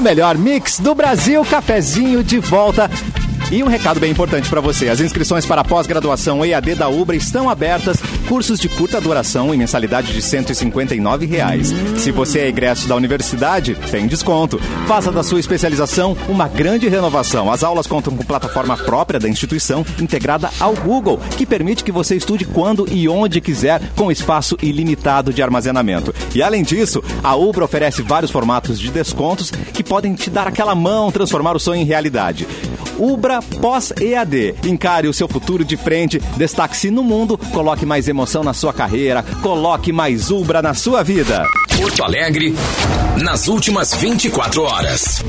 O 0.00 0.02
melhor 0.02 0.38
mix 0.38 0.80
do 0.80 0.94
Brasil, 0.94 1.44
cafezinho 1.44 2.24
de 2.24 2.38
volta. 2.38 2.90
E 3.50 3.64
um 3.64 3.66
recado 3.66 3.98
bem 3.98 4.12
importante 4.12 4.48
para 4.48 4.60
você: 4.60 4.88
as 4.88 5.00
inscrições 5.00 5.44
para 5.44 5.62
a 5.62 5.64
pós-graduação 5.64 6.44
EAD 6.44 6.76
da 6.76 6.88
Ubra 6.88 7.16
estão 7.16 7.50
abertas. 7.50 7.98
Cursos 8.28 8.60
de 8.60 8.68
curta 8.68 9.00
duração 9.00 9.52
em 9.52 9.58
mensalidade 9.58 10.12
de 10.12 10.22
159 10.22 11.26
reais. 11.26 11.72
Se 11.96 12.12
você 12.12 12.40
é 12.40 12.48
egresso 12.48 12.86
da 12.86 12.94
universidade, 12.94 13.74
tem 13.90 14.06
desconto. 14.06 14.60
Faça 14.86 15.10
da 15.10 15.24
sua 15.24 15.40
especialização 15.40 16.16
uma 16.28 16.46
grande 16.46 16.88
renovação. 16.88 17.50
As 17.50 17.64
aulas 17.64 17.88
contam 17.88 18.16
com 18.16 18.24
plataforma 18.24 18.76
própria 18.76 19.18
da 19.18 19.28
instituição, 19.28 19.84
integrada 20.00 20.48
ao 20.60 20.74
Google, 20.74 21.18
que 21.36 21.44
permite 21.44 21.82
que 21.82 21.90
você 21.90 22.14
estude 22.14 22.44
quando 22.44 22.86
e 22.88 23.08
onde 23.08 23.40
quiser, 23.40 23.82
com 23.96 24.12
espaço 24.12 24.56
ilimitado 24.62 25.32
de 25.32 25.42
armazenamento. 25.42 26.14
E 26.32 26.40
além 26.40 26.62
disso, 26.62 27.02
a 27.20 27.34
Ubra 27.34 27.64
oferece 27.64 28.00
vários 28.00 28.30
formatos 28.30 28.78
de 28.78 28.92
descontos 28.92 29.50
que 29.50 29.82
podem 29.82 30.14
te 30.14 30.30
dar 30.30 30.46
aquela 30.46 30.76
mão, 30.76 31.10
transformar 31.10 31.56
o 31.56 31.60
sonho 31.60 31.82
em 31.82 31.84
realidade. 31.84 32.46
Ubra 33.00 33.40
pós-EAD. 33.40 34.54
Encare 34.66 35.08
o 35.08 35.14
seu 35.14 35.26
futuro 35.26 35.64
de 35.64 35.76
frente, 35.76 36.20
destaque-se 36.36 36.90
no 36.90 37.02
mundo, 37.02 37.38
coloque 37.52 37.86
mais 37.86 38.06
emoção 38.08 38.44
na 38.44 38.52
sua 38.52 38.72
carreira, 38.74 39.24
coloque 39.42 39.90
mais 39.90 40.30
Ubra 40.30 40.60
na 40.60 40.74
sua 40.74 41.02
vida. 41.02 41.46
Porto 41.80 42.04
Alegre, 42.04 42.54
nas 43.22 43.48
últimas 43.48 43.94
24 43.94 44.62
horas. 44.62 45.24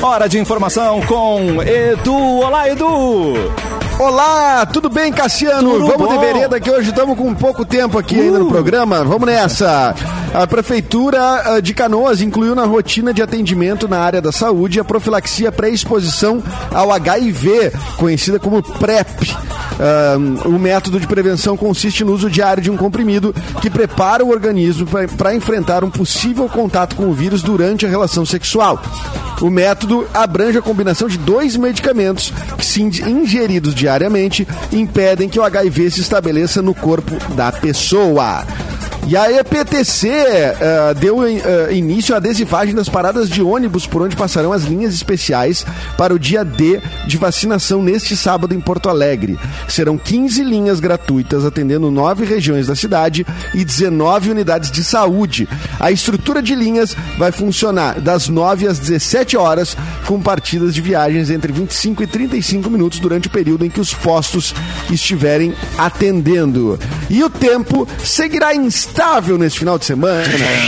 Hora 0.00 0.28
de 0.28 0.38
informação 0.38 1.02
com 1.02 1.62
Edu. 1.62 2.16
Olá, 2.16 2.70
Edu! 2.70 3.79
Olá, 4.00 4.64
tudo 4.64 4.88
bem, 4.88 5.12
Cassiano? 5.12 5.72
Tudo 5.72 5.86
Vamos 5.88 6.08
bom. 6.08 6.18
de 6.18 6.24
vereda 6.24 6.58
que 6.58 6.70
hoje 6.70 6.88
estamos 6.88 7.18
com 7.18 7.34
pouco 7.34 7.66
tempo 7.66 7.98
aqui 7.98 8.18
ainda 8.18 8.38
no 8.38 8.48
programa. 8.48 9.04
Vamos 9.04 9.26
nessa. 9.26 9.94
A 10.32 10.46
Prefeitura 10.46 11.20
ah, 11.56 11.60
de 11.60 11.74
Canoas 11.74 12.22
incluiu 12.22 12.54
na 12.54 12.64
rotina 12.64 13.12
de 13.12 13.20
atendimento 13.20 13.86
na 13.86 13.98
área 13.98 14.22
da 14.22 14.32
saúde 14.32 14.80
a 14.80 14.84
profilaxia 14.84 15.52
pré-exposição 15.52 16.42
ao 16.72 16.90
HIV, 16.92 17.72
conhecida 17.98 18.38
como 18.38 18.62
PrEP. 18.62 19.36
Ah, 19.78 20.16
o 20.46 20.52
método 20.58 20.98
de 20.98 21.06
prevenção 21.06 21.54
consiste 21.54 22.02
no 22.02 22.14
uso 22.14 22.30
diário 22.30 22.62
de 22.62 22.70
um 22.70 22.78
comprimido 22.78 23.34
que 23.60 23.68
prepara 23.68 24.24
o 24.24 24.30
organismo 24.30 24.86
para 25.18 25.34
enfrentar 25.34 25.84
um 25.84 25.90
possível 25.90 26.48
contato 26.48 26.96
com 26.96 27.04
o 27.04 27.12
vírus 27.12 27.42
durante 27.42 27.84
a 27.84 27.88
relação 27.88 28.24
sexual. 28.24 28.80
O 29.42 29.48
método 29.48 30.06
abrange 30.12 30.58
a 30.58 30.62
combinação 30.62 31.08
de 31.08 31.16
dois 31.16 31.56
medicamentos 31.56 32.30
que, 32.58 32.64
se 32.64 32.82
in- 32.82 32.90
ingeridos 33.08 33.74
diariamente, 33.74 33.89
impedem 34.72 35.28
que 35.28 35.38
o 35.38 35.44
HIV 35.44 35.90
se 35.90 36.00
estabeleça 36.00 36.62
no 36.62 36.74
corpo 36.74 37.16
da 37.34 37.50
pessoa. 37.50 38.44
E 39.06 39.16
a 39.16 39.30
EPTC 39.32 40.08
eh, 40.08 40.94
deu 41.00 41.26
eh, 41.26 41.72
início 41.72 42.14
à 42.14 42.18
adesivagem 42.18 42.74
das 42.74 42.88
paradas 42.88 43.28
de 43.28 43.42
ônibus 43.42 43.84
por 43.84 44.02
onde 44.02 44.14
passarão 44.14 44.52
as 44.52 44.64
linhas 44.64 44.94
especiais 44.94 45.66
para 45.96 46.14
o 46.14 46.18
dia 46.18 46.44
D 46.44 46.80
de 47.08 47.16
vacinação 47.16 47.82
neste 47.82 48.16
sábado 48.16 48.54
em 48.54 48.60
Porto 48.60 48.88
Alegre. 48.88 49.38
Serão 49.68 49.98
15 49.98 50.44
linhas 50.44 50.78
gratuitas 50.78 51.44
atendendo 51.44 51.90
nove 51.90 52.24
regiões 52.24 52.68
da 52.68 52.76
cidade 52.76 53.26
e 53.52 53.64
19 53.64 54.30
unidades 54.30 54.70
de 54.70 54.84
saúde. 54.84 55.48
A 55.80 55.90
estrutura 55.90 56.40
de 56.40 56.54
linhas 56.54 56.96
vai 57.18 57.32
funcionar 57.32 58.00
das 58.00 58.28
9 58.28 58.68
às 58.68 58.78
17 58.78 59.36
horas, 59.36 59.76
com 60.06 60.20
partidas 60.20 60.72
de 60.72 60.80
viagens 60.80 61.30
entre 61.30 61.52
25 61.52 62.04
e 62.04 62.06
35 62.06 62.70
minutos 62.70 63.00
durante 63.00 63.26
o 63.26 63.30
período 63.30 63.64
em 63.64 63.70
que 63.70 63.80
os 63.80 63.92
postos 63.92 64.54
estiverem 64.88 65.52
atendendo. 65.76 66.78
E 67.08 67.24
o 67.24 67.30
tempo 67.30 67.88
seguirá 68.04 68.54
instável 68.54 68.89
neste 69.38 69.58
final 69.58 69.78
de 69.78 69.84
semana. 69.84 70.22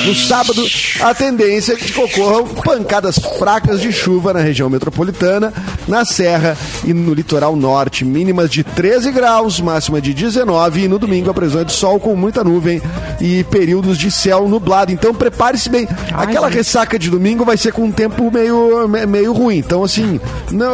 No 0.06 0.14
sábado, 0.14 0.64
a 1.00 1.14
tendência 1.14 1.74
é 1.74 1.76
que 1.76 1.98
ocorram 1.98 2.46
pancadas 2.48 3.16
fracas 3.38 3.80
de 3.80 3.92
chuva 3.92 4.32
na 4.32 4.40
região 4.40 4.70
metropolitana, 4.70 5.52
na 5.86 6.04
Serra 6.04 6.56
e 6.84 6.92
no 6.92 7.14
litoral 7.14 7.54
norte, 7.56 8.04
mínimas 8.04 8.50
de 8.50 8.64
13 8.64 9.12
graus, 9.12 9.60
máxima 9.60 10.00
de 10.00 10.14
19 10.14 10.84
e 10.84 10.88
no 10.88 10.98
domingo 10.98 11.30
a 11.30 11.34
previsão 11.34 11.60
é 11.60 11.64
de 11.64 11.72
sol 11.72 12.00
com 12.00 12.16
muita 12.16 12.42
nuvem 12.42 12.80
e 13.22 13.44
períodos 13.44 13.96
de 13.96 14.10
céu 14.10 14.46
nublado. 14.48 14.92
Então 14.92 15.14
prepare-se 15.14 15.70
bem. 15.70 15.88
Aquela 16.12 16.48
ressaca 16.48 16.98
de 16.98 17.08
domingo 17.08 17.44
vai 17.44 17.56
ser 17.56 17.72
com 17.72 17.84
um 17.84 17.92
tempo 17.92 18.30
meio, 18.30 18.86
me- 18.88 19.06
meio 19.06 19.32
ruim. 19.32 19.56
Então, 19.56 19.84
assim, 19.84 20.20
não, 20.50 20.70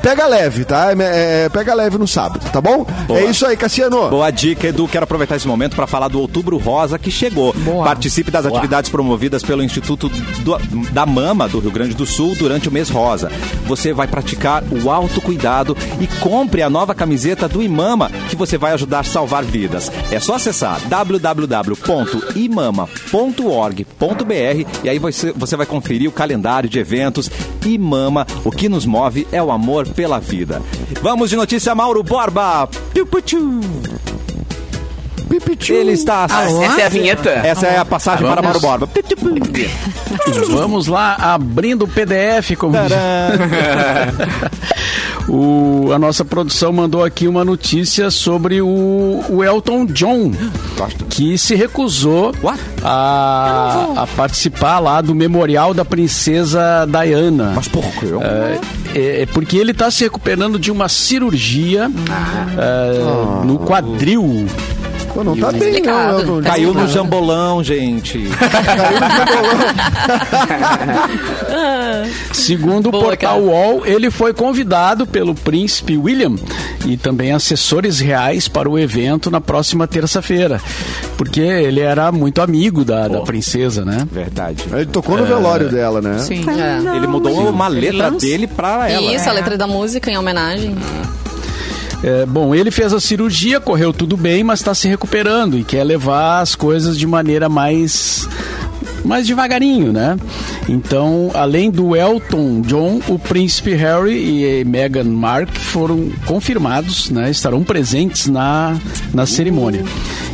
pega 0.00 0.26
leve, 0.26 0.64
tá? 0.64 0.92
É, 0.92 1.44
é, 1.44 1.48
pega 1.48 1.74
leve 1.74 1.98
no 1.98 2.06
sábado, 2.06 2.40
tá 2.52 2.60
bom? 2.60 2.86
É 3.10 3.24
isso 3.24 3.44
aí, 3.44 3.56
Cassiano. 3.56 4.08
Boa 4.08 4.30
dica, 4.30 4.68
Edu. 4.68 4.86
Quero 4.86 5.04
aproveitar 5.04 5.36
esse 5.36 5.48
momento 5.48 5.74
para 5.74 5.86
falar 5.86 6.08
do 6.08 6.20
Outubro 6.20 6.56
Rosa 6.56 6.98
que 6.98 7.10
chegou. 7.10 7.52
Participe 7.84 8.30
das 8.30 8.46
atividades 8.46 8.90
promovidas 8.90 9.42
pelo 9.42 9.62
Instituto 9.62 10.08
do- 10.08 10.58
da 10.92 11.04
Mama 11.04 11.48
do 11.48 11.58
Rio 11.58 11.70
Grande 11.72 11.94
do 11.94 12.06
Sul 12.06 12.34
durante 12.36 12.68
o 12.68 12.72
mês 12.72 12.88
rosa. 12.88 13.30
Você 13.66 13.92
vai 13.92 14.06
praticar 14.06 14.62
o 14.70 14.88
autocuidado 14.90 15.76
e 16.00 16.06
compre 16.20 16.62
a 16.62 16.70
nova 16.70 16.94
camiseta 16.94 17.48
do 17.48 17.62
Imama 17.62 18.10
que 18.28 18.36
você 18.36 18.56
vai 18.56 18.72
ajudar 18.72 19.00
a 19.00 19.04
salvar 19.04 19.42
vidas. 19.42 19.90
É 20.10 20.20
só 20.20 20.34
acessar 20.36 20.78
www.imama.org.br 21.88 24.84
e 24.84 24.88
aí 24.88 24.98
você, 24.98 25.32
você 25.32 25.56
vai 25.56 25.64
conferir 25.64 26.08
o 26.08 26.12
calendário 26.12 26.68
de 26.68 26.78
eventos. 26.78 27.30
Imama, 27.64 28.26
o 28.44 28.50
que 28.50 28.68
nos 28.68 28.84
move 28.84 29.26
é 29.32 29.42
o 29.42 29.50
amor 29.50 29.88
pela 29.88 30.20
vida. 30.20 30.60
Vamos 31.00 31.30
de 31.30 31.36
notícia, 31.36 31.74
Mauro 31.74 32.02
Borba. 32.02 32.68
Piu, 32.92 33.06
piu, 33.06 33.22
tchu. 33.22 33.60
Pipichu. 35.28 35.72
Ele 35.74 35.92
está. 35.92 36.24
Essa 36.24 36.80
é 36.80 36.86
a 36.86 36.88
vinheta? 36.88 37.30
Essa 37.30 37.66
é 37.66 37.78
a 37.78 37.84
passagem 37.84 38.26
para 38.26 38.42
Mauro 38.42 38.58
Vamos. 38.60 38.80
Borba. 38.80 38.88
Vamos 40.48 40.86
lá, 40.86 41.14
abrindo 41.14 41.84
o 41.84 41.88
PDF, 41.88 42.56
como 42.56 42.76
o, 45.28 45.92
a 45.92 45.98
nossa 45.98 46.24
produção 46.24 46.72
mandou 46.72 47.04
aqui 47.04 47.28
uma 47.28 47.44
notícia 47.44 48.10
sobre 48.10 48.62
o, 48.62 49.24
o 49.28 49.44
Elton 49.44 49.86
John, 49.86 50.32
que 51.10 51.36
se 51.36 51.54
recusou 51.54 52.32
a, 52.82 53.88
a 53.96 54.06
participar 54.16 54.78
lá 54.78 55.00
do 55.00 55.14
memorial 55.14 55.74
da 55.74 55.84
princesa 55.84 56.86
Diana. 56.86 57.52
Mas 57.54 57.68
por 57.68 57.84
quê? 57.84 58.06
É, 58.94 59.22
é 59.22 59.26
porque 59.26 59.56
ele 59.56 59.72
está 59.72 59.90
se 59.90 60.04
recuperando 60.04 60.58
de 60.58 60.70
uma 60.70 60.88
cirurgia 60.88 61.90
é, 62.56 63.44
no 63.44 63.58
quadril. 63.58 64.46
Pô, 65.14 65.24
não 65.24 65.36
tá 65.36 65.50
bem, 65.52 65.60
não, 65.60 65.68
Explicado. 65.68 66.20
Elton. 66.20 66.42
Tá 66.42 66.50
Caiu 66.50 66.74
no 66.74 66.88
jambolão, 66.88 67.62
gente. 67.64 68.28
Segundo 72.32 72.88
o 72.88 72.92
Boa, 72.92 73.04
portal 73.04 73.40
cara. 73.40 73.42
UOL, 73.42 73.86
ele 73.86 74.10
foi 74.10 74.32
convidado 74.32 75.06
pelo 75.06 75.34
príncipe 75.34 75.96
William 75.96 76.34
e 76.86 76.96
também 76.96 77.32
assessores 77.32 78.00
reais 78.00 78.48
para 78.48 78.68
o 78.68 78.78
evento 78.78 79.30
na 79.30 79.40
próxima 79.40 79.86
terça-feira. 79.86 80.60
Porque 81.16 81.40
ele 81.40 81.80
era 81.80 82.12
muito 82.12 82.40
amigo 82.40 82.84
da, 82.84 83.08
da 83.08 83.20
princesa, 83.20 83.84
né? 83.84 84.06
Verdade. 84.10 84.64
Ele 84.72 84.86
tocou 84.86 85.16
no 85.16 85.26
velório 85.26 85.68
dela, 85.68 86.00
né? 86.00 86.18
Sim. 86.18 86.44
É. 86.48 86.96
Ele 86.96 87.06
mudou 87.06 87.48
uma 87.48 87.68
letra 87.68 88.10
dele 88.10 88.46
pra 88.46 88.88
ela. 88.88 89.14
Isso, 89.14 89.28
a 89.28 89.32
letra 89.32 89.56
da 89.56 89.66
música 89.66 90.10
em 90.10 90.16
homenagem. 90.16 90.76
É, 92.02 92.24
bom, 92.24 92.54
ele 92.54 92.70
fez 92.70 92.92
a 92.92 93.00
cirurgia, 93.00 93.60
correu 93.60 93.92
tudo 93.92 94.16
bem, 94.16 94.44
mas 94.44 94.60
está 94.60 94.74
se 94.74 94.86
recuperando 94.86 95.58
e 95.58 95.64
quer 95.64 95.82
levar 95.82 96.40
as 96.40 96.54
coisas 96.54 96.96
de 96.96 97.06
maneira 97.06 97.48
mais 97.48 98.28
mais 99.04 99.26
devagarinho, 99.26 99.92
né? 99.92 100.16
Então, 100.68 101.30
além 101.34 101.70
do 101.70 101.96
Elton 101.96 102.60
John, 102.60 103.00
o 103.08 103.18
príncipe 103.18 103.74
Harry 103.74 104.60
e 104.60 104.64
Meghan 104.64 105.04
Markle 105.04 105.58
foram 105.58 106.10
confirmados, 106.26 107.08
né? 107.10 107.30
Estarão 107.30 107.64
presentes 107.64 108.26
na, 108.26 108.76
na 109.12 109.24
cerimônia. 109.24 109.84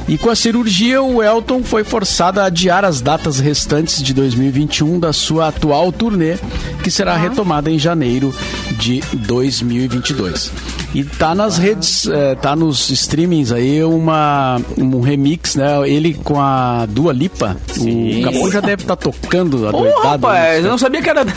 E 0.09 0.19
com 0.19 0.29
a 0.29 0.35
cirurgia, 0.35 1.01
o 1.03 1.23
Elton 1.23 1.63
foi 1.63 1.85
forçado 1.85 2.41
a 2.41 2.47
adiar 2.47 2.85
as 2.85 3.01
datas 3.01 3.39
restantes 3.39 4.03
de 4.03 4.13
2021 4.13 4.99
da 4.99 5.13
sua 5.13 5.49
atual 5.49 5.93
turnê, 5.93 6.37
que 6.83 6.91
será 6.91 7.17
retomada 7.17 7.71
em 7.71 7.79
janeiro 7.79 8.35
de 8.75 9.01
2022. 9.15 10.51
E 10.95 11.03
tá 11.05 11.35
nas 11.35 11.59
redes, 11.59 12.07
eh, 12.07 12.35
tá 12.37 12.55
nos 12.55 12.89
streamings 12.91 13.51
aí 13.51 13.83
uma, 13.83 14.61
um 14.79 15.01
remix, 15.01 15.57
né? 15.57 15.89
Ele 15.89 16.15
com 16.15 16.41
a 16.41 16.87
Dua 16.89 17.13
Lipa. 17.13 17.57
O 17.79 18.23
Capu 18.23 18.51
já 18.51 18.61
deve 18.61 18.83
estar 18.83 18.97
tocando 18.97 19.67
a 19.67 19.71
Pô, 19.73 19.83
rapaz, 20.03 20.63
né? 20.63 20.67
eu 20.69 20.71
não 20.71 20.79
sabia 20.79 21.03
que 21.03 21.11
era. 21.11 21.25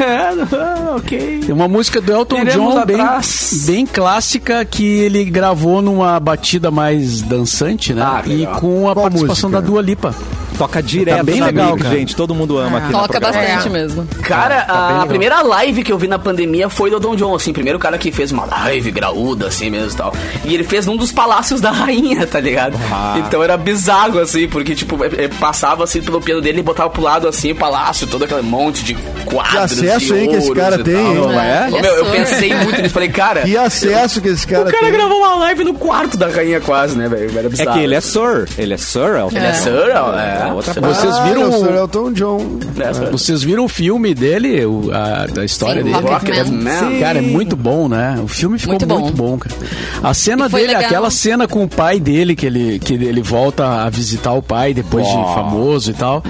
Ah, 0.60 0.96
ok. 0.98 1.40
Tem 1.46 1.54
uma 1.54 1.68
música 1.68 2.00
do 2.02 2.12
Elton 2.12 2.46
John 2.46 2.86
bem, 2.86 3.00
atrás. 3.00 3.64
bem 3.68 3.86
clássica 3.86 4.64
que 4.66 4.84
ele 4.86 5.26
gravou 5.26 5.82
numa 5.82 6.20
batida 6.20 6.70
mais 6.72 7.22
dançante, 7.22 7.94
né? 7.94 8.02
Ah, 8.04 8.24
e 8.26 8.46
com 8.60 8.90
a 8.90 8.94
Qual 8.94 9.04
participação 9.04 9.50
música? 9.50 9.62
da 9.62 9.68
Dua 9.68 9.82
Lipa. 9.82 10.16
Toca 10.58 10.82
direto 10.82 11.18
Tá 11.18 11.24
bem 11.24 11.40
na 11.40 11.46
legal, 11.48 11.76
Mix, 11.76 11.88
gente. 11.90 12.16
Todo 12.16 12.34
mundo 12.34 12.58
ama 12.58 12.78
aqui 12.80 12.92
na 12.92 13.00
Toca 13.02 13.20
bastante 13.20 13.70
mesmo. 13.70 14.08
Cara, 14.24 14.66
bem 14.90 15.02
a 15.02 15.06
primeira 15.08 15.42
live 15.42 15.84
que 15.84 15.92
eu 15.92 15.98
vi 15.98 16.08
na 16.08 16.18
pandemia 16.20 16.70
foi 16.70 16.90
do 16.90 17.00
Don 17.00 17.16
John, 17.16 17.36
assim, 17.36 17.54
primeiro 17.54 17.78
cara 17.80 17.98
que 17.98 18.12
fez 18.12 18.32
uma 18.32 18.46
live 18.46 18.90
graúda, 18.92 19.48
assim 19.48 19.70
mesmo 19.70 19.92
e 19.92 19.96
tal. 19.96 20.14
E 20.46 20.54
ele 20.54 20.64
fez 20.64 20.86
num 20.86 20.98
dos 20.98 21.12
palácios 21.12 21.62
da 21.62 21.72
rainha, 21.72 22.26
tá 22.26 22.40
ligado? 22.40 22.78
Então 23.18 23.44
era 23.44 23.56
bizarro, 23.58 24.20
assim, 24.20 24.48
porque, 24.48 24.74
tipo, 24.76 25.04
é- 25.04 25.26
é, 25.26 25.28
passava 25.28 25.84
assim 25.84 26.02
pelo 26.02 26.20
piano 26.22 26.42
dele 26.42 26.60
e 26.60 26.64
botava 26.64 26.90
pro 26.90 27.02
lado, 27.02 27.28
assim, 27.28 27.52
o 27.52 27.56
palácio, 27.56 28.08
todo 28.08 28.24
aquele 28.24 28.42
monte 28.42 28.84
de 28.84 28.94
quadros. 29.26 29.80
Que 29.80 29.90
acesso, 29.90 30.16
hein, 30.16 30.30
que 30.30 30.36
esse 30.36 30.54
cara 30.54 30.80
tem, 30.84 30.96
tal. 31.16 31.32
é? 31.34 31.70
Meu, 31.70 31.96
eu 31.96 32.06
pensei 32.12 32.54
muito 32.56 32.82
nisso, 32.82 32.94
falei, 32.94 33.10
cara. 33.10 33.42
Que 33.42 33.58
acesso 33.58 34.22
que 34.22 34.30
esse 34.30 34.46
cara, 34.48 34.64
O 34.68 34.72
cara 34.72 34.84
tem. 34.84 34.92
gravou 34.92 35.18
uma 35.20 35.36
live 35.36 35.64
no 35.64 35.74
quarto 35.74 36.18
da 36.18 36.28
rainha 36.28 36.60
quase, 36.62 36.98
né, 36.98 37.08
velho? 37.08 37.30
Era 37.38 37.48
É 37.48 37.50
bizarro. 37.50 37.74
que 37.78 37.84
ele 37.84 37.96
é 37.96 38.02
Sir. 38.02 38.48
Ele 38.58 38.74
é 38.74 38.78
Sir, 38.78 39.16
Elton. 39.18 39.38
Ele 39.38 39.46
é 39.46 39.54
Sir, 39.54 39.72
é. 39.72 40.47
Outra 40.54 40.74
Sir. 40.74 40.82
Vocês 40.82 41.16
Ah, 41.16 41.24
viram 41.24 41.42
é 41.42 41.46
o 41.48 41.60
Sir 41.60 41.70
Elton 41.76 42.12
John. 42.14 42.60
É, 42.80 42.94
Sir. 42.94 43.12
Vocês 43.12 43.44
viram 43.44 43.66
o 43.66 43.68
filme 43.70 44.14
dele, 44.14 44.66
o- 44.66 44.90
a, 44.94 45.26
da 45.28 45.44
história 45.46 45.84
Sim, 45.84 45.92
dele? 45.92 46.06
Rocketman. 46.08 46.64
Man. 46.64 47.00
Cara, 47.00 47.20
é 47.20 47.22
muito 47.22 47.56
bom, 47.56 47.88
né? 47.88 48.20
O 48.24 48.28
filme 48.28 48.58
ficou 48.58 48.74
Muito 48.80 48.88
muito 48.88 49.14
bom. 49.16 49.32
bom, 49.32 49.38
cara. 49.38 49.56
A 50.04 50.14
cena 50.14 50.48
dele, 50.50 50.68
legal. 50.68 50.84
aquela 50.84 51.10
cena 51.10 51.48
com 51.48 51.64
o 51.64 51.68
pai 51.68 52.00
dele, 52.00 52.36
que 52.36 52.46
ele, 52.46 52.80
que 52.80 52.94
ele 52.94 53.22
volta 53.22 53.84
a 53.84 53.90
visitar 53.90 54.34
o 54.34 54.42
pai 54.42 54.74
depois 54.74 55.06
de 55.06 55.14
famoso 55.14 55.92
e 55.92 55.94
tal. 55.94 56.24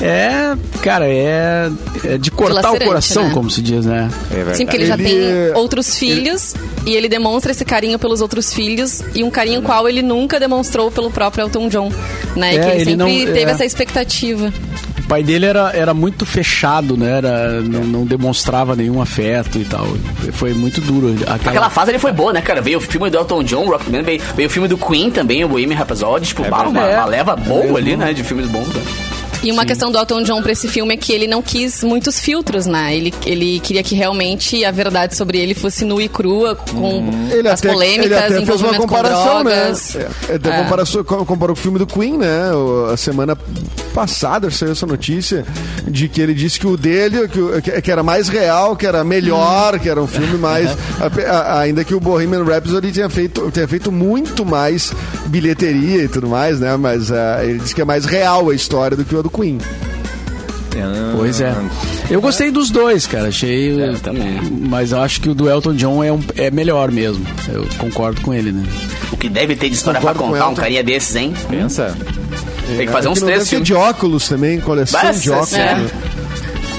É, 0.00 0.54
cara, 0.82 1.06
é, 1.06 1.70
é 2.04 2.18
de 2.18 2.30
cortar 2.30 2.72
o 2.72 2.78
coração, 2.80 3.28
né? 3.28 3.30
como 3.34 3.50
se 3.50 3.62
diz, 3.62 3.84
né? 3.86 4.08
É 4.30 4.34
verdade. 4.34 4.56
Sim, 4.56 4.64
porque 4.64 4.76
ele 4.78 4.86
já 4.86 4.94
Ele- 4.94 5.04
tem 5.04 5.54
outros 5.54 5.96
filhos 5.96 6.54
e 6.86 6.94
ele 6.94 7.08
demonstra 7.08 7.52
esse 7.52 7.64
carinho 7.64 7.98
pelos 7.98 8.20
outros 8.20 8.52
filhos 8.52 9.02
e 9.14 9.22
um 9.22 9.30
carinho 9.30 9.62
qual 9.62 9.88
ele 9.88 10.02
nunca 10.02 10.38
demonstrou 10.40 10.90
pelo 10.90 11.10
próprio 11.10 11.42
Elton 11.44 11.68
John, 11.68 11.92
né? 12.36 12.54
E 12.54 12.58
É, 12.58 12.60
que 12.60 12.66
ele, 12.66 12.74
ele 12.76 12.84
sempre 12.90 12.96
não- 12.96 13.06
teve 13.34 13.50
é. 13.50 13.54
essa 13.54 13.64
expectativa. 13.64 14.52
O 14.98 15.06
pai 15.12 15.22
dele 15.22 15.44
era, 15.46 15.70
era 15.76 15.92
muito 15.92 16.24
fechado, 16.24 16.96
né? 16.96 17.18
Era, 17.18 17.60
não, 17.60 17.84
não 17.84 18.06
demonstrava 18.06 18.74
nenhum 18.74 19.00
afeto 19.02 19.58
e 19.58 19.64
tal. 19.64 19.86
Foi 20.32 20.54
muito 20.54 20.80
duro. 20.80 21.14
Aquela, 21.22 21.34
Aquela 21.50 21.70
fase 21.70 21.90
ele 21.90 21.98
foi 21.98 22.12
boa, 22.12 22.32
né, 22.32 22.40
cara? 22.40 22.62
Veio 22.62 22.78
o 22.78 22.80
filme 22.80 23.10
do 23.10 23.18
Elton 23.18 23.42
John, 23.44 23.66
Rockman, 23.66 24.02
veio, 24.02 24.22
veio 24.34 24.48
o 24.48 24.50
filme 24.50 24.68
do 24.68 24.78
Queen 24.78 25.10
também, 25.10 25.44
o 25.44 25.48
Bohemian 25.48 25.76
Rhapsody, 25.76 26.28
tipo, 26.28 26.42
bah, 26.48 26.62
uma, 26.68 26.86
uma 26.86 27.04
leva 27.04 27.36
boa 27.36 27.64
É 27.64 27.76
ali, 27.76 27.96
né, 27.96 28.12
de 28.14 28.24
filmes 28.24 28.46
bons, 28.46 28.68
né? 28.68 28.82
E 29.42 29.50
uma 29.50 29.64
questão 29.66 29.90
do 29.90 29.98
Elton 29.98 30.22
John 30.22 30.40
pra 30.42 30.52
esse 30.52 30.68
filme 30.68 30.94
é 30.94 30.96
que 30.96 31.12
ele 31.12 31.26
não 31.26 31.42
quis 31.42 31.82
muitos 31.82 32.20
filtros, 32.20 32.66
né? 32.66 32.94
Ele, 32.96 33.12
ele 33.26 33.58
queria 33.60 33.82
que 33.82 33.94
realmente 33.94 34.64
a 34.64 34.70
verdade 34.70 35.16
sobre 35.16 35.38
ele 35.38 35.52
fosse 35.54 35.84
nua 35.84 36.02
e 36.02 36.08
crua, 36.08 36.54
com 36.54 37.10
Ele 37.30 37.48
as 37.48 37.58
até, 37.58 37.72
polêmicas, 37.72 38.06
ele 38.06 38.14
até 38.14 38.28
fez 38.28 38.36
uma 38.38 38.42
envolvimento 38.42 38.76
com 38.82 38.88
comparação, 38.88 39.42
né? 39.44 39.54
drogas. 39.62 39.96
É, 39.96 39.98
Ele 40.28 40.36
até 40.36 40.48
É. 40.50 40.62
comparação- 40.62 41.04
com- 41.04 41.24
comparou 41.24 41.56
com 41.56 41.60
o 41.60 41.62
filme 41.62 41.78
do 41.78 41.86
Queen, 41.86 42.16
né? 42.18 42.52
O- 42.52 42.82
A 42.92 42.96
semana 42.96 43.36
passada 43.94 44.50
saiu 44.50 44.72
essa 44.72 44.86
notícia 44.86 45.44
de 45.88 46.08
que 46.08 46.20
ele 46.20 46.34
disse 46.34 46.58
que 46.60 46.66
o 46.66 46.76
dele, 46.76 47.26
que, 47.28 47.62
que- 47.62 47.82
que 47.82 47.90
era 47.90 48.02
mais 48.02 48.28
real, 48.28 48.76
que 48.76 48.86
era 48.86 49.02
melhor, 49.04 49.78
que 49.80 49.88
era 49.88 50.00
um 50.00 50.06
filme 50.06 50.38
mais. 50.38 50.70
a- 51.00 51.32
a- 51.32 51.60
ainda 51.60 51.82
que 51.84 51.94
o 51.94 52.00
Bohemian 52.00 52.44
Rhapsody 52.44 52.92
tinha 52.92 53.08
feito, 53.10 53.50
tinha 53.50 53.66
feito 53.66 53.90
muito 53.90 54.44
mais 54.46 54.92
bilheteria 55.26 56.04
e 56.04 56.08
tudo 56.08 56.28
mais, 56.28 56.60
né? 56.60 56.76
Mas 56.76 57.10
ah, 57.10 57.40
ele 57.42 57.58
disse 57.58 57.74
que 57.74 57.80
é 57.80 57.84
mais 57.84 58.04
real 58.04 58.50
a 58.50 58.54
história 58.54 58.96
do 58.96 59.04
que 59.04 59.14
o 59.16 59.22
do 59.22 59.30
Queen. 59.32 59.58
Pois 61.16 61.40
é. 61.40 61.54
Eu 62.10 62.20
gostei 62.20 62.50
dos 62.50 62.70
dois, 62.70 63.06
cara. 63.06 63.28
Achei. 63.28 63.80
É, 63.80 63.92
também. 64.02 64.40
Mas 64.68 64.92
eu 64.92 65.00
acho 65.02 65.20
que 65.20 65.28
o 65.28 65.34
do 65.34 65.48
Elton 65.48 65.74
John 65.74 66.02
é, 66.02 66.10
um- 66.10 66.22
é 66.36 66.50
melhor 66.50 66.90
mesmo. 66.90 67.24
Eu 67.52 67.66
concordo 67.78 68.20
com 68.22 68.32
ele, 68.32 68.52
né? 68.52 68.64
O 69.12 69.16
que 69.16 69.28
deve 69.28 69.54
ter 69.54 69.68
de 69.68 69.74
história 69.76 70.00
pra 70.00 70.12
Concordo 70.12 70.32
com 70.32 70.38
contar 70.38 70.48
um 70.50 70.54
carinha 70.54 70.82
desses, 70.82 71.14
hein? 71.14 71.34
Pensa. 71.50 71.94
Tem 72.76 72.86
que 72.86 72.92
fazer 72.92 73.08
uns 73.08 73.18
É, 73.18 73.20
não 73.20 73.28
três 73.28 73.50
de 73.62 73.74
óculos 73.74 74.28
também, 74.28 74.60
coleção 74.60 75.00
Mas, 75.02 75.22
de 75.22 75.30
óculos. 75.30 75.52
é. 75.54 75.74
né? 75.74 75.90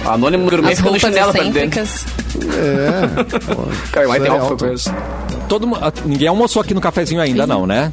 Anônimo 0.05 0.49
gourmet 0.49 0.75
fica 0.75 0.89
no 0.91 0.99
chinelo 0.99 1.31
pra 1.31 1.43
dentro. 1.43 1.79
É. 1.81 1.87
Cara, 3.91 4.07
vai 4.07 4.19
ter 4.19 4.31
é. 4.31 4.93
Todo, 5.47 5.69
ah, 5.75 5.93
ninguém 6.03 6.27
almoçou 6.27 6.61
aqui 6.61 6.73
no 6.73 6.81
cafezinho 6.81 7.21
ainda, 7.21 7.45
não, 7.45 7.67
né? 7.67 7.91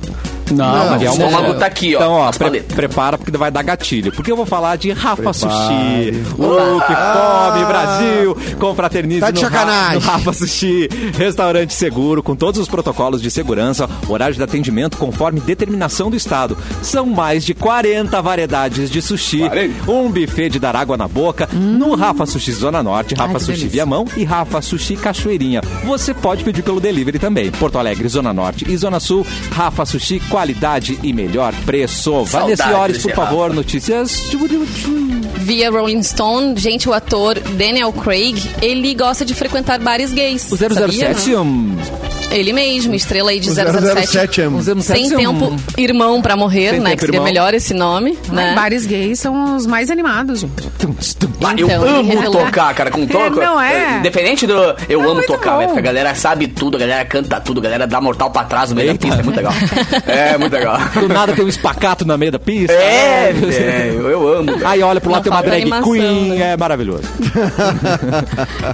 Não, 0.55 0.67
Não, 0.67 0.79
mas 0.91 0.91
Ninguém 0.93 1.07
o 1.09 1.11
almoçou. 1.11 1.31
estômago 1.31 1.59
tá 1.61 1.67
aqui, 1.67 1.95
ó, 1.95 1.99
Então, 1.99 2.13
ó, 2.13 2.31
pre- 2.33 2.61
prepara 2.63 3.19
porque 3.19 3.37
vai 3.37 3.51
dar 3.51 3.63
gatilho. 3.63 4.13
Porque 4.13 4.31
eu 4.33 4.37
vou 4.37 4.47
falar 4.47 4.77
de 4.77 4.91
Rafa 4.93 5.17
Prepare. 5.17 5.35
Sushi. 5.37 6.23
O 6.39 6.81
que 6.81 6.95
come 6.95 7.50
Brasil. 7.73 8.37
Confraternize 8.59 9.21
Tá 9.21 9.31
de 9.31 9.43
no, 9.43 9.49
Ra- 9.49 9.93
no 9.95 9.99
Rafa 10.01 10.33
Sushi. 10.33 10.89
Restaurante 11.17 11.73
seguro, 11.75 12.23
com 12.23 12.35
todos 12.37 12.61
os 12.61 12.69
protocolos 12.69 13.21
de 13.23 13.31
segurança, 13.31 13.89
horário 14.09 14.35
de 14.35 14.43
atendimento 14.43 14.97
conforme 14.97 15.41
determinação 15.41 16.11
do 16.11 16.17
Estado. 16.17 16.57
São 16.83 17.07
mais 17.07 17.45
de 17.45 17.55
40 17.55 18.21
variedades 18.23 18.91
de 18.91 19.01
sushi. 19.03 19.43
Um 19.89 20.11
buffet 20.11 20.49
de 20.51 20.59
dar 20.59 20.75
água 20.77 20.97
na 20.97 21.09
boca. 21.09 21.49
No 21.53 21.95
Rafa 21.95 22.27
Sushi 22.27 22.53
Zona 22.53 22.83
Norte, 22.83 23.15
Rafa 23.15 23.31
Hum. 23.31 23.35
que 23.35 23.41
Sushi 23.41 23.59
delícia. 23.59 23.71
Viamão 23.71 24.05
e 24.17 24.25
Rafa 24.25 24.61
Sushi 24.61 24.97
Cachoeirinha. 24.97 25.61
Você 25.85 26.13
pode 26.15 26.43
pedir 26.45 26.63
pelo 26.63 26.81
delivery 26.81 27.19
também. 27.19 27.51
Porto 27.51 27.79
Alegre, 27.79 28.09
Zona 28.09 28.33
Norte 28.33 28.67
e 28.69 28.77
Zona 28.77 29.01
Sul. 29.01 29.27
Rafa 29.53 29.85
Sushi, 29.87 30.21
qualidade 30.29 30.99
e 31.03 31.13
melhor 31.13 31.53
preço. 31.65 32.25
Vanessa 32.25 32.69
Iores, 32.71 33.03
por 33.03 33.13
favor, 33.13 33.53
notícias. 33.53 34.31
Via 35.39 35.71
Rolling 35.71 36.03
Stone, 36.03 36.55
gente, 36.59 36.89
o 36.89 36.93
ator 36.93 37.39
Daniel 37.61 37.93
Craig, 37.93 38.37
ele 38.63 38.95
gosta 38.95 39.23
de 39.23 39.35
frequentar 39.35 39.79
bares 39.79 40.15
gays. 40.15 40.51
O 40.51 40.57
007, 40.57 41.21
sabia? 41.21 41.41
um, 41.43 41.77
Ele 42.31 42.53
mesmo, 42.53 42.95
estrela 42.95 43.31
aí 43.31 43.41
de 43.41 43.51
O 43.51 43.55
007. 43.55 44.07
007 44.07 44.41
é 44.43 44.49
um 44.49 44.61
007 44.63 44.83
Sem 44.83 45.13
um- 45.13 45.17
tempo, 45.17 45.57
irmão 45.77 46.23
pra 46.23 46.37
morrer, 46.37 46.71
Sem 46.71 46.81
né? 46.81 46.95
Que 46.95 47.01
seria 47.01 47.17
irmão. 47.17 47.25
melhor 47.25 47.55
esse 47.55 47.75
nome, 47.75 48.17
né? 48.31 48.55
Bares 48.55 48.87
gays 48.87 49.19
são 49.19 49.57
os 49.57 49.67
mais 49.67 49.91
animados, 49.91 50.41
gente. 50.41 50.53
Ah, 51.43 51.55
eu 51.57 51.67
Então, 51.67 51.83
amo 51.85 52.09
revelou. 52.13 52.45
tocar, 52.45 52.75
cara, 52.75 52.91
com 52.91 53.07
toco. 53.09 53.41
É, 53.41 53.45
não 53.45 53.61
é? 53.61 53.99
Independente 53.99 54.47
do. 54.47 54.55
Eu 54.89 55.03
É 55.03 55.07
amo 55.07 55.23
tocar, 55.27 55.57
velho, 55.57 55.69
porque 55.69 55.81
a 55.81 55.83
galera 55.83 56.15
sabe 56.15 56.47
tudo, 56.49 56.77
a 56.77 56.81
galera 56.81 57.05
canta 57.05 57.41
tudo, 57.41 57.59
a 57.61 57.63
galera 57.63 57.87
dá 57.87 58.01
mortal 58.01 58.31
pra 58.31 58.45
trás 58.45 58.71
no 58.71 58.77
meio 58.77 58.93
da 58.93 58.99
pista. 58.99 59.21
É 59.21 59.23
muito 59.23 59.37
legal. 59.37 59.53
É, 60.07 60.39
muito 60.39 60.53
legal. 60.53 60.79
Do 60.95 61.09
nada 61.09 61.33
tem 61.33 61.45
um 61.45 61.49
espacato 61.49 62.05
no 62.07 62.17
meio 62.19 62.33
da 62.33 62.39
pista. 62.39 62.73
É, 62.73 63.33
velho, 63.33 64.09
eu 64.09 64.29
amo. 64.39 64.53
cara. 64.59 64.71
Aí 64.71 64.83
olha 64.83 65.01
pro 65.01 65.11
lado 65.11 65.23
tem 65.25 65.33
uma 65.33 65.43
drag 65.43 65.63
animação, 65.63 65.93
queen, 65.93 66.29
né? 66.31 66.53
é 66.53 66.57
maravilhoso. 66.57 67.03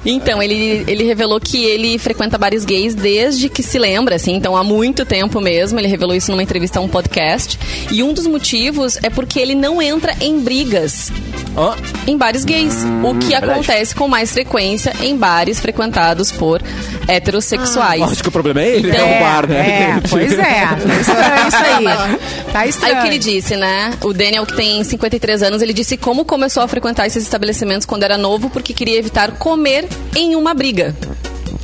Então, 0.04 0.42
ele, 0.42 0.84
ele 0.86 1.04
revelou 1.04 1.40
que 1.40 1.64
ele 1.64 1.98
frequenta 1.98 2.38
bares 2.38 2.64
gays 2.64 2.94
desde 2.94 3.45
que 3.48 3.62
se 3.62 3.78
lembra, 3.78 4.16
assim, 4.16 4.34
então 4.34 4.56
há 4.56 4.62
muito 4.64 5.04
tempo 5.04 5.40
mesmo. 5.40 5.78
Ele 5.78 5.88
revelou 5.88 6.14
isso 6.14 6.30
numa 6.30 6.42
entrevista 6.42 6.78
a 6.78 6.82
um 6.82 6.88
podcast. 6.88 7.58
E 7.90 8.02
um 8.02 8.12
dos 8.12 8.26
motivos 8.26 8.98
é 9.02 9.10
porque 9.10 9.38
ele 9.40 9.54
não 9.54 9.80
entra 9.80 10.14
em 10.20 10.38
brigas 10.40 11.10
Ó, 11.56 11.74
em 12.06 12.16
bares 12.16 12.44
gays. 12.44 12.76
o 13.02 13.14
que 13.14 13.34
acontece 13.34 13.94
com 13.94 14.06
mais 14.08 14.32
frequência 14.32 14.92
em 15.02 15.16
bares 15.16 15.58
frequentados 15.60 16.30
por 16.30 16.60
heterossexuais. 17.08 18.02
acho 18.02 18.22
que 18.22 18.28
o 18.28 18.32
problema 18.32 18.60
é 18.60 18.76
ele, 18.76 18.90
Então- 18.90 19.06
é 19.06 19.16
o 19.16 19.20
bar, 19.24 19.46
né? 19.48 19.56
É, 19.96 20.08
pois 20.08 20.32
é. 20.32 20.66
Tá 20.76 21.00
estranho 21.00 21.48
isso 21.48 21.56
aí. 21.56 22.52
Tá 22.52 22.60
Aí 22.60 22.68
estranho. 22.68 22.98
o 22.98 23.02
que 23.02 23.06
ele 23.08 23.18
disse, 23.18 23.56
né? 23.56 23.92
O 24.02 24.12
Daniel, 24.12 24.44
que 24.46 24.54
tem 24.54 24.82
53 24.84 25.42
anos, 25.42 25.62
ele 25.62 25.72
disse 25.72 25.96
como 25.96 26.24
começou 26.24 26.62
a 26.62 26.68
frequentar 26.68 27.06
esses 27.06 27.22
estabelecimentos 27.22 27.86
quando 27.86 28.02
era 28.02 28.18
novo, 28.18 28.50
porque 28.50 28.72
queria 28.74 28.98
evitar 28.98 29.32
comer 29.32 29.86
em 30.14 30.34
uma 30.36 30.52
briga. 30.54 30.94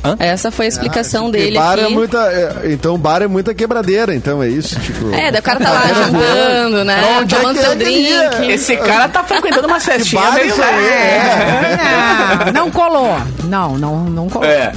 Hã? 0.03 0.15
Essa 0.19 0.51
foi 0.51 0.65
a 0.65 0.69
explicação 0.69 1.25
Porque 1.25 1.37
dele 1.37 1.57
bar 1.57 1.73
aqui. 1.73 1.83
é 1.85 1.87
muita, 1.89 2.17
é, 2.31 2.71
então 2.73 2.97
bar 2.97 3.21
é 3.21 3.27
muita 3.27 3.53
quebradeira, 3.53 4.13
então 4.13 4.43
é 4.43 4.49
isso, 4.49 4.77
tipo. 4.81 5.13
É, 5.13 5.31
daí 5.31 5.39
o 5.39 5.43
cara 5.43 5.59
tá 5.61 5.71
lá 5.71 5.87
jantando, 5.93 6.83
né? 6.83 7.01
Pra 7.01 7.19
onde 7.19 7.35
é 7.35 7.37
Tomando 7.37 7.59
seu 7.61 7.71
é 7.71 7.75
ia? 7.75 8.29
drink. 8.29 8.51
Esse 8.51 8.75
cara 8.77 9.07
tá 9.07 9.23
frequentando 9.23 9.67
uma 9.67 9.79
festinha 9.81 10.21
bar 10.21 10.31
é 10.33 10.39
meio 10.41 10.47
isso 10.49 10.61
aí? 10.61 10.85
É, 12.47 12.51
não 12.53 12.69
colou. 12.69 13.15
Não, 13.45 13.77
não, 13.77 14.03
não 14.03 14.29
colou. 14.29 14.47
É. 14.47 14.71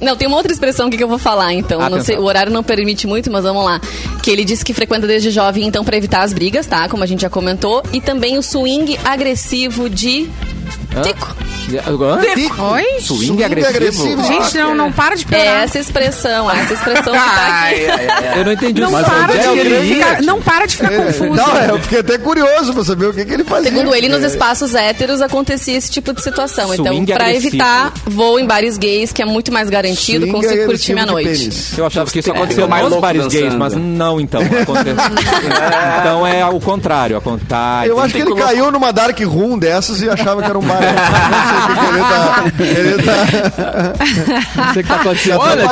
Não, 0.00 0.16
tem 0.16 0.26
uma 0.26 0.36
outra 0.36 0.52
expressão 0.52 0.88
aqui 0.88 0.96
que 0.96 1.04
eu 1.04 1.08
vou 1.08 1.18
falar, 1.18 1.52
então. 1.52 1.78
Não 1.78 1.86
Atenção. 1.86 2.04
sei, 2.04 2.16
o 2.18 2.22
horário 2.24 2.52
não 2.52 2.62
permite 2.64 3.06
muito, 3.06 3.30
mas 3.30 3.44
vamos 3.44 3.64
lá. 3.64 3.80
Que 4.20 4.30
ele 4.32 4.44
disse 4.44 4.64
que 4.64 4.74
frequenta 4.74 5.06
desde 5.06 5.30
jovem, 5.30 5.64
então, 5.64 5.84
pra 5.84 5.96
evitar 5.96 6.22
as 6.22 6.32
brigas, 6.32 6.66
tá? 6.66 6.88
Como 6.88 7.04
a 7.04 7.06
gente 7.06 7.22
já 7.22 7.30
comentou. 7.30 7.82
E 7.92 8.00
também 8.00 8.36
o 8.36 8.42
swing 8.42 8.98
agressivo 9.04 9.88
de 9.88 10.28
tico. 11.02 11.36
Tico. 12.34 12.62
Oi? 12.62 12.84
Swing 13.00 13.44
agressivo? 13.44 14.22
Gente, 14.24 14.58
não, 14.58 14.74
não 14.74 14.92
para 14.92 15.14
de 15.16 15.24
É 15.24 15.26
piorar. 15.28 15.62
essa 15.62 15.78
expressão, 15.78 16.50
essa 16.50 16.74
expressão 16.74 17.12
que 17.12 17.18
tá 17.18 17.68
aqui. 17.68 18.38
Eu 18.38 18.44
não 18.44 18.52
entendi 18.52 18.80
Não 18.80 18.90
mas 18.90 19.06
para, 19.06 19.34
é 19.34 19.38
que 19.38 19.52
de 19.54 19.58
ele 19.60 19.94
ficar, 19.94 20.22
não 20.22 20.42
para 20.42 20.66
de 20.66 20.76
ficar 20.76 20.90
confuso. 20.90 21.30
Não, 21.34 21.56
é, 21.56 21.70
eu 21.70 21.78
fiquei 21.78 22.00
até 22.00 22.18
curioso 22.18 22.74
pra 22.74 22.84
saber 22.84 23.06
o 23.06 23.14
que, 23.14 23.24
que 23.24 23.32
ele 23.32 23.44
fazia. 23.44 23.70
Segundo 23.70 23.94
ele, 23.94 24.08
nos 24.08 24.22
É. 24.22 24.26
espaços 24.26 24.74
héteros 24.74 25.22
acontecia 25.22 25.76
esse 25.78 25.90
tipo 25.90 26.12
de 26.12 26.20
situação. 26.22 26.74
então, 26.74 26.92
Swing 26.92 27.12
pra 27.12 27.24
agressivo. 27.26 27.48
evitar, 27.48 27.92
vou 28.06 28.38
em 28.40 28.44
bares 28.46 28.76
gays, 28.76 29.12
que 29.12 29.22
é 29.22 29.24
muito 29.24 29.52
mais 29.52 29.70
garantido, 29.70 30.26
Swing 30.26 30.32
consigo 30.32 30.52
curtir 30.66 30.92
agressivo 30.92 30.94
minha 30.94 31.06
noite. 31.06 31.28
pênis. 31.38 31.78
Eu 31.78 31.86
achava 31.86 32.10
que 32.10 32.18
isso 32.18 32.28
É, 32.28 32.32
acontecia 32.32 32.54
ficou 32.56 32.68
mais 32.68 32.88
nos 32.90 33.00
bares 33.00 33.26
gays, 33.28 33.44
dançando. 33.44 33.58
mas 33.58 33.74
não 33.74 34.20
então. 34.20 34.42
Então 36.00 36.26
é 36.26 36.44
o 36.46 36.60
contrário. 36.60 37.16
Acontece. 37.16 37.88
Eu 37.88 38.00
acho 38.00 38.14
que 38.14 38.20
ele 38.22 38.34
caiu 38.34 38.70
numa 38.70 38.92
dark 38.92 39.18
room 39.20 39.58
dessas 39.58 40.00
e 40.02 40.08
achava 40.08 40.42
que 40.42 40.48
era 40.48 40.58
um 40.58 40.62
bar. 40.62 40.81
Ele 41.82 42.02
tá. 42.02 42.44
Ele 42.60 43.02
tá 43.02 43.94
Não 44.56 44.72
sei 44.72 44.82
o 44.82 44.84
que 44.84 44.88
tá 44.88 44.96
acontecendo. 44.96 45.38
Olha. 45.40 45.66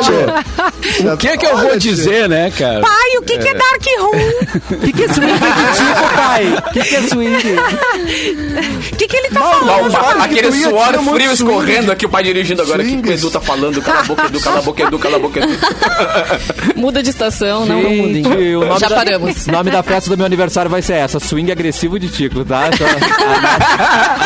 O 1.12 1.16
que 1.16 1.28
é 1.28 1.36
que 1.36 1.46
eu 1.46 1.56
vou 1.56 1.70
Olha, 1.70 1.78
dizer, 1.78 2.28
né, 2.28 2.50
cara? 2.50 2.80
Pai, 2.80 3.16
o 3.18 3.22
que, 3.22 3.38
que 3.38 3.48
é 3.48 3.54
Dark 3.54 3.84
Room? 3.98 4.10
O 4.70 4.80
que, 4.80 4.92
que 4.92 5.04
é 5.04 5.08
swing 5.08 5.32
de 5.32 5.38
tipo, 5.38 6.14
pai? 6.16 6.54
O 6.56 6.72
que, 6.72 6.80
que 6.80 6.96
é 6.96 7.02
swing? 7.02 7.36
O 8.92 8.96
que, 8.96 9.08
que 9.08 9.16
ele 9.16 9.28
tá 9.28 9.40
falando? 9.40 9.96
aquele 10.22 10.52
suor 10.52 10.92
frio 10.92 11.04
swing. 11.04 11.32
escorrendo 11.32 11.92
aqui, 11.92 12.06
o 12.06 12.08
pai 12.08 12.22
dirigindo 12.22 12.62
agora. 12.62 12.82
O 12.82 12.86
que, 12.86 13.02
que 13.02 13.08
o. 13.08 13.12
Edu 13.12 13.30
tá 13.30 13.40
falando? 13.40 13.82
Cala 13.82 14.00
a 14.00 14.04
boca, 14.04 14.26
Edu, 14.26 14.40
cala 14.40 14.58
a 14.58 14.62
boca, 14.62 14.82
Edu, 14.82 14.98
cala 14.98 15.16
a 15.16 15.20
boca, 15.20 15.40
Edu. 15.40 15.58
Muda 16.76 17.02
de 17.02 17.10
estação, 17.10 17.66
não, 17.66 17.82
não 17.82 17.90
mudem. 17.90 18.24
Já 18.78 18.88
da, 18.88 18.96
paramos. 18.96 19.46
O 19.46 19.52
nome 19.52 19.70
da 19.70 19.82
festa 19.82 20.10
do 20.10 20.16
meu 20.16 20.26
aniversário 20.26 20.70
vai 20.70 20.82
ser 20.82 20.94
essa: 20.94 21.18
Swing 21.20 21.50
Agressivo 21.50 21.98
de 21.98 22.08
Tico, 22.08 22.44
tá? 22.44 22.68
Então, 22.72 22.86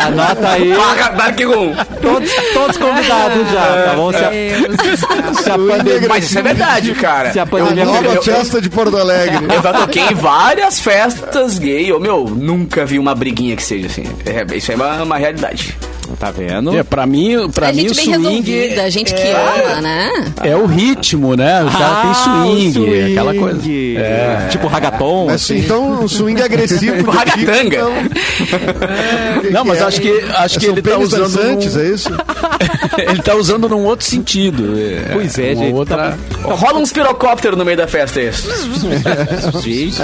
anota, 0.02 0.34
anota 0.34 0.48
aí. 0.48 0.73
Barra 0.76 1.08
Dark 1.10 1.40
Room. 1.40 1.74
Todos, 2.02 2.30
todos 2.52 2.76
convidados 2.76 3.50
já, 3.50 3.84
tá 3.86 3.92
bom? 3.96 4.12
Se 4.12 4.18
a, 4.24 5.34
se 5.42 5.50
a 5.50 5.58
pandemia, 5.58 6.08
Mas 6.08 6.24
isso 6.24 6.38
é 6.38 6.42
verdade, 6.42 6.94
cara. 6.94 7.32
se 7.32 7.38
a 7.38 7.42
É 7.42 7.44
a 7.44 7.46
pandemia 7.46 7.84
nova 7.84 8.06
eu- 8.06 8.22
festa 8.22 8.60
de 8.60 8.68
Porto 8.70 8.96
Alegre. 8.96 9.44
Eu 9.54 9.62
já 9.62 9.72
toquei 9.72 10.02
em 10.02 10.14
várias 10.14 10.80
festas 10.80 11.58
gay. 11.58 11.92
Ô, 11.92 11.98
meu, 12.00 12.24
nunca 12.24 12.84
vi 12.84 12.98
uma 12.98 13.14
briguinha 13.14 13.56
que 13.56 13.62
seja 13.62 13.86
assim. 13.86 14.04
É, 14.26 14.56
isso 14.56 14.72
é 14.72 14.74
uma, 14.76 15.02
uma 15.02 15.16
realidade. 15.16 15.76
Tá 16.18 16.30
vendo? 16.30 16.76
É, 16.76 16.82
pra 16.82 17.06
mim, 17.06 17.48
pra 17.50 17.68
a 17.68 17.72
mim 17.72 17.86
o 17.86 17.94
gente 17.94 17.96
bem 18.06 18.14
swing 18.14 18.50
resolvida, 18.52 18.82
a 18.84 18.90
gente 18.90 19.14
que 19.14 19.22
ama, 19.28 19.80
né? 19.80 20.10
é 20.42 20.54
o 20.56 20.66
ritmo, 20.66 21.34
né? 21.34 21.62
O 21.64 21.70
cara 21.70 22.02
tem 22.02 22.10
Ah, 22.10 22.14
swing, 22.14 22.68
o 22.68 22.72
swing. 22.84 23.12
aquela 23.12 23.34
coisa. 23.34 23.60
É. 23.98 24.46
Tipo 24.50 24.66
ragaton. 24.66 25.26
Mas, 25.26 25.34
assim. 25.42 25.58
então, 25.58 26.02
um 26.02 26.08
swing 26.08 26.40
agressivo. 26.42 26.96
de 27.02 27.02
Ragatanga. 27.10 27.64
Então, 27.76 29.50
Não, 29.50 29.64
mas 29.64 29.80
é? 29.80 29.84
acho 29.84 30.00
que 30.00 30.20
acho 30.36 30.58
que 30.60 30.66
ele 30.66 30.82
tá 30.82 30.98
usando 30.98 31.22
dançantes, 31.22 31.74
num, 31.74 31.82
é 31.82 31.88
isso? 31.88 32.08
ele 32.98 33.22
tá 33.22 33.34
usando 33.34 33.68
num 33.68 33.84
outro 33.84 34.06
sentido. 34.06 34.74
Pois 35.12 35.38
é, 35.38 35.52
uma 35.54 35.64
gente. 35.64 35.74
Outra... 35.74 36.18
Rola 36.42 36.78
uns 36.78 36.92
pirocópteros 36.92 37.56
no 37.58 37.64
meio 37.64 37.76
da 37.76 37.88
festa, 37.88 38.20
é 38.20 38.28
isso. 38.28 38.48
Gente, 39.62 39.96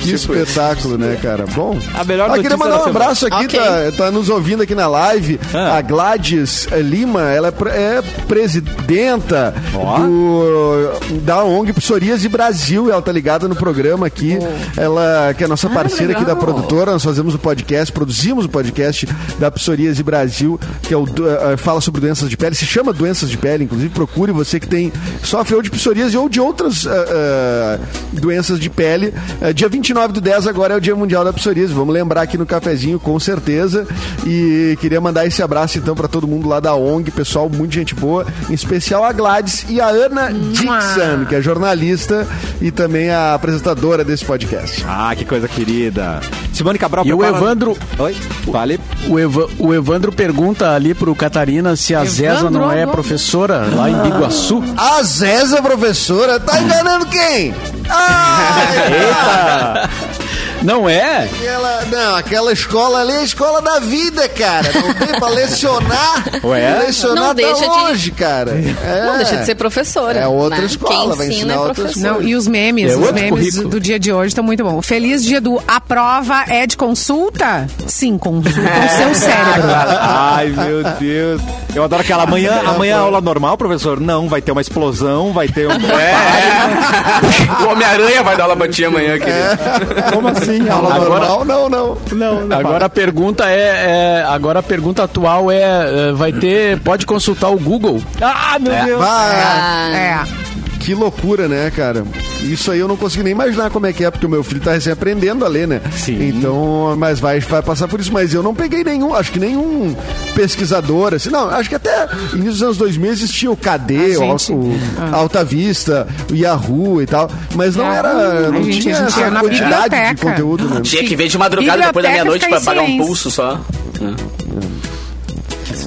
Que 0.00 0.12
espetáculo, 0.12 0.96
né, 0.98 1.16
cara? 1.22 1.44
Bom. 1.54 1.78
A 1.94 2.04
melhor 2.04 2.30
Ah, 2.30 2.38
queria 2.38 2.56
mandar 2.56 2.78
da 2.78 2.84
um 2.84 2.86
abraço 2.86 3.26
aqui, 3.26 3.48
tá, 3.48 3.92
tá 3.96 4.10
nos 4.10 4.28
ouvindo 4.28 4.62
aqui 4.62 4.74
na 4.74 4.85
live. 4.86 5.38
Ah. 5.54 5.76
A 5.78 5.82
Gladys 5.82 6.66
Lima, 6.84 7.22
ela 7.30 7.48
é, 7.48 7.98
é 7.98 8.02
presidenta 8.26 9.54
Ó. 9.74 9.98
do, 9.98 11.20
da 11.22 11.44
ONG 11.44 11.72
Psoríase 11.72 12.28
Brasil. 12.28 12.90
Ela 12.90 13.02
tá 13.02 13.12
ligada 13.12 13.46
no 13.48 13.54
programa 13.56 14.06
aqui. 14.06 14.38
Ela, 14.76 15.34
que 15.36 15.42
é 15.42 15.46
a 15.46 15.48
nossa 15.48 15.68
parceira 15.68 16.12
aqui 16.12 16.24
da 16.24 16.36
produtora, 16.36 16.92
nós 16.92 17.02
fazemos 17.04 17.34
o 17.34 17.38
podcast, 17.38 17.92
produzimos 17.92 18.44
o 18.44 18.48
podcast 18.48 19.06
da 19.38 19.50
Psoríase 19.50 20.02
Brasil, 20.02 20.58
que 20.82 20.92
é 20.94 20.96
o, 20.96 21.04
do- 21.04 21.28
eh, 21.28 21.56
fala 21.56 21.80
sobre 21.80 22.00
doenças 22.00 22.28
de 22.28 22.36
pele. 22.36 22.54
Se 22.54 22.66
chama 22.66 22.92
doenças 22.92 23.28
de 23.28 23.36
pele, 23.36 23.64
inclusive 23.64 23.90
procure 23.90 24.32
você 24.32 24.58
que 24.60 24.66
tem 24.68 24.92
sofre 25.22 25.54
ou 25.54 25.62
de 25.62 25.70
psoríase 25.70 26.16
ou 26.16 26.28
de 26.28 26.40
outras 26.40 26.86
eh, 26.86 26.90
eh, 26.90 27.78
doenças 28.12 28.58
de 28.58 28.68
pele. 28.70 29.12
Eh, 29.40 29.52
dia 29.52 29.68
29 29.68 30.12
do 30.14 30.20
10 30.20 30.46
agora 30.46 30.74
é 30.74 30.76
o 30.76 30.80
Dia 30.80 30.94
Mundial 30.96 31.24
da 31.24 31.32
Psoríase. 31.32 31.72
Vamos 31.72 31.92
lembrar 31.94 32.22
aqui 32.22 32.38
no 32.38 32.46
cafezinho, 32.46 32.98
com 32.98 33.18
certeza. 33.18 33.86
E 34.26 34.75
queria 34.76 35.00
mandar 35.00 35.26
esse 35.26 35.42
abraço 35.42 35.78
então 35.78 35.94
para 35.94 36.08
todo 36.08 36.26
mundo 36.26 36.48
lá 36.48 36.60
da 36.60 36.74
ONG, 36.74 37.10
pessoal, 37.10 37.48
muito 37.48 37.74
gente 37.74 37.94
boa, 37.94 38.26
em 38.50 38.54
especial 38.54 39.04
a 39.04 39.12
Gladys 39.12 39.64
e 39.68 39.80
a 39.80 39.88
Ana 39.88 40.30
Dixon, 40.32 41.24
que 41.28 41.34
é 41.34 41.40
jornalista 41.42 42.26
e 42.60 42.70
também 42.70 43.10
a 43.10 43.34
apresentadora 43.34 44.04
desse 44.04 44.24
podcast. 44.24 44.84
Ah, 44.88 45.14
que 45.16 45.24
coisa 45.24 45.48
querida. 45.48 46.20
Simone 46.52 46.78
Cabral 46.78 47.04
E 47.06 47.12
o 47.12 47.24
Evandro, 47.24 47.76
Oi? 47.98 48.16
Vale. 48.46 48.80
o, 49.08 49.18
Eva- 49.18 49.48
o 49.58 49.74
Evandro 49.74 50.10
pergunta 50.12 50.72
ali 50.74 50.94
pro 50.94 51.14
Catarina 51.14 51.76
se 51.76 51.94
a 51.94 52.04
Zeza 52.04 52.50
não 52.50 52.70
é 52.72 52.86
professora 52.86 53.66
lá 53.74 53.90
em 53.90 54.00
Biguaçu. 54.02 54.62
A 54.76 55.02
Zéza, 55.02 55.60
professora, 55.62 56.38
tá 56.40 56.60
enganando 56.60 57.06
quem? 57.06 57.54
Ah, 57.88 59.88
Não 60.66 60.88
é? 60.88 61.24
Aquela, 61.32 61.84
não, 61.84 62.16
aquela 62.16 62.52
escola 62.52 63.00
ali 63.02 63.12
é 63.12 63.18
a 63.18 63.22
escola 63.22 63.62
da 63.62 63.78
vida, 63.78 64.28
cara. 64.28 64.68
Não 64.74 64.94
tem 64.94 65.18
pra 65.20 65.28
lecionar. 65.28 66.24
Ué? 66.42 66.78
Lecionar 66.80 67.16
Não 67.16 67.26
tá 67.28 67.32
deixa 67.34 67.60
de- 67.60 67.66
longe, 67.66 68.10
cara. 68.10 68.50
É. 68.84 69.06
Não 69.06 69.16
deixa 69.16 69.36
de 69.36 69.46
ser 69.46 69.54
professora. 69.54 70.18
É 70.18 70.26
outra 70.26 70.58
né? 70.58 70.64
escola, 70.66 71.14
vai 71.14 71.28
Quem 71.28 71.36
ensina 71.36 71.54
ensinar 71.54 71.70
é 71.70 71.72
professor. 71.74 72.00
Não, 72.02 72.20
e 72.22 72.34
os 72.34 72.48
memes, 72.48 72.90
É 72.90 72.96
os 72.96 73.12
memes 73.12 73.30
currículo. 73.30 73.68
do 73.68 73.80
dia 73.80 73.96
de 73.98 74.12
hoje 74.12 74.28
estão 74.28 74.42
muito 74.42 74.64
bons. 74.64 74.84
Feliz 74.84 75.24
dia 75.24 75.40
do 75.40 75.62
A 75.68 75.80
Prova 75.80 76.44
é 76.48 76.66
de 76.66 76.76
consulta? 76.76 77.68
Sim, 77.86 78.18
consulta 78.18 78.58
o 78.58 78.96
seu 78.96 79.14
cérebro. 79.14 79.70
Ai, 79.72 80.48
meu 80.48 80.82
Deus. 80.98 81.40
Eu 81.76 81.84
adoro 81.84 82.02
aquela 82.02 82.24
amanhã, 82.24 82.60
amanhã 82.66 82.98
aula 82.98 83.20
normal, 83.20 83.56
professor? 83.56 84.00
Não, 84.00 84.28
vai 84.28 84.42
ter 84.42 84.50
uma 84.50 84.62
explosão, 84.62 85.32
vai 85.32 85.46
ter 85.46 85.68
um. 85.68 85.72
É. 85.72 87.62
o 87.64 87.68
Homem-Aranha 87.70 88.22
vai 88.24 88.36
dar 88.36 88.44
aula 88.44 88.56
pra 88.56 88.66
ti 88.68 88.84
amanhã, 88.84 89.16
querido. 89.18 90.10
Como 90.12 90.26
assim? 90.28 90.55
Aula 90.70 90.94
Aula 90.94 91.08
normal? 91.08 91.44
Não, 91.44 91.68
não. 91.68 91.98
Não, 92.12 92.46
não. 92.46 92.58
Agora 92.58 92.86
a 92.86 92.88
pergunta 92.88 93.44
é, 93.50 94.20
é- 94.20 94.24
agora 94.28 94.58
a 94.60 94.62
pergunta 94.62 95.02
atual 95.04 95.50
é, 95.50 95.60
é, 96.08 96.12
vai 96.12 96.32
ter, 96.32 96.80
pode 96.80 97.06
consultar 97.06 97.48
o 97.50 97.58
Google? 97.58 98.02
Ah, 98.20 98.58
meu 98.60 98.72
Deus. 98.84 98.98
Vai. 98.98 99.36
Ah, 99.36 99.90
É. 99.94 100.46
Que 100.86 100.94
loucura, 100.94 101.48
né, 101.48 101.68
cara? 101.74 102.04
Isso 102.44 102.70
aí 102.70 102.78
eu 102.78 102.86
não 102.86 102.96
consigo 102.96 103.24
nem 103.24 103.32
imaginar 103.32 103.70
como 103.70 103.86
é 103.86 103.92
que 103.92 104.04
é, 104.04 104.10
porque 104.10 104.24
o 104.24 104.28
meu 104.28 104.44
filho 104.44 104.60
tá 104.60 104.70
recém 104.70 104.92
aprendendo 104.92 105.44
a 105.44 105.48
ler, 105.48 105.66
né? 105.66 105.80
Sim. 105.96 106.28
Então, 106.28 106.94
mas 106.96 107.18
vai, 107.18 107.40
vai 107.40 107.60
passar 107.60 107.88
por 107.88 107.98
isso. 107.98 108.12
Mas 108.12 108.32
eu 108.32 108.40
não 108.40 108.54
peguei 108.54 108.84
nenhum, 108.84 109.12
acho 109.12 109.32
que 109.32 109.40
nenhum 109.40 109.96
pesquisador, 110.32 111.12
assim. 111.14 111.28
Não, 111.28 111.48
acho 111.50 111.68
que 111.68 111.74
até 111.74 112.06
início 112.34 112.52
dos 112.52 112.62
anos 112.62 112.76
2000 112.76 113.10
existia 113.10 113.50
o 113.50 113.56
KD, 113.56 113.96
A 114.14 114.18
o, 114.20 114.38
gente- 114.38 114.52
o 114.52 114.72
Alta 115.12 115.42
Vista, 115.44 116.06
o 116.30 116.34
Yahoo 116.36 117.02
e 117.02 117.06
tal. 117.06 117.28
Mas 117.56 117.74
não 117.74 117.84
Yahoo, 117.86 117.96
era. 117.98 118.50
Não 118.52 118.62
gente- 118.62 118.80
tinha 118.82 118.94
gente 118.94 119.06
essa 119.08 119.28
quantidade 119.32 119.82
de 119.90 119.96
biblioteca. 119.96 120.30
conteúdo, 120.30 120.64
né? 120.70 120.80
Tinha 120.82 121.02
que 121.02 121.16
ver 121.16 121.26
de 121.28 121.36
madrugada 121.36 121.82
depois 121.84 122.04
da 122.04 122.12
Biblioteca 122.12 122.46
meia-noite 122.46 122.48
pra 122.48 122.60
pagar 122.60 122.82
um 122.82 122.96
pulso 122.98 123.28
só. 123.28 123.60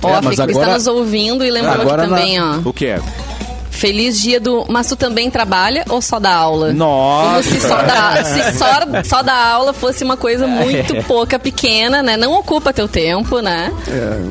Ó, 0.02 0.10
É, 0.10 0.22
Fê 0.22 0.28
Cris 0.28 0.39
agora- 0.41 0.68
tá 0.68 0.74
nos 0.74 0.88
ouvindo 0.88 1.45
e 1.45 1.52
lembrou 1.52 1.74
Agora 1.74 2.02
aqui 2.04 2.12
na- 2.12 2.18
também, 2.18 2.41
ó. 2.41 2.60
O 2.66 2.74
que 2.74 2.86
é? 2.86 3.00
Feliz 3.72 4.20
dia 4.22 4.39
do. 4.39 4.65
Mas 4.67 4.88
tu 4.88 4.95
também 4.95 5.30
trabalha 5.30 5.86
ou 5.89 6.01
só 6.01 6.20
dá 6.20 6.34
aula? 6.34 6.74
Nossa. 6.74 7.30
Como 7.30 7.43
se 7.43 7.61
só 7.67 7.82
da, 7.82 8.24
se 8.26 8.57
só, 8.57 8.65
só 9.05 9.22
da 9.24 9.34
aula 9.36 9.74
fosse 9.74 10.03
uma 10.03 10.17
coisa 10.17 10.47
muito 10.47 10.95
pouca, 11.03 11.39
pequena, 11.39 12.03
né? 12.03 12.17
Não 12.17 12.34
ocupa 12.34 12.74
teu 12.74 12.88
tempo, 12.88 13.39
né? 13.39 13.72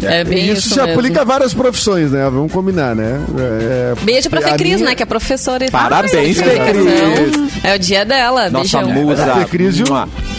É, 0.03 0.25
bem 0.25 0.45
isso 0.51 0.59
isso, 0.59 0.69
se 0.75 0.81
mesmo. 0.81 0.93
aplica 0.93 1.23
a 1.23 1.25
várias 1.25 1.55
profissões, 1.55 2.11
né? 2.11 2.25
Vamos 2.25 2.53
combinar, 2.53 2.95
né? 2.95 3.21
É, 3.39 3.95
Beijo 4.03 4.29
pra 4.29 4.41
a 4.41 4.43
Fê 4.43 4.53
Cris, 4.57 4.75
minha- 4.77 4.91
né? 4.91 4.95
Que 4.95 5.03
é 5.03 5.07
professora. 5.07 5.65
e 5.65 5.71
Parabéns, 5.71 6.37
de 6.37 6.43
Fê 6.43 6.57
comunicação. 6.57 7.13
Cris. 7.15 7.65
É 7.65 7.75
o 7.75 7.79
dia 7.79 8.05
dela. 8.05 8.51
Nossa 8.51 8.83
Beijão. 8.83 9.03
musa. 9.03 9.33
A 9.33 9.37
Fê 9.39 9.45
Cris 9.47 9.77
e 9.79 9.83
o. 9.85 9.87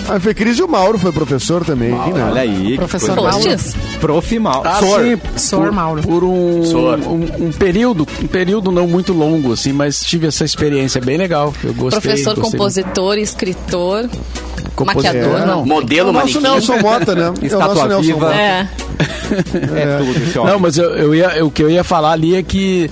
a 0.09 0.19
Fê 0.19 0.33
Cris 0.33 0.57
e 0.57 0.63
o 0.63 0.67
Mauro 0.67 0.97
foi 0.97 1.11
professor 1.11 1.63
também. 1.63 1.91
né? 1.91 2.27
Olha 2.29 2.41
aí. 2.41 2.75
Professor 2.75 3.15
Mauro. 3.15 3.39
Prof. 3.99 4.39
Mal. 4.39 4.61
Ah, 4.65 4.79
Sor. 4.79 5.03
sim, 5.03 5.21
Sor 5.37 5.59
por, 5.65 5.71
Mauro. 5.71 6.01
por 6.01 6.23
um, 6.23 6.65
Sor. 6.65 6.99
um, 6.99 7.47
um 7.47 7.51
período, 7.51 8.07
um 8.21 8.27
período 8.27 8.71
não 8.71 8.87
muito 8.87 9.13
longo, 9.13 9.53
assim, 9.53 9.71
mas 9.73 10.01
tive 10.03 10.27
essa 10.27 10.43
experiência 10.45 10.99
bem 11.01 11.17
legal. 11.17 11.53
Eu 11.63 11.73
gostei. 11.73 12.01
Professor, 12.01 12.35
gostei 12.35 12.51
compositor, 12.59 13.17
escritor, 13.17 14.09
Compositor, 14.75 15.13
maquiador. 15.13 15.45
não. 15.47 15.65
Modelo, 15.65 16.09
o 16.09 16.13
nosso 16.13 16.39
manequim. 16.41 16.67
Nelson 16.67 16.77
Mota, 16.79 17.15
né? 17.15 17.21
É 17.21 17.25
o 17.25 17.31
nosso 17.31 17.45
Estátua 17.45 17.87
Nelson 17.87 18.01
viva. 18.03 18.19
Mota. 18.19 18.35
É. 18.35 18.67
É 19.29 19.97
tudo 19.99 20.23
esse 20.23 20.39
homem. 20.39 20.51
Não, 20.53 20.59
mas 20.59 20.77
eu, 20.77 20.89
eu 20.97 21.15
ia, 21.15 21.45
o 21.45 21.51
que 21.51 21.61
eu 21.63 21.69
ia 21.69 21.83
falar 21.83 22.11
ali 22.13 22.35
é 22.35 22.41
que 22.43 22.89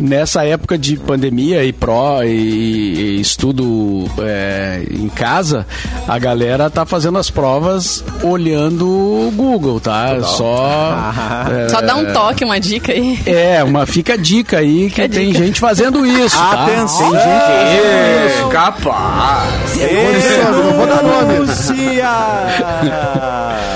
nessa 0.00 0.44
época 0.44 0.78
de 0.78 0.96
pandemia 0.96 1.64
e 1.64 1.72
pró 1.72 2.22
e, 2.22 2.30
e 2.30 3.20
estudo 3.20 4.10
é, 4.18 4.82
em 4.90 5.08
casa, 5.08 5.66
a 6.08 6.18
galera 6.18 6.70
tá 6.70 6.86
fazendo 6.86 7.18
as 7.18 7.30
provas 7.30 8.02
olhando 8.22 8.86
o 8.88 9.32
Google, 9.34 9.80
tá? 9.80 10.20
Só. 10.22 10.96
é, 11.52 11.68
Só 11.68 11.80
dá 11.80 11.96
um 11.96 12.12
toque, 12.12 12.44
uma 12.44 12.58
dica 12.58 12.92
aí. 12.92 13.18
É, 13.26 13.62
uma, 13.62 13.86
fica 13.86 14.14
a 14.14 14.16
dica 14.16 14.58
aí 14.58 14.90
que 14.90 15.08
tem 15.08 15.32
gente 15.32 15.60
fazendo 15.60 16.04
isso. 16.06 16.36
Tá? 16.36 16.64
Atenção. 16.64 17.10
Tem 17.10 17.20
gente 17.20 17.26
É, 17.26 18.48
capaz. 18.50 19.72
Alexandre, 19.74 20.62
não 20.62 20.72
vou 20.74 20.86
dar 20.86 21.02
nomes. 21.02 21.70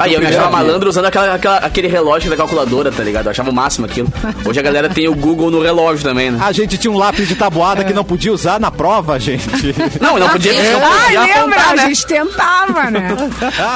Aí 0.00 0.14
eu 0.14 0.20
me 0.20 0.26
achava 0.26 0.50
malandro 0.50 0.88
usando 0.88 1.06
aquela, 1.06 1.34
aquela- 1.34 1.58
aquele 1.58 1.88
relógio 1.88 2.28
da 2.30 2.36
calculadora, 2.36 2.90
tá 2.92 3.02
ligado? 3.02 3.26
Eu 3.26 3.30
achava 3.30 3.50
o 3.50 3.54
máximo 3.54 3.86
aquilo. 3.86 4.08
Hoje 4.44 4.58
a 4.58 4.62
galera 4.62 4.88
tem 4.88 5.08
o 5.08 5.14
Google 5.14 5.50
no 5.50 5.62
relógio 5.62 6.02
também, 6.04 6.30
né? 6.30 6.38
A 6.42 6.52
gente 6.52 6.76
tinha 6.76 6.90
um 6.90 6.96
lápis 6.98 7.26
de 7.28 7.34
tabuada 7.34 7.84
que 7.84 7.92
não 7.92 8.04
podia 8.04 8.32
usar 8.32 8.58
na 8.60 8.70
prova, 8.70 9.18
gente. 9.18 9.48
Não, 10.00 10.18
não 10.18 10.28
podia, 10.30 10.52
não 10.52 10.80
Ah, 10.84 10.90
podia 11.04 11.20
lembra? 11.20 11.40
apontar, 11.40 11.70
A 11.72 11.74
né? 11.76 11.86
gente 11.86 12.06
tentava, 12.06 12.90
né? 12.90 13.08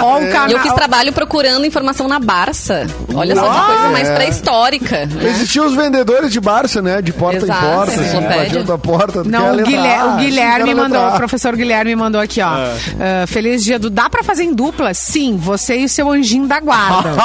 Ó, 0.02 0.18
o 0.18 0.28
canal. 0.30 0.48
E 0.48 0.52
eu 0.52 0.58
fiz 0.60 0.72
trabalho 0.72 1.12
procurando 1.12 1.64
informação 1.66 2.06
na 2.08 2.18
Barça. 2.18 2.86
Olha 3.14 3.34
só 3.34 3.42
que 3.50 3.66
coisa 3.66 3.88
mais 3.90 4.08
é. 4.08 4.14
pré-histórica. 4.14 5.06
né? 5.06 5.30
Existiam 5.30 5.66
os 5.66 5.74
vendedores 5.74 6.30
de 6.32 6.40
Barça, 6.40 6.80
né? 6.82 7.00
De 7.02 7.12
porta 7.12 7.38
Exato, 7.44 7.64
em 7.64 7.68
porta. 7.68 7.92
assim, 7.92 8.00
enciclopédia. 8.02 8.44
batiam 8.44 8.64
tua 8.64 8.78
porta. 8.78 9.24
Não, 9.24 9.52
o, 9.54 9.62
Guilher- 9.62 10.06
o 10.06 10.10
sim, 10.18 10.24
Guilherme 10.26 10.74
mandou, 10.74 11.08
o 11.08 11.12
professor 11.12 11.56
Guilherme 11.56 11.94
mandou 11.96 12.20
aqui, 12.20 12.40
ó. 12.40 12.46
Ah, 12.48 13.26
feliz 13.26 13.62
dia 13.64 13.78
do. 13.78 13.90
Dá 13.90 14.08
pra 14.08 14.22
fazer 14.22 14.44
em 14.44 14.54
dupla? 14.54 14.94
Sim, 14.94 15.36
você 15.36 15.78
e 15.78 15.84
o 15.84 15.88
seu 15.88 16.01
anjinho 16.10 16.46
da 16.46 16.60
guarda. 16.60 17.10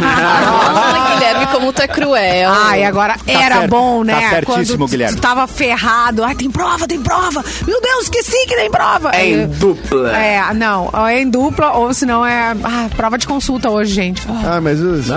Ah, 0.00 1.14
Guilherme, 1.14 1.46
como 1.48 1.72
tu 1.72 1.82
é 1.82 1.88
cruel. 1.88 2.50
Ai, 2.50 2.84
agora 2.84 3.16
era 3.26 3.56
certo. 3.56 3.70
bom, 3.70 4.02
né? 4.04 4.14
Tá 4.20 4.30
certíssimo, 4.30 4.78
Quando 4.78 4.90
Guilherme. 4.90 5.16
tu 5.16 5.20
tava 5.22 5.46
ferrado. 5.46 6.24
Ai, 6.24 6.34
tem 6.34 6.50
prova, 6.50 6.86
tem 6.86 7.00
prova. 7.00 7.44
Meu 7.66 7.80
Deus, 7.80 8.04
esqueci 8.04 8.46
que 8.46 8.54
tem 8.56 8.70
prova. 8.70 9.10
É 9.14 9.26
em 9.28 9.46
dupla. 9.48 10.16
É, 10.16 10.54
não, 10.54 10.90
é 11.06 11.20
em 11.20 11.28
dupla 11.28 11.72
ou 11.72 11.92
senão 11.94 12.24
é 12.24 12.54
ah, 12.64 12.88
prova 12.96 13.18
de 13.18 13.26
consulta 13.26 13.70
hoje, 13.70 13.92
gente. 13.92 14.26
Ah, 14.28 14.56
Ah, 14.56 14.60
mas... 14.60 14.78
isso- 14.78 15.12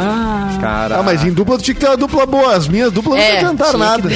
Cara. 0.60 1.00
Ah, 1.00 1.04
mas 1.04 1.24
em 1.24 1.32
dupla 1.32 1.58
tu 1.58 1.64
tinha 1.64 1.76
que 1.76 1.82
ter 1.82 1.88
uma 1.88 1.98
dupla 1.98 2.26
boa. 2.26 2.56
As 2.56 2.68
minhas 2.68 2.92
duplas 2.92 3.20
É, 3.20 3.42
não 3.42 3.50
adiantaram 3.52 3.80
nada. 3.80 4.10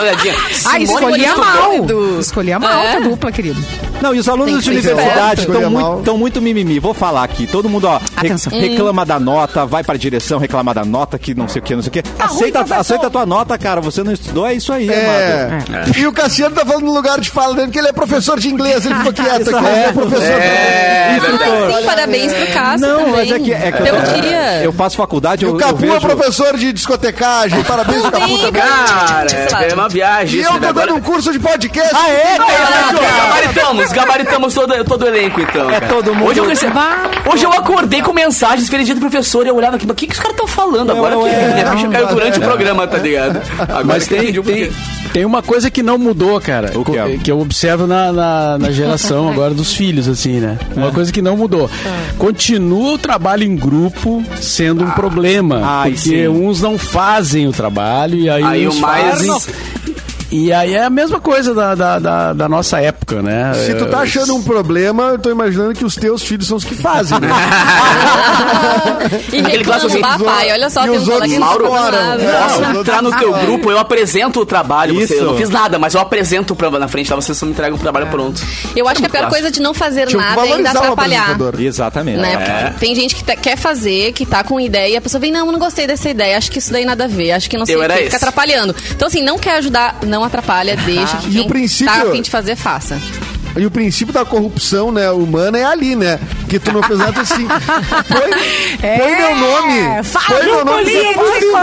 Olhadinha. 0.00 0.34
Ah, 0.70 0.78
escolhia 0.80 1.36
mal. 1.36 1.70
Escolhia 2.20 2.58
mal 2.58 2.82
É. 2.82 2.96
a 2.96 3.00
dupla, 3.00 3.32
querido. 3.32 3.60
Não, 4.00 4.14
e 4.14 4.18
os 4.18 4.28
alunos 4.28 4.62
de 4.64 4.70
universidade 4.70 5.40
estão 5.42 5.70
muito, 5.70 6.16
muito 6.18 6.42
mimimi. 6.42 6.78
Vou 6.78 6.94
falar 6.94 7.24
aqui. 7.24 7.46
Todo 7.46 7.68
mundo, 7.68 7.86
ó, 7.88 8.00
Atenção. 8.16 8.52
reclama 8.52 9.04
da 9.04 9.18
nota, 9.18 9.66
vai 9.66 9.82
pra 9.82 9.96
direção 9.96 10.38
reclamar 10.38 10.74
da 10.74 10.84
nota, 10.84 11.18
que 11.18 11.34
não 11.34 11.48
sei 11.48 11.60
o 11.60 11.64
que, 11.64 11.74
não 11.74 11.82
sei 11.82 11.88
o 11.88 11.92
que. 11.92 12.02
Tá 12.02 12.24
aceita, 12.26 12.60
aceita 12.76 13.06
a 13.06 13.10
tua 13.10 13.26
nota, 13.26 13.56
cara. 13.58 13.80
Você 13.80 14.02
não 14.02 14.12
estudou, 14.12 14.46
é 14.46 14.54
isso 14.54 14.72
aí, 14.72 14.88
É. 14.88 15.48
amado. 15.68 15.98
E 15.98 16.06
o 16.06 16.12
Cassiano 16.12 16.54
tá 16.54 16.64
falando 16.64 16.84
no 16.84 16.94
lugar 16.94 17.20
de 17.20 17.30
fala 17.30 17.54
dele 17.54 17.70
que 17.72 17.78
ele 17.78 17.88
é 17.88 17.92
professor 17.92 18.38
de 18.38 18.48
inglês. 18.48 18.84
Ele 18.86 18.94
ficou 18.94 19.12
quieto 19.12 19.54
aqui. 19.54 19.66
Ele 19.66 19.78
é 19.78 19.92
professor. 19.92 20.22
É, 20.40 21.16
Instrutor. 21.16 21.72
Sim, 21.78 21.86
parabéns 21.86 22.32
pro 22.32 22.46
Cássio 22.52 22.86
Não, 22.88 22.96
também. 22.98 23.12
mas 23.14 23.32
é 23.32 23.38
que, 23.38 23.52
é 23.52 23.72
que 23.72 23.82
Teu 23.82 23.94
eu, 23.94 24.20
dia. 24.22 24.62
eu 24.64 24.72
faço 24.72 24.96
faculdade, 24.96 25.44
E 25.44 25.48
eu, 25.48 25.52
o 25.52 25.56
eu 25.56 25.58
Capu 25.58 25.84
é 25.84 25.88
vejo... 25.88 26.00
professor 26.00 26.56
de 26.56 26.72
discotecagem. 26.72 27.62
Parabéns, 27.64 28.04
o 28.04 28.10
Capu 28.10 28.38
Também. 28.38 28.52
Cara, 28.62 29.26
é 29.70 29.74
uma 29.74 29.88
viagem. 29.88 30.40
E 30.40 30.42
eu 30.44 30.52
tô 30.60 30.72
dando 30.72 30.94
um 30.94 31.00
curso 31.00 31.32
de 31.32 31.38
podcast. 31.38 31.94
Ah, 31.94 32.10
é? 32.10 32.38
Gabaritamos, 32.38 33.87
gabaritamos 33.92 34.54
todo, 34.54 34.72
todo 34.84 35.02
o 35.02 35.06
elenco, 35.08 35.40
então. 35.40 35.68
É 35.70 35.80
cara. 35.80 35.86
todo 35.94 36.14
mundo. 36.14 36.28
Hoje 36.28 36.40
eu, 36.40 36.46
recebi- 36.46 36.72
hoje 37.30 37.44
eu 37.44 37.52
acordei 37.52 38.02
com 38.02 38.12
mensagens, 38.12 38.68
feliz 38.68 38.86
dia 38.86 38.94
do 38.94 39.00
professor, 39.00 39.44
e 39.46 39.48
eu 39.48 39.56
olhava 39.56 39.76
aqui, 39.76 39.86
mas 39.86 39.92
o 39.92 39.96
que, 39.96 40.06
que 40.06 40.12
os 40.14 40.18
caras 40.18 40.32
estão 40.32 40.46
falando 40.46 40.90
agora? 40.92 41.14
Não, 41.14 41.22
que 41.24 41.28
é. 41.30 41.52
minha 41.54 41.70
ficha 41.72 41.88
caiu 41.88 42.06
durante 42.08 42.38
o 42.38 42.42
programa, 42.42 42.86
tá 42.86 42.98
ligado? 42.98 43.40
Agora 43.58 43.84
Mas 43.84 44.06
tem, 44.06 44.32
tem, 44.42 44.72
tem 45.12 45.24
uma 45.24 45.42
coisa 45.42 45.70
que 45.70 45.82
não 45.82 45.98
mudou, 45.98 46.40
cara. 46.40 46.72
O 46.78 46.84
que 46.84 46.96
é? 46.96 47.18
que 47.18 47.30
eu 47.32 47.40
observo 47.40 47.86
na, 47.86 48.12
na, 48.12 48.58
na 48.58 48.70
geração 48.70 49.28
agora 49.30 49.54
dos 49.54 49.72
filhos, 49.74 50.08
assim, 50.08 50.40
né? 50.40 50.58
Uma 50.76 50.90
coisa 50.92 51.12
que 51.12 51.22
não 51.22 51.36
mudou. 51.36 51.70
Continua 52.16 52.92
o 52.94 52.98
trabalho 52.98 53.44
em 53.44 53.56
grupo 53.56 54.22
sendo 54.40 54.84
um 54.84 54.90
problema. 54.90 55.60
Ai, 55.64 55.92
porque 55.92 56.08
sim. 56.08 56.28
uns 56.28 56.60
não 56.60 56.76
fazem 56.78 57.46
o 57.46 57.52
trabalho 57.52 58.16
e 58.18 58.28
aí, 58.28 58.42
Aí 58.44 58.68
uns 58.68 58.76
o 58.76 58.80
mais- 58.80 59.26
fazem. 59.26 59.54
E 60.30 60.52
aí 60.52 60.74
é 60.74 60.84
a 60.84 60.90
mesma 60.90 61.20
coisa 61.20 61.54
da, 61.54 61.74
da, 61.74 61.98
da, 61.98 62.32
da 62.34 62.48
nossa 62.48 62.80
época, 62.80 63.22
né? 63.22 63.52
Se 63.66 63.74
tu 63.74 63.86
tá 63.86 64.00
achando 64.00 64.34
um 64.36 64.42
problema, 64.42 65.04
eu 65.12 65.18
tô 65.18 65.30
imaginando 65.30 65.72
que 65.74 65.84
os 65.84 65.94
teus 65.96 66.22
filhos 66.22 66.46
são 66.46 66.56
os 66.58 66.64
que 66.64 66.74
fazem, 66.74 67.18
né? 67.18 67.28
E 69.32 69.38
Aquele 69.40 69.64
clássico 69.64 69.92
reclama, 69.92 70.14
assim, 70.16 70.24
papai, 70.24 70.52
olha 70.52 70.70
só, 70.70 70.84
e 70.84 70.88
tem 70.88 70.98
os 70.98 71.08
um 71.08 71.12
outros 71.12 71.38
Mauro. 71.38 71.64
Não, 71.64 71.70
Posso 72.48 72.80
entrar 72.80 73.02
no 73.02 73.16
teu 73.16 73.32
grupo, 73.32 73.70
eu 73.70 73.78
apresento 73.78 74.40
o 74.40 74.46
trabalho. 74.46 74.94
Você, 74.94 75.14
Isso. 75.14 75.14
eu 75.14 75.24
não 75.24 75.36
fiz 75.36 75.48
nada, 75.50 75.78
mas 75.78 75.94
eu 75.94 76.00
apresento 76.00 76.54
pra, 76.54 76.70
na 76.70 76.88
frente, 76.88 77.10
lá 77.10 77.16
vocês 77.16 77.36
só 77.36 77.46
me 77.46 77.52
entregam 77.52 77.76
o 77.76 77.80
trabalho 77.80 78.06
pronto. 78.08 78.40
Eu 78.76 78.88
acho 78.88 79.00
que 79.00 79.06
a 79.06 79.08
pior 79.08 79.20
Clássico. 79.20 79.34
coisa 79.42 79.50
de 79.50 79.60
não 79.60 79.72
fazer 79.74 80.06
Tinha 80.06 80.20
nada 80.20 80.46
é 80.46 80.52
ainda 80.52 80.70
atrapalhar. 80.70 81.20
apresentador. 81.22 81.60
Exatamente. 81.60 82.18
Né? 82.18 82.32
É. 82.74 82.78
Tem 82.78 82.94
gente 82.94 83.14
que 83.14 83.24
tá- 83.24 83.36
quer 83.36 83.56
fazer, 83.56 84.12
que 84.12 84.26
tá 84.26 84.42
com 84.44 84.60
ideia, 84.60 84.92
e 84.94 84.96
a 84.96 85.00
pessoa 85.00 85.20
vem, 85.20 85.30
não, 85.32 85.46
eu 85.46 85.52
não 85.52 85.58
gostei 85.58 85.86
dessa 85.86 86.08
ideia, 86.10 86.36
acho 86.36 86.50
que 86.50 86.58
isso 86.58 86.72
daí 86.72 86.84
nada 86.84 87.04
a 87.04 87.08
ver, 87.08 87.32
acho 87.32 87.48
que 87.48 87.56
não 87.56 87.64
sei 87.66 87.74
Eu 87.76 87.80
o 87.80 87.86
que, 87.86 87.92
esse. 87.92 88.04
fica 88.04 88.16
atrapalhando. 88.16 88.74
Então, 88.90 89.08
assim, 89.08 89.22
não 89.22 89.38
quer 89.38 89.56
ajudar, 89.58 89.98
não 90.02 90.17
atrapalha, 90.26 90.76
deixa 90.76 91.16
que 91.18 91.30
E 91.36 91.40
o 91.40 91.46
princípio- 91.46 91.92
tá 91.92 92.02
a 92.02 92.10
fim 92.12 92.20
de 92.22 92.30
fazer, 92.30 92.56
faça. 92.56 92.98
E 93.56 93.64
o 93.66 93.70
princípio 93.70 94.12
da 94.14 94.24
corrupção 94.24 94.92
né, 94.92 95.10
humana 95.10 95.58
é 95.58 95.64
ali, 95.64 95.96
né? 95.96 96.20
Que 96.48 96.58
tu 96.60 96.70
não 96.70 96.82
fez 96.82 96.98
nada 96.98 97.20
assim. 97.22 97.46
Põe, 98.08 98.98
põe 98.98 99.16
meu 99.16 99.36
nome. 99.36 99.78
É, 99.80 100.02
Fala 100.02 100.26
põe 100.38 100.44
meu 100.46 100.64
nome. 100.64 100.84
político! 100.84 101.58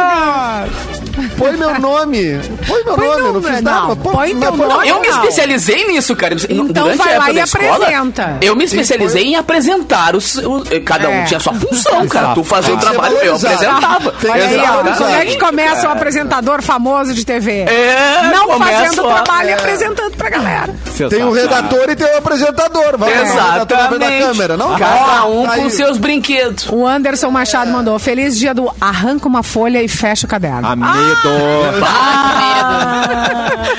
Põe 1.37 1.51
meu 1.57 1.79
nome. 1.79 2.39
Põe 2.67 2.83
meu 2.83 2.95
Põe 2.95 3.07
nome, 3.07 3.21
eu 3.21 3.33
não 3.33 3.41
fiz 3.43 3.61
não. 3.61 3.71
nada. 3.87 3.87
mas 3.87 4.13
Põe 4.13 4.35
teu 4.35 4.51
mas 4.55 4.69
nome. 4.69 4.87
Eu 4.89 4.99
me 5.01 5.07
Não. 5.07 5.15
especializei 5.19 5.87
nisso, 5.87 6.15
cara. 6.15 6.35
Então 6.49 6.65
Durante 6.67 6.97
vai 6.97 7.17
lá 7.17 7.31
e 7.31 7.39
escola, 7.39 7.75
apresenta. 7.75 8.37
Eu 8.41 8.55
me 8.55 8.63
especializei 8.65 9.23
em 9.23 9.35
apresentar. 9.35 10.15
Os, 10.15 10.35
o- 10.37 10.63
cada 10.83 11.09
um 11.09 11.13
É. 11.13 11.23
tinha 11.25 11.39
sua 11.39 11.53
função, 11.53 12.07
cara. 12.07 12.33
Tu 12.33 12.43
fazia 12.43 12.73
o 12.73 12.77
Ah, 12.77 12.79
trabalho, 12.81 13.15
eu 13.17 13.35
apresentava. 13.35 14.13
Olha 14.29 14.33
aí, 14.47 14.59
ó, 14.59 14.95
como 14.97 15.09
é 15.09 15.25
que 15.25 15.37
começa 15.39 15.87
um 15.87 15.91
apresentador 15.91 16.61
famoso 16.61 17.13
de 17.13 17.25
TV? 17.25 17.61
É, 17.61 18.31
Não 18.33 18.57
fazendo 18.59 19.05
ó. 19.05 19.13
trabalho 19.13 19.49
e 19.49 19.51
É. 19.51 19.55
apresentando 19.55 20.11
pra 20.17 20.29
galera. 20.29 20.75
Tem 21.09 21.23
o 21.23 21.31
redator 21.31 21.89
e 21.89 21.95
tem 21.95 22.07
o 22.13 22.17
apresentador. 22.17 22.97
Vai 22.97 23.13
lá, 23.13 23.21
o 23.21 23.51
redator 23.51 23.77
na 23.77 23.87
frente 23.87 23.99
da 23.99 24.05
Exatamente. 24.05 24.25
câmera. 24.27 24.57
Não, 24.57 24.75
Cada 24.77 25.25
um 25.27 25.43
Tá 25.45 25.55
com 25.55 25.63
aí. 25.63 25.71
seus 25.71 25.97
brinquedos. 25.97 26.67
O 26.69 26.85
Anderson 26.85 27.29
Machado 27.31 27.71
mandou: 27.71 27.97
Feliz 27.99 28.37
dia 28.37 28.53
do 28.53 28.71
arranca 28.79 29.27
uma 29.27 29.43
folha 29.43 29.81
e 29.81 29.87
fecha 29.87 30.25
o 30.25 30.29
caderno. 30.29 30.67
A 30.67 30.75
medo. 31.05 31.85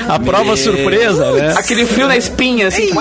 A 0.09 0.19
prova 0.19 0.55
surpresa, 0.55 1.31
né? 1.33 1.53
Aquele 1.57 1.85
frio 1.85 2.07
na 2.07 2.17
espinha, 2.17 2.67
assim. 2.67 2.91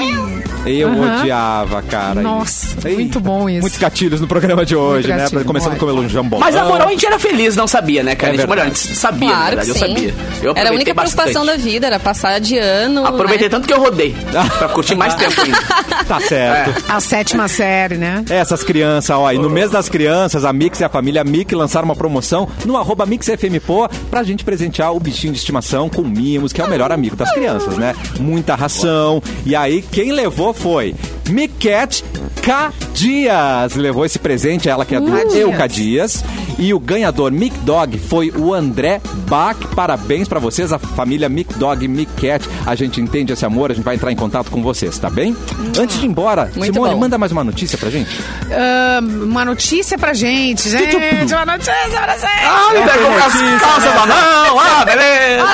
Eu 0.67 0.91
odiava, 1.01 1.83
cara. 1.83 2.21
Nossa, 2.21 2.77
Ei, 2.89 2.95
muito 2.97 3.21
bom 3.21 3.49
isso. 3.49 3.61
Muitos 3.61 3.79
gatilhos 3.79 4.21
no 4.21 4.27
programa 4.27 4.64
de 4.67 4.75
hoje, 4.75 5.09
né? 5.09 5.19
gatilho, 5.19 5.45
Começando 5.45 5.79
com 5.79 5.87
o 5.87 6.09
jambon. 6.09 6.39
Mas 6.39 6.55
na 6.55 6.64
moral 6.64 6.89
a 6.89 6.91
gente 6.91 7.07
era 7.07 7.19
feliz, 7.19 7.55
não 7.55 7.67
sabia, 7.67 8.03
né, 8.03 8.14
cara? 8.14 8.33
É 8.33 8.35
a 8.35 8.39
gente, 8.39 8.47
verdade. 8.47 8.61
melhor, 8.61 8.73
a 8.73 8.75
gente 8.85 8.97
sabia, 8.97 9.29
Claro 9.29 9.57
verdade, 9.57 9.67
que 9.67 9.71
eu 9.71 9.75
sim. 9.75 9.95
sabia. 9.95 10.14
Eu 10.43 10.53
era 10.57 10.71
a 10.71 10.73
única 10.73 10.95
preocupação 10.95 11.45
bastante. 11.45 11.47
da 11.47 11.71
vida, 11.71 11.87
era 11.87 12.01
passar 12.01 12.41
de 12.41 12.59
ano. 12.59 13.07
Aproveitei 13.07 13.47
né? 13.47 13.51
tanto 13.51 13.67
que 13.69 13.73
eu 13.75 13.81
rodei. 13.81 14.14
Pra 14.59 14.69
curtir 14.69 14.95
mais 14.95 15.14
tempo 15.14 15.41
ainda. 15.41 15.59
Tá 16.07 16.21
certo. 16.21 16.85
A 16.89 17.01
sétima 17.01 17.49
série, 17.49 17.97
né? 17.97 18.25
Essas 18.29 18.62
crianças, 18.62 19.17
ó, 19.17 19.31
e 19.33 19.39
no 19.39 19.51
mês 19.51 19.71
das 19.71 19.89
crianças, 19.89 20.45
a 20.45 20.53
Mix 20.53 20.81
e 20.81 20.85
a 20.85 20.89
família 20.89 21.25
Mix 21.25 21.53
lançaram 21.53 21.85
uma 21.85 21.97
promoção 21.97 22.49
no 22.64 22.77
arroba 22.77 23.07
MixFMPO 23.07 23.89
pra 24.11 24.23
gente 24.23 24.45
presentear 24.45 24.95
o 24.95 25.01
bichinho 25.01 25.33
de 25.33 25.39
estimação 25.39 25.89
com 25.89 26.03
mimos, 26.03 26.53
que 26.53 26.61
é 26.61 26.64
o 26.64 26.69
melhor 26.69 26.91
amigo 26.93 27.17
das 27.17 27.31
crianças, 27.33 27.77
né? 27.77 27.95
Muita 28.19 28.55
ração. 28.55 29.23
E 29.45 29.55
aí, 29.55 29.83
quem 29.83 30.12
levou 30.12 30.55
foi 30.57 30.95
Miquete 31.29 32.05
K. 32.43 32.73
Dias. 32.95 33.75
Levou 33.75 34.05
esse 34.05 34.19
presente, 34.19 34.69
ela 34.69 34.85
que 34.85 34.95
é 34.95 35.01
do 35.01 35.11
Dias. 35.11 35.35
Euca 35.35 35.67
Dias. 35.69 36.25
E 36.59 36.73
o 36.73 36.79
ganhador 36.79 37.31
Mic 37.31 37.55
Dog 37.59 37.99
foi 37.99 38.31
o 38.31 38.55
André 38.55 39.01
Bach. 39.29 39.57
Parabéns 39.75 40.29
pra 40.29 40.39
vocês, 40.39 40.73
a 40.73 40.79
família 40.79 41.29
Mic 41.29 41.53
Dog 41.59 41.85
e 41.85 42.07
Cat. 42.21 42.49
A 42.65 42.75
gente 42.75 43.01
entende 43.01 43.33
esse 43.33 43.45
amor, 43.45 43.71
a 43.71 43.75
gente 43.75 43.85
vai 43.85 43.97
entrar 43.97 44.11
em 44.13 44.17
contato 44.17 44.51
com 44.51 44.63
vocês, 44.63 44.99
tá 44.99 45.11
bem? 45.11 45.37
Antes 45.79 45.99
de 45.99 46.07
ir 46.07 46.09
embora, 46.09 46.51
Muito 46.55 46.73
Simone, 46.73 46.95
bom. 46.95 47.01
manda 47.01 47.19
mais 47.19 47.33
uma 47.33 47.45
notícia 47.45 47.77
pra 47.77 47.91
gente. 47.91 48.09
Ah, 48.51 49.01
uma 49.03 49.45
notícia 49.45 49.99
pra 49.99 50.15
gente, 50.15 50.69
gente. 50.69 50.97
Uma 51.35 51.45
notícia 51.45 51.75
pra 51.91 52.17
gente. 52.17 52.45
Ah, 52.45 52.71
me 52.73 52.91
pegou 52.91 53.11
com 53.11 53.19
as 53.19 53.61
calças 53.61 53.95
na 53.95 54.07
mão. 54.07 54.59
Ah, 54.61 54.85
beleza. 54.85 55.45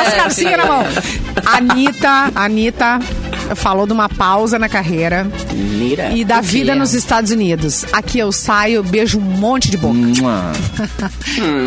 As 0.00 0.14
calcinhas 0.14 0.56
na 0.56 0.66
mão. 0.66 0.84
Anitta, 1.44 2.30
Anitta 2.34 2.98
falou 3.54 3.86
de 3.86 3.92
uma 3.92 4.08
pausa 4.08 4.58
na 4.58 4.68
carreira 4.68 5.26
Mira. 5.52 6.10
e 6.12 6.24
da 6.24 6.40
vida 6.40 6.74
nos 6.74 6.94
Estados 6.94 7.30
Unidos. 7.30 7.84
Aqui 7.92 8.18
eu 8.18 8.30
saio, 8.32 8.82
beijo 8.82 9.18
um 9.18 9.22
monte 9.22 9.70
de 9.70 9.76
boca. 9.76 9.96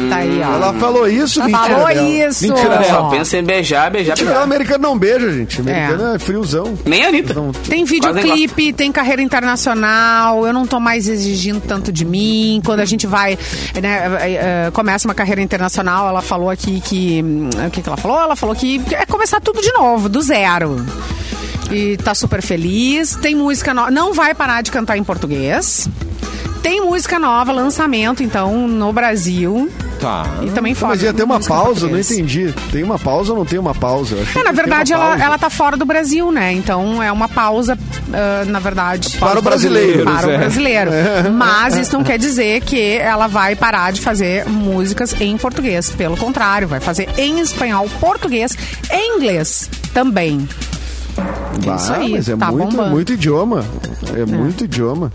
Tá 0.09 0.17
aí, 0.17 0.41
ó. 0.41 0.53
Ela 0.55 0.73
falou 0.73 1.07
isso, 1.07 1.39
mentira 1.43 1.57
Falou 1.59 1.87
dela. 1.87 2.09
isso. 2.09 2.47
Mentira 2.47 2.69
dela. 2.77 2.83
Só 2.83 3.09
pensa 3.09 3.37
em 3.37 3.43
beijar, 3.43 3.91
beijar, 3.91 4.11
Mentira, 4.11 4.29
o 4.29 4.33
beijar. 4.33 4.43
americano 4.43 4.79
não 4.83 4.97
beija, 4.97 5.31
gente. 5.31 5.61
Americano 5.61 6.15
é, 6.15 6.19
friozão. 6.19 6.73
Nem 6.85 7.03
a 7.05 7.07
Anitta. 7.09 7.33
Tem 7.33 7.43
Quase 7.43 7.67
nem 7.69 7.85
videoclipe, 7.85 8.73
tem 8.73 8.91
carreira 8.91 9.21
internacional. 9.21 10.45
Eu 10.45 10.53
não 10.53 10.65
tô 10.67 10.79
mais 10.79 11.07
exigindo 11.07 11.61
tanto 11.61 11.91
de 11.91 12.05
mim. 12.05 12.61
Quando 12.65 12.81
a 12.81 12.85
gente 12.85 13.07
vai, 13.07 13.37
né, 13.81 14.17
eh, 14.21 14.33
eh, 14.67 14.71
começa 14.73 15.07
uma 15.07 15.15
carreira 15.15 15.41
internacional, 15.41 16.07
ela 16.07 16.21
falou 16.21 16.49
aqui 16.49 16.81
que. 16.81 17.21
hum, 17.23 17.49
O 17.67 17.69
que, 17.71 17.81
que 17.81 17.87
ela 17.89 17.97
falou? 17.97 18.19
Ela 18.19 18.35
falou 18.35 18.55
que 18.55 18.81
é 18.91 19.05
começar 19.05 19.39
tudo 19.39 19.61
de 19.61 19.71
novo, 19.73 20.09
do 20.09 20.21
zero. 20.21 20.85
E 21.71 21.97
tá 21.97 22.13
super 22.13 22.41
feliz. 22.41 23.15
Tem 23.15 23.35
música 23.35 23.73
nova. 23.73 23.91
Não 23.91 24.13
vai 24.13 24.33
parar 24.33 24.61
de 24.61 24.71
cantar 24.71 24.97
em 24.97 25.03
português. 25.03 25.89
Tem 26.63 26.79
música 26.79 27.19
nova, 27.19 27.51
lançamento, 27.51 28.23
então, 28.23 28.69
no 28.69 28.93
Brasil. 28.93 29.69
Tá. 29.99 30.25
E 30.41 30.49
também 30.51 30.73
fora. 30.73 30.93
Mas 30.93 31.03
ia 31.03 31.13
ter 31.13 31.23
uma 31.23 31.39
pausa, 31.39 31.87
não 31.87 31.99
entendi. 31.99 32.53
Tem 32.71 32.83
uma 32.83 32.97
pausa 32.97 33.33
ou 33.33 33.39
não 33.39 33.45
tem 33.45 33.59
uma 33.59 33.75
pausa? 33.75 34.17
É, 34.33 34.43
na 34.43 34.53
verdade, 34.53 34.93
ela, 34.93 35.21
ela 35.21 35.37
tá 35.37 35.49
fora 35.49 35.75
do 35.75 35.85
Brasil, 35.85 36.31
né? 36.31 36.53
Então 36.53 37.03
é 37.03 37.11
uma 37.11 37.27
pausa, 37.27 37.77
ah, 38.13 38.45
na 38.45 38.59
verdade. 38.59 39.17
Para 39.17 39.39
o 39.39 39.41
brasileiro. 39.41 40.05
Para 40.05 40.31
é. 40.31 40.35
o 40.35 40.39
brasileiro. 40.39 40.91
Mas 41.35 41.75
isso 41.75 41.97
não 41.97 42.03
quer 42.03 42.17
dizer 42.17 42.61
que 42.61 42.97
ela 42.97 43.27
vai 43.27 43.57
parar 43.57 43.91
de 43.91 43.99
fazer 43.99 44.45
músicas 44.45 45.13
em 45.19 45.37
português. 45.37 45.89
Pelo 45.89 46.15
contrário, 46.15 46.65
vai 46.65 46.79
fazer 46.79 47.09
em 47.17 47.41
espanhol, 47.41 47.89
português 47.99 48.57
e 48.89 49.17
inglês 49.17 49.69
também. 49.93 50.47
Bah, 51.65 51.75
Isso 51.75 51.93
aí, 51.93 52.11
mas 52.11 52.29
é 52.29 52.35
tá 52.35 52.51
muito, 52.51 52.71
bombando. 52.71 52.89
muito 52.91 53.13
idioma. 53.13 53.65
É, 54.15 54.25
muito 54.25 54.63
idioma. 54.65 55.11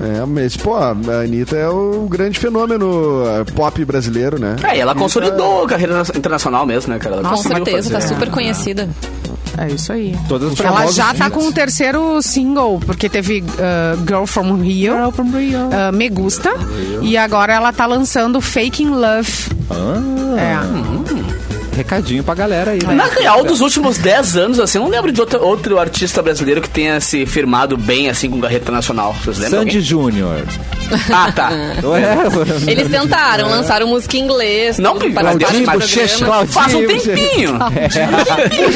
É, 0.00 0.24
mas, 0.26 0.56
pô, 0.56 0.74
a 0.74 0.90
Anitta 1.22 1.56
é 1.56 1.68
o 1.68 2.06
grande 2.10 2.38
fenômeno 2.38 3.22
eh, 3.26 3.44
pop 3.52 3.84
brasileiro, 3.84 4.40
né? 4.40 4.56
É, 4.64 4.76
e 4.76 4.80
ela 4.80 4.94
consolidou 4.94 5.64
a 5.64 5.68
carreira 5.68 6.02
internacional 6.16 6.66
mesmo, 6.66 6.92
né, 6.92 6.98
cara? 6.98 7.16
Ela 7.16 7.22
Com 7.28 7.36
conseguiu 7.36 7.64
certeza, 7.64 7.90
tá 7.90 8.00
fazer. 8.00 8.14
super 8.14 8.30
conhecida. 8.30 8.88
É 9.56 9.68
isso 9.68 9.92
aí. 9.92 10.18
Todas 10.28 10.52
as 10.52 10.60
Ela 10.60 10.90
já 10.90 11.14
tá 11.14 11.30
com 11.30 11.46
o 11.46 11.52
terceiro 11.52 12.20
single, 12.20 12.80
porque 12.84 13.08
teve 13.08 13.44
ah, 13.60 13.96
Girl 14.04 14.24
From 14.24 14.56
Rio, 14.56 14.94
ah, 14.96 15.92
Me 15.92 16.08
Gusta, 16.08 16.50
e 17.02 17.16
agora 17.16 17.52
ela 17.52 17.72
tá 17.72 17.86
lançando 17.86 18.40
Faking 18.40 18.90
Love. 18.90 19.30
É. 20.36 21.33
Recadinho 21.74 22.22
pra 22.24 22.34
galera 22.34 22.72
aí. 22.72 22.78
né? 22.84 22.94
Na 22.94 23.06
real, 23.06 23.44
dos 23.44 23.60
últimos 23.60 23.98
10 23.98 24.36
anos, 24.36 24.60
assim, 24.60 24.78
eu 24.78 24.84
não 24.84 24.90
lembro 24.90 25.12
de 25.12 25.20
outro, 25.20 25.42
outro 25.44 25.78
artista 25.78 26.22
brasileiro 26.22 26.60
que 26.60 26.68
tenha 26.68 27.00
se 27.00 27.26
firmado 27.26 27.76
bem, 27.76 28.08
assim, 28.08 28.30
com 28.30 28.40
carreira 28.40 28.62
internacional. 28.62 29.14
Vocês 29.22 29.38
lembram? 29.38 29.60
Sandy? 29.60 29.80
Júnior. 29.80 30.42
Ah, 31.12 31.32
tá. 31.32 31.50
Eles 32.66 32.88
tentaram, 32.88 33.48
lançaram 33.48 33.86
música 33.88 34.16
em 34.16 34.20
inglês. 34.20 34.78
Não, 34.78 34.98
Claudinho 34.98 35.70
Bochecha, 35.70 36.26
Faz 36.46 36.74
um 36.74 36.82
Bochecha. 36.82 37.14
tempinho. 37.14 37.58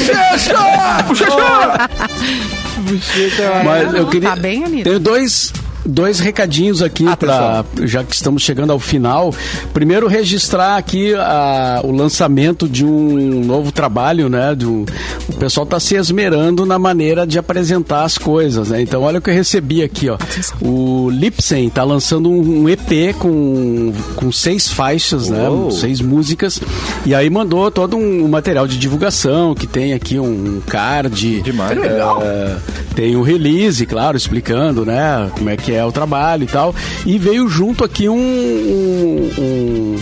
Mas 3.63 3.93
eu 3.93 4.07
queria. 4.07 4.29
Tá 4.29 4.35
bem, 4.35 4.63
Anitta? 4.63 4.83
Tenho 4.89 4.99
dois. 4.99 5.53
Dois 5.91 6.19
recadinhos 6.19 6.81
aqui, 6.81 7.03
pra, 7.17 7.65
já 7.83 8.03
que 8.03 8.13
estamos 8.15 8.43
chegando 8.43 8.71
ao 8.71 8.79
final. 8.79 9.33
Primeiro, 9.73 10.07
registrar 10.07 10.77
aqui 10.77 11.13
a- 11.15 11.81
o 11.83 11.91
lançamento 11.91 12.67
de 12.69 12.85
um 12.85 13.43
novo 13.43 13.71
trabalho, 13.71 14.29
né? 14.29 14.55
Um- 14.61 14.85
o 15.27 15.33
pessoal 15.37 15.63
está 15.63 15.79
se 15.79 15.95
esmerando 15.95 16.65
na 16.65 16.77
maneira 16.77 17.25
de 17.25 17.39
apresentar 17.39 18.03
as 18.03 18.17
coisas, 18.17 18.69
né? 18.69 18.81
Então, 18.81 19.01
olha 19.01 19.19
o 19.19 19.21
que 19.21 19.29
eu 19.29 19.33
recebi 19.33 19.81
aqui, 19.81 20.09
ó. 20.09 20.17
O 20.61 21.09
Lipsen 21.09 21.67
está 21.67 21.83
lançando 21.83 22.29
um, 22.29 22.61
um 22.63 22.69
EP 22.69 23.13
com, 23.17 23.91
com 24.15 24.31
seis 24.31 24.67
faixas, 24.71 25.29
né? 25.29 25.49
Uou. 25.49 25.71
Seis 25.71 26.01
músicas. 26.01 26.59
E 27.05 27.15
aí 27.15 27.29
mandou 27.29 27.71
todo 27.71 27.97
um, 27.97 28.25
um 28.25 28.27
material 28.27 28.67
de 28.67 28.77
divulgação, 28.77 29.55
que 29.55 29.65
tem 29.65 29.93
aqui 29.93 30.19
um 30.19 30.61
card. 30.67 31.41
Demais. 31.41 31.77
É, 31.77 31.81
Legal. 31.81 32.21
tem 32.95 33.15
o 33.15 33.21
release, 33.23 33.85
claro, 33.85 34.15
explicando, 34.17 34.85
né, 34.85 35.29
como 35.37 35.49
é 35.49 35.55
que 35.57 35.71
é 35.73 35.78
o 35.85 35.91
trabalho 35.91 36.43
e 36.43 36.47
tal. 36.47 36.73
E 37.05 37.17
veio 37.17 37.47
junto 37.47 37.83
aqui 37.83 38.07
um, 38.09 38.15
um, 38.17 39.31
um, 39.37 39.95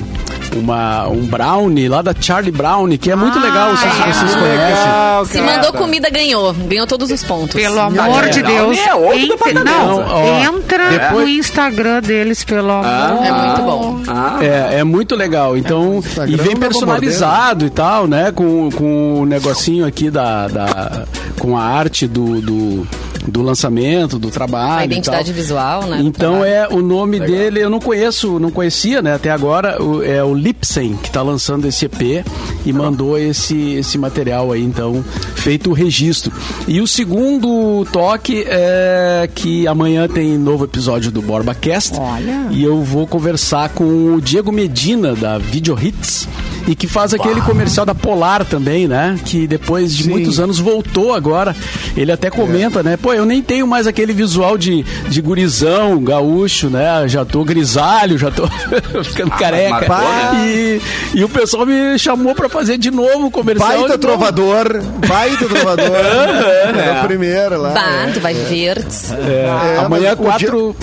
uma, 0.60 1.08
um 1.08 1.26
brownie 1.26 1.88
lá 1.88 2.02
da 2.02 2.14
Charlie 2.20 2.52
Brownie, 2.52 2.98
que 2.98 3.12
é 3.12 3.16
muito 3.16 3.38
Ah, 3.38 3.42
legal, 3.42 3.78
se 3.78 3.86
é. 3.86 3.90
vocês 3.90 4.36
conhecem. 4.36 4.58
Legal, 4.58 5.26
Se 5.26 5.42
mandou 5.42 5.74
comida, 5.74 6.10
ganhou. 6.10 6.54
Ganhou 6.54 6.88
todos 6.88 7.12
os 7.12 7.24
pontos. 7.24 7.54
Pelo 7.56 7.80
amor 7.80 8.24
é, 8.26 8.30
de 8.30 8.42
Deus. 8.44 8.78
é 8.78 9.28
departamento. 9.28 9.66
não, 9.66 10.06
Ó, 10.08 10.40
entra 10.44 10.90
depois- 10.90 11.26
no 11.26 11.30
Instagram 11.30 12.02
deles, 12.02 12.44
pelo 12.44 12.72
amor. 12.72 13.26
É 13.26 13.32
muito 13.32 13.62
bom. 13.62 14.02
Ah, 14.08 14.38
É, 14.42 14.80
é 14.80 14.84
muito 14.84 15.16
legal. 15.16 15.58
Então, 15.58 15.98
Instagram 15.98 16.34
e 16.34 16.38
vem 16.38 16.56
personalizado 16.56 17.66
e 17.66 17.70
tal, 17.70 18.08
né? 18.08 18.32
Com, 18.32 18.70
com 18.72 19.22
o 19.22 19.26
negocinho 19.26 19.86
aqui 19.86 20.10
da, 20.10 20.48
da. 20.48 21.04
com 21.40 21.58
a 21.58 21.64
arte 21.64 22.08
do, 22.08 22.42
do, 22.42 22.88
do 23.28 23.42
lançamento, 23.42 24.18
do 24.18 24.30
trabalho. 24.32 24.82
A 24.82 24.86
identidade 24.86 25.32
visual, 25.34 25.84
né? 25.88 26.00
Então 26.04 26.44
é 26.44 26.68
o 26.68 26.82
nome 26.82 27.20
dele, 27.20 27.60
eu 27.62 27.70
não 27.70 27.80
conheço, 27.80 28.40
não 28.40 28.50
conhecia, 28.52 29.02
né? 29.02 29.14
Até 29.16 29.30
agora 29.30 29.82
o- 29.82 30.02
é 30.04 30.24
o 30.24 30.34
Lipsen 30.34 30.96
que 30.96 31.08
está 31.10 31.22
lançando 31.22 31.68
esse 31.68 31.86
EP 31.86 32.24
e 32.66 32.74
mandou 32.74 33.18
esse 33.18 33.58
esse 33.74 33.98
material 33.98 34.52
aí, 34.52 34.64
então 34.64 35.04
feito 35.36 35.70
o 35.70 35.74
registro. 35.74 36.32
E 36.68 36.80
o 36.82 36.88
segundo 36.88 37.86
toque 37.92 38.44
é 38.48 39.30
que 39.34 39.68
amanhã 39.68 40.08
tem 40.08 40.38
novo 40.38 40.64
episódio 40.66 41.12
do 41.12 41.22
BorbaCast. 41.22 41.98
Olha. 41.98 42.48
E 42.52 42.64
eu 42.64 42.82
vou 42.84 43.06
conversar 43.06 43.70
com 43.70 44.16
o 44.16 44.22
Diego 44.22 44.52
Medina 44.52 45.14
da 45.16 45.38
Video 45.38 45.78
Hits. 45.82 46.28
E 46.68 46.76
que 46.76 46.88
faz 46.88 47.14
aquele 47.14 47.42
comercial 47.42 47.86
da 47.86 47.96
Polar 47.96 48.44
também, 48.46 48.88
né? 48.88 49.18
Que 49.26 49.48
depois 49.48 49.96
de 49.96 50.04
Sim. 50.04 50.10
muitos 50.10 50.40
anos 50.40 50.60
voltou 50.60 51.14
agora. 51.14 51.56
Ele 51.96 52.12
até 52.12 52.30
comenta, 52.30 52.84
né? 52.84 52.98
Pô, 52.98 53.14
eu 53.14 53.26
nem 53.26 53.42
tenho 53.42 53.66
mais 53.66 53.88
aquele 53.88 54.14
visual 54.14 54.58
de, 54.58 54.84
de 55.08 55.22
gurizão, 55.22 56.04
gaúcho, 56.04 56.70
né? 56.70 57.08
Já 57.08 57.24
tô 57.24 57.44
grisalho, 57.44 58.18
já 58.18 58.30
tô 58.30 58.48
ficando 59.04 59.32
careca. 59.32 59.88
marcou, 59.88 59.98
né? 59.98 60.46
E, 60.46 60.82
e 61.16 61.24
o 61.24 61.30
pessoal 61.30 61.66
me 61.66 61.98
chamou 61.98 62.36
pra 62.36 62.50
fazer 62.50 62.78
de 62.78 62.92
novo 62.92 63.28
o 63.28 63.32
comercial. 63.32 63.70
Baita 63.70 63.98
trovador, 63.98 64.82
baita 65.08 65.46
trovador. 65.46 65.88
é. 65.88 67.02
o 67.02 67.08
primeiro 67.08 67.62
lá. 67.62 67.70
Bah, 67.70 68.08
é. 68.08 68.12
tu 68.12 68.20
vai 68.20 68.34
ver. 68.34 68.78
É, 69.26 69.76
É, 69.78 69.80
amanhã, 69.80 70.14
o 70.14 70.18
quatro. 70.18 70.76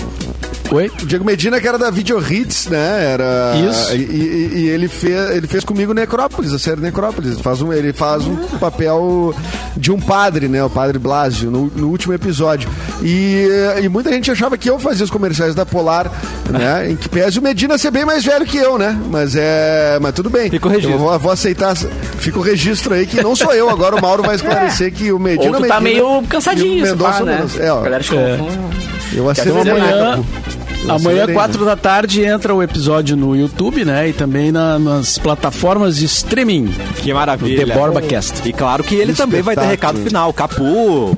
Oi? 0.71 0.91
O 1.01 1.05
Diego 1.05 1.23
Medina, 1.23 1.59
que 1.61 1.67
era 1.67 1.77
da 1.77 1.89
Video 1.91 2.19
Hits, 2.19 2.67
né? 2.67 3.11
Era, 3.13 3.53
Isso. 3.69 3.95
E, 3.95 3.99
e- 3.99 4.51
e 4.61 4.69
ele, 4.69 4.87
fez, 4.87 5.29
ele 5.31 5.47
fez 5.47 5.63
comigo 5.63 5.93
Necrópolis, 5.93 6.51
a 6.53 6.59
série 6.59 6.81
Necrópolis. 6.81 7.33
Ele 7.33 7.41
faz 7.43 7.61
um, 7.61 7.71
ele 7.71 7.93
faz 7.93 8.25
um 8.25 8.35
papel 8.59 9.33
de 9.77 9.91
um 9.91 9.99
padre, 9.99 10.47
né? 10.47 10.63
O 10.63 10.69
padre 10.69 10.97
Blasio, 10.97 11.51
no, 11.51 11.67
no 11.75 11.87
último 11.89 12.13
episódio. 12.13 12.67
E, 13.03 13.47
e 13.83 13.87
muita 13.89 14.11
gente 14.11 14.31
achava 14.31 14.57
que 14.57 14.69
eu 14.69 14.79
fazia 14.79 15.03
os 15.05 15.11
comerciais 15.11 15.53
da 15.53 15.65
Polar, 15.65 16.11
né? 16.49 16.89
Em 16.91 16.95
que 16.95 17.07
pese 17.07 17.37
o 17.39 17.41
Medina 17.41 17.77
ser 17.77 17.91
bem 17.91 18.03
mais 18.03 18.23
velho 18.25 18.45
que 18.45 18.57
eu, 18.57 18.77
né? 18.77 18.99
Mas 19.11 19.35
é. 19.35 19.99
Mas 20.01 20.13
tudo 20.13 20.29
bem. 20.29 20.49
Fica 20.49 20.67
o 20.67 20.71
registro. 20.71 20.93
Eu 20.95 20.99
vou, 20.99 21.19
vou 21.19 21.31
aceitar. 21.31 21.75
Fica 21.75 22.39
o 22.39 22.41
registro 22.41 22.93
aí 22.95 23.05
que 23.05 23.21
não 23.21 23.35
sou 23.35 23.53
eu. 23.53 23.69
Agora 23.69 23.95
o 23.95 24.01
Mauro 24.01 24.23
vai 24.23 24.33
esclarecer 24.35 24.91
que 24.91 25.11
o 25.11 25.19
Medina. 25.19 25.55
Ou 25.57 25.61
tu 25.63 25.67
tá 25.67 25.79
Medina 25.79 26.03
meio 26.09 26.23
cansadinho, 26.27 26.83
o 26.83 26.87
se 26.87 26.95
pá, 26.95 27.07
Mendonça 27.21 27.23
né? 27.23 27.35
Mendonça. 27.35 27.59
É, 27.63 27.71
ó, 27.71 27.79
A 27.79 27.83
galera 27.83 28.03
te 28.03 28.15
É. 28.17 28.39
eu 29.15 29.29
acelerei. 29.29 29.61
Então 29.61 29.75
amanhã, 29.75 30.23
Eu 30.83 30.91
amanhã 30.95 31.27
quatro 31.33 31.59
né? 31.61 31.65
da 31.65 31.75
tarde, 31.75 32.23
entra 32.23 32.53
o 32.53 32.61
episódio 32.61 33.15
no 33.17 33.35
YouTube, 33.35 33.83
né? 33.83 34.09
E 34.09 34.13
também 34.13 34.51
na- 34.51 34.77
nas 34.77 35.17
plataformas 35.17 35.97
de 35.97 36.05
streaming. 36.05 36.67
Que 37.01 37.13
maravilha. 37.13 37.65
The 37.65 37.73
Borba 37.73 38.01
Cast. 38.01 38.47
E 38.47 38.53
claro 38.53 38.83
que 38.83 38.93
ele 38.95 39.11
Que 39.13 39.17
também 39.17 39.41
vai 39.41 39.55
ter 39.55 39.65
recado 39.65 39.97
final. 39.99 40.31
Capu. 40.33 41.15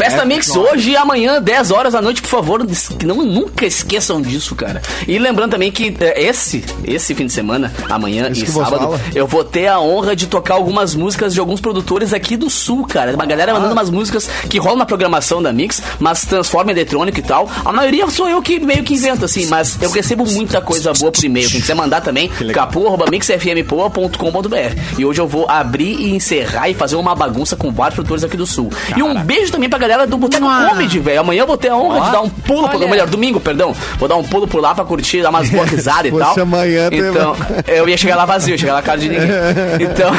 Festa 0.00 0.22
É, 0.22 0.24
Mix 0.24 0.56
hoje 0.56 0.92
e 0.92 0.96
amanhã, 0.96 1.42
10 1.42 1.70
horas 1.70 1.92
da 1.92 2.00
noite, 2.00 2.22
por 2.22 2.28
favor. 2.28 2.66
Não, 3.04 3.16
nunca 3.22 3.66
esqueçam 3.66 4.22
disso, 4.22 4.54
cara. 4.54 4.80
E 5.06 5.18
lembrando 5.18 5.50
também 5.50 5.70
que 5.70 5.94
é, 6.00 6.22
esse, 6.24 6.64
esse 6.84 7.14
fim 7.14 7.26
de 7.26 7.32
semana, 7.34 7.70
amanhã 7.88 8.30
e 8.30 8.46
sábado, 8.46 8.98
eu 9.14 9.26
vou 9.26 9.44
ter 9.44 9.66
a 9.66 9.78
honra 9.78 10.16
de 10.16 10.26
tocar 10.26 10.54
algumas 10.54 10.94
músicas 10.94 11.34
de 11.34 11.40
alguns 11.40 11.60
produtores 11.60 12.14
aqui 12.14 12.34
do 12.34 12.48
Sul, 12.48 12.86
cara. 12.86 13.14
Uma 13.14 13.26
galera 13.26 13.52
Ah. 13.52 13.56
mandando 13.56 13.74
umas 13.74 13.90
músicas 13.90 14.26
que 14.48 14.56
rolam 14.58 14.78
na 14.78 14.86
programação 14.86 15.42
da 15.42 15.52
Mix, 15.52 15.82
mas 15.98 16.24
transforma 16.24 16.70
em 16.70 16.74
eletrônico 16.74 17.18
e 17.18 17.22
tal. 17.22 17.46
A 17.62 17.70
maioria 17.70 18.08
sou 18.08 18.26
eu 18.26 18.40
que 18.40 18.58
meio 18.58 18.82
que 18.82 18.94
invento, 18.94 19.26
assim, 19.26 19.44
mas 19.46 19.76
eu 19.82 19.90
recebo 19.90 20.24
muita 20.24 20.62
coisa 20.62 20.94
boa 20.94 21.12
por 21.12 21.22
e-mail. 21.22 21.50
Quem 21.50 21.60
quiser 21.60 21.74
mandar 21.74 22.00
também, 22.00 22.30
capu.mixfmpoa.com.br. 22.54 24.98
E 24.98 25.04
hoje 25.04 25.20
eu 25.20 25.28
vou 25.28 25.46
abrir 25.48 25.94
e 26.00 26.14
encerrar 26.14 26.70
e 26.70 26.74
fazer 26.74 26.96
uma 26.96 27.14
bagunça 27.14 27.54
com 27.54 27.70
vários 27.70 27.96
produtores 27.96 28.24
aqui 28.24 28.36
do 28.36 28.46
Sul. 28.46 28.72
E 28.96 29.02
um 29.02 29.14
beijo 29.22 29.52
também 29.52 29.68
pra 29.68 29.78
galera 29.78 29.89
do 30.06 30.16
Boteco 30.18 30.44
Comedy, 30.46 30.98
velho. 30.98 31.20
Amanhã 31.20 31.42
eu 31.42 31.46
vou 31.46 31.56
ter 31.56 31.68
a 31.68 31.76
honra 31.76 32.00
de 32.06 32.12
dar 32.12 32.20
um 32.22 32.28
pulo, 32.28 32.68
por, 32.68 32.76
Olha. 32.80 32.88
melhor, 32.88 33.06
domingo, 33.08 33.40
perdão. 33.40 33.74
Vou 33.98 34.08
dar 34.08 34.16
um 34.16 34.24
pulo 34.24 34.46
por 34.46 34.60
lá 34.60 34.74
pra 34.74 34.84
curtir, 34.84 35.22
dar 35.22 35.30
umas 35.30 35.48
boas 35.50 35.68
risadas 35.70 36.12
e 36.12 36.16
tal. 36.16 36.38
amanhã, 36.40 36.88
Então, 36.92 37.36
eu 37.66 37.88
ia 37.88 37.96
chegar 37.96 38.16
lá 38.16 38.24
vazio, 38.24 38.58
chegar 38.58 38.74
lá 38.74 38.82
cara 38.82 38.98
de 38.98 39.08
ninguém. 39.08 39.28
Então, 39.80 40.10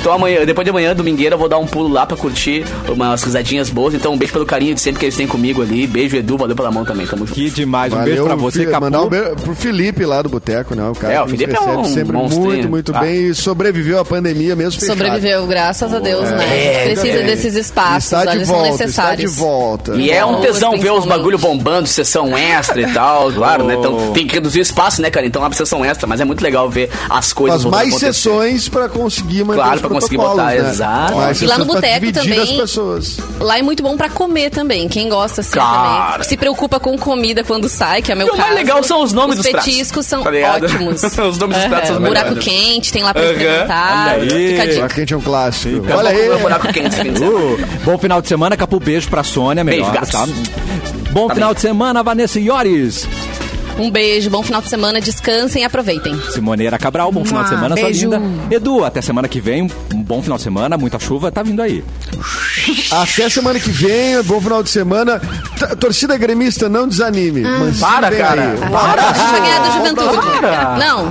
então 0.00 0.12
amanhã, 0.12 0.44
depois 0.44 0.64
de 0.64 0.70
amanhã, 0.70 0.94
domingueira, 0.94 1.34
eu 1.34 1.38
vou 1.38 1.48
dar 1.48 1.58
um 1.58 1.66
pulo 1.66 1.88
lá 1.92 2.06
pra 2.06 2.16
curtir 2.16 2.64
umas 2.88 3.22
risadinhas 3.22 3.70
boas. 3.70 3.94
Então, 3.94 4.12
um 4.12 4.16
beijo 4.18 4.32
pelo 4.32 4.46
carinho 4.46 4.74
de 4.74 4.80
sempre 4.80 5.00
que 5.00 5.06
eles 5.06 5.16
têm 5.16 5.26
comigo 5.26 5.62
ali. 5.62 5.86
Beijo, 5.86 6.16
Edu, 6.16 6.36
valeu 6.36 6.56
pela 6.56 6.70
mão 6.70 6.84
também. 6.84 7.06
Tamo 7.06 7.26
junto. 7.26 7.34
Que 7.34 7.50
demais. 7.50 7.92
Um 7.92 7.96
Valeu, 7.96 8.06
beijo 8.14 8.24
pra 8.26 8.34
você, 8.36 8.66
Capu. 8.66 8.80
Mandar 8.84 9.02
um 9.02 9.08
beijo 9.08 9.30
pro 9.36 9.54
Felipe 9.54 10.04
lá 10.04 10.22
do 10.22 10.28
Boteco, 10.28 10.74
né? 10.74 10.88
O 10.88 10.94
cara 10.94 11.12
É, 11.14 11.22
o 11.22 11.28
Felipe 11.28 11.54
é 11.54 11.60
um 11.60 11.84
sempre 11.84 12.12
monstrinho. 12.12 12.44
muito, 12.46 12.68
muito 12.70 12.92
Ah. 12.96 13.00
bem 13.00 13.28
e 13.28 13.34
sobreviveu 13.34 13.98
à 14.00 14.04
pandemia 14.04 14.56
mesmo 14.56 14.80
fechado. 14.80 14.98
Sobreviveu, 14.98 15.46
graças 15.46 15.92
a 15.92 15.98
Deus, 15.98 16.28
né? 16.30 16.44
A 16.44 16.88
gente 16.88 17.00
precisa 17.00 17.18
é. 17.18 17.22
desses 17.22 17.54
espaços, 17.56 18.04
Está 18.12 18.24
de 18.24 18.36
eles 18.38 18.48
volta, 18.86 18.90
está 18.90 19.14
de 19.14 19.22
necessários. 19.24 19.36
volta. 19.36 19.92
E 19.96 20.10
é 20.10 20.24
um 20.24 20.40
tesão 20.40 20.78
ver 20.78 20.92
os 20.92 21.04
bagulho 21.04 21.38
bombando, 21.38 21.88
sessão 21.88 22.36
extra 22.36 22.80
e 22.82 22.92
tal, 22.92 23.32
claro, 23.32 23.64
né? 23.64 23.74
Então 23.74 24.12
tem 24.12 24.26
que 24.26 24.34
reduzir 24.34 24.60
o 24.60 24.62
espaço, 24.62 25.00
né, 25.02 25.10
cara? 25.10 25.26
Então 25.26 25.44
abre 25.44 25.56
sessão 25.56 25.84
extra, 25.84 26.06
mas 26.06 26.20
é 26.20 26.24
muito 26.24 26.42
legal 26.42 26.68
ver 26.68 26.90
as 27.08 27.32
coisas 27.32 27.62
Faz 27.62 27.70
mais 27.72 27.88
acontecer. 27.88 28.12
sessões 28.12 28.68
pra 28.68 28.88
conseguir 28.88 29.44
manter 29.44 29.60
Claro, 29.60 29.74
os 29.76 29.80
pra 29.80 29.90
conseguir 29.90 30.16
botar, 30.16 30.44
né? 30.46 30.56
exato. 30.58 31.14
Mais 31.16 31.42
E 31.42 31.46
lá 31.46 31.58
no 31.58 31.64
boteco 31.64 32.12
também- 32.12 32.40
as 32.40 32.50
pessoas. 32.52 33.18
Lá 33.40 33.58
é 33.58 33.62
muito 33.62 33.82
bom 33.82 33.96
pra 33.96 34.08
comer 34.08 34.50
também. 34.50 34.88
Quem 34.88 35.08
gosta 35.08 35.40
assim 35.40 35.52
Cara. 35.52 36.12
também. 36.12 36.28
Se 36.28 36.36
preocupa 36.36 36.78
com 36.80 36.96
comida 36.98 37.42
quando 37.44 37.68
sai, 37.68 38.02
que 38.02 38.12
é 38.12 38.14
meu 38.14 38.26
E 38.26 38.30
o 38.30 38.32
mais 38.36 38.44
caso. 38.44 38.56
legal 38.56 38.82
são 38.82 39.02
os 39.02 39.12
nomes 39.12 39.36
os 39.38 39.42
dos 39.42 39.50
pratos, 39.50 39.70
petiscos 39.72 40.06
são 40.06 40.22
tá 40.22 40.30
ótimos. 40.30 41.02
Os 41.30 41.38
nomes 41.38 41.56
dos 41.58 41.66
pratos 41.66 41.88
são 41.88 42.00
Buraco 42.00 42.28
melhores. 42.34 42.44
quente, 42.44 42.92
tem 42.92 43.02
lá 43.02 43.12
pra 43.12 43.22
Aham. 43.22 43.32
experimentar. 43.32 44.20
Fica 44.20 44.62
a 44.62 44.66
dica. 44.66 44.74
Buraco 44.74 44.94
quente 44.94 45.14
é 45.14 45.16
um 45.16 45.20
clássico. 45.20 45.86
Olha 45.94 46.10
aí. 46.10 46.38
buraco 46.40 46.72
quente. 46.72 47.00
Uh, 47.22 47.58
bom 47.84 47.98
final 47.98 48.20
de 48.22 48.28
semana, 48.28 48.56
Capu. 48.70 48.80
Beijo 48.80 49.08
pra 49.08 49.22
Sônia, 49.24 49.64
Beijo, 49.64 49.80
melhor, 49.80 49.94
gatos. 49.94 50.10
tá? 50.12 50.26
Bom 51.12 51.26
Tá 51.26 51.34
final 51.34 51.48
bem. 51.50 51.54
de 51.56 51.60
semana, 51.60 52.02
Vanessa 52.02 52.38
Iores. 52.38 53.08
Um 53.80 53.90
beijo, 53.90 54.28
bom 54.28 54.42
final 54.42 54.60
de 54.60 54.68
semana, 54.68 55.00
descansem 55.00 55.62
e 55.62 55.64
aproveitem. 55.64 56.14
Simoneira 56.30 56.78
Cabral, 56.78 57.10
bom 57.10 57.24
final 57.24 57.42
de 57.44 57.48
Mua, 57.50 57.56
semana, 57.58 57.76
sua 57.76 57.84
beijo. 57.86 58.10
linda. 58.10 58.22
Edu, 58.54 58.84
até 58.84 59.00
semana 59.00 59.26
que 59.26 59.40
vem, 59.40 59.62
um 59.94 60.02
bom 60.02 60.20
final 60.22 60.36
de 60.36 60.44
semana, 60.44 60.76
muita 60.76 60.98
chuva, 60.98 61.32
tá 61.32 61.42
vindo 61.42 61.62
aí. 61.62 61.82
Até 62.90 63.28
semana 63.28 63.58
que 63.58 63.70
vem, 63.70 64.22
bom 64.24 64.40
final 64.40 64.62
de 64.62 64.70
semana. 64.70 65.18
T- 65.58 65.76
Torcida 65.76 66.16
gremista, 66.16 66.68
não 66.68 66.86
desanime. 66.86 67.40
Mancini 67.42 67.80
Para, 67.80 68.10
vem 68.10 68.18
cara. 68.18 68.42
aí. 68.42 69.40
Ganhar 69.40 69.60
do 69.60 69.72
Juventude. 69.72 70.16
Não, 70.78 71.06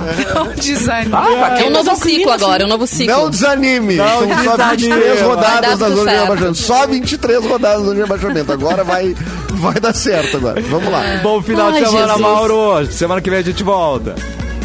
Não 0.46 0.52
desanime. 0.54 1.12
Ah, 1.14 1.58
é 1.58 1.64
um 1.64 1.70
não 1.70 1.82
novo 1.84 1.96
ciclo 2.04 2.30
agora, 2.32 2.62
é 2.62 2.66
um 2.66 2.68
novo 2.68 2.86
ciclo. 2.86 3.14
Não 3.16 3.30
desanime. 3.30 3.96
São 3.96 4.44
só 4.44 4.56
desanime. 4.56 4.94
23 4.94 5.00
Vai 5.00 5.16
dar 5.18 5.24
rodadas 5.26 5.78
da 5.78 5.88
zona 5.88 5.96
de 5.96 6.04
certo. 6.04 6.20
rebaixamento. 6.22 6.58
Só 6.58 6.86
23 6.86 7.44
rodadas 7.44 7.78
da 7.80 7.84
zona 7.84 7.94
de 7.94 8.00
rebaixamento. 8.02 8.52
Agora 8.52 8.84
vai, 8.84 9.14
vai 9.60 9.74
dar 9.74 9.94
certo 9.94 10.38
agora. 10.38 10.60
Vamos 10.62 10.90
lá. 10.90 11.02
Bom 11.22 11.40
final 11.42 11.70
de 11.70 11.78
Ai, 11.78 11.84
semana, 11.84 12.06
Jesus. 12.14 12.20
Mauro. 12.20 12.86
Semana 12.86 13.20
que 13.20 13.30
vem 13.30 13.38
a 13.38 13.42
gente 13.42 13.62
volta. 13.62 14.14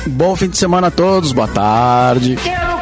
Bom 0.08 0.36
fim 0.36 0.50
de 0.50 0.58
semana 0.58 0.88
a 0.88 0.92
todos, 0.92 1.32
boa 1.32 1.48
tarde. 1.48 2.38
Get 2.44 2.75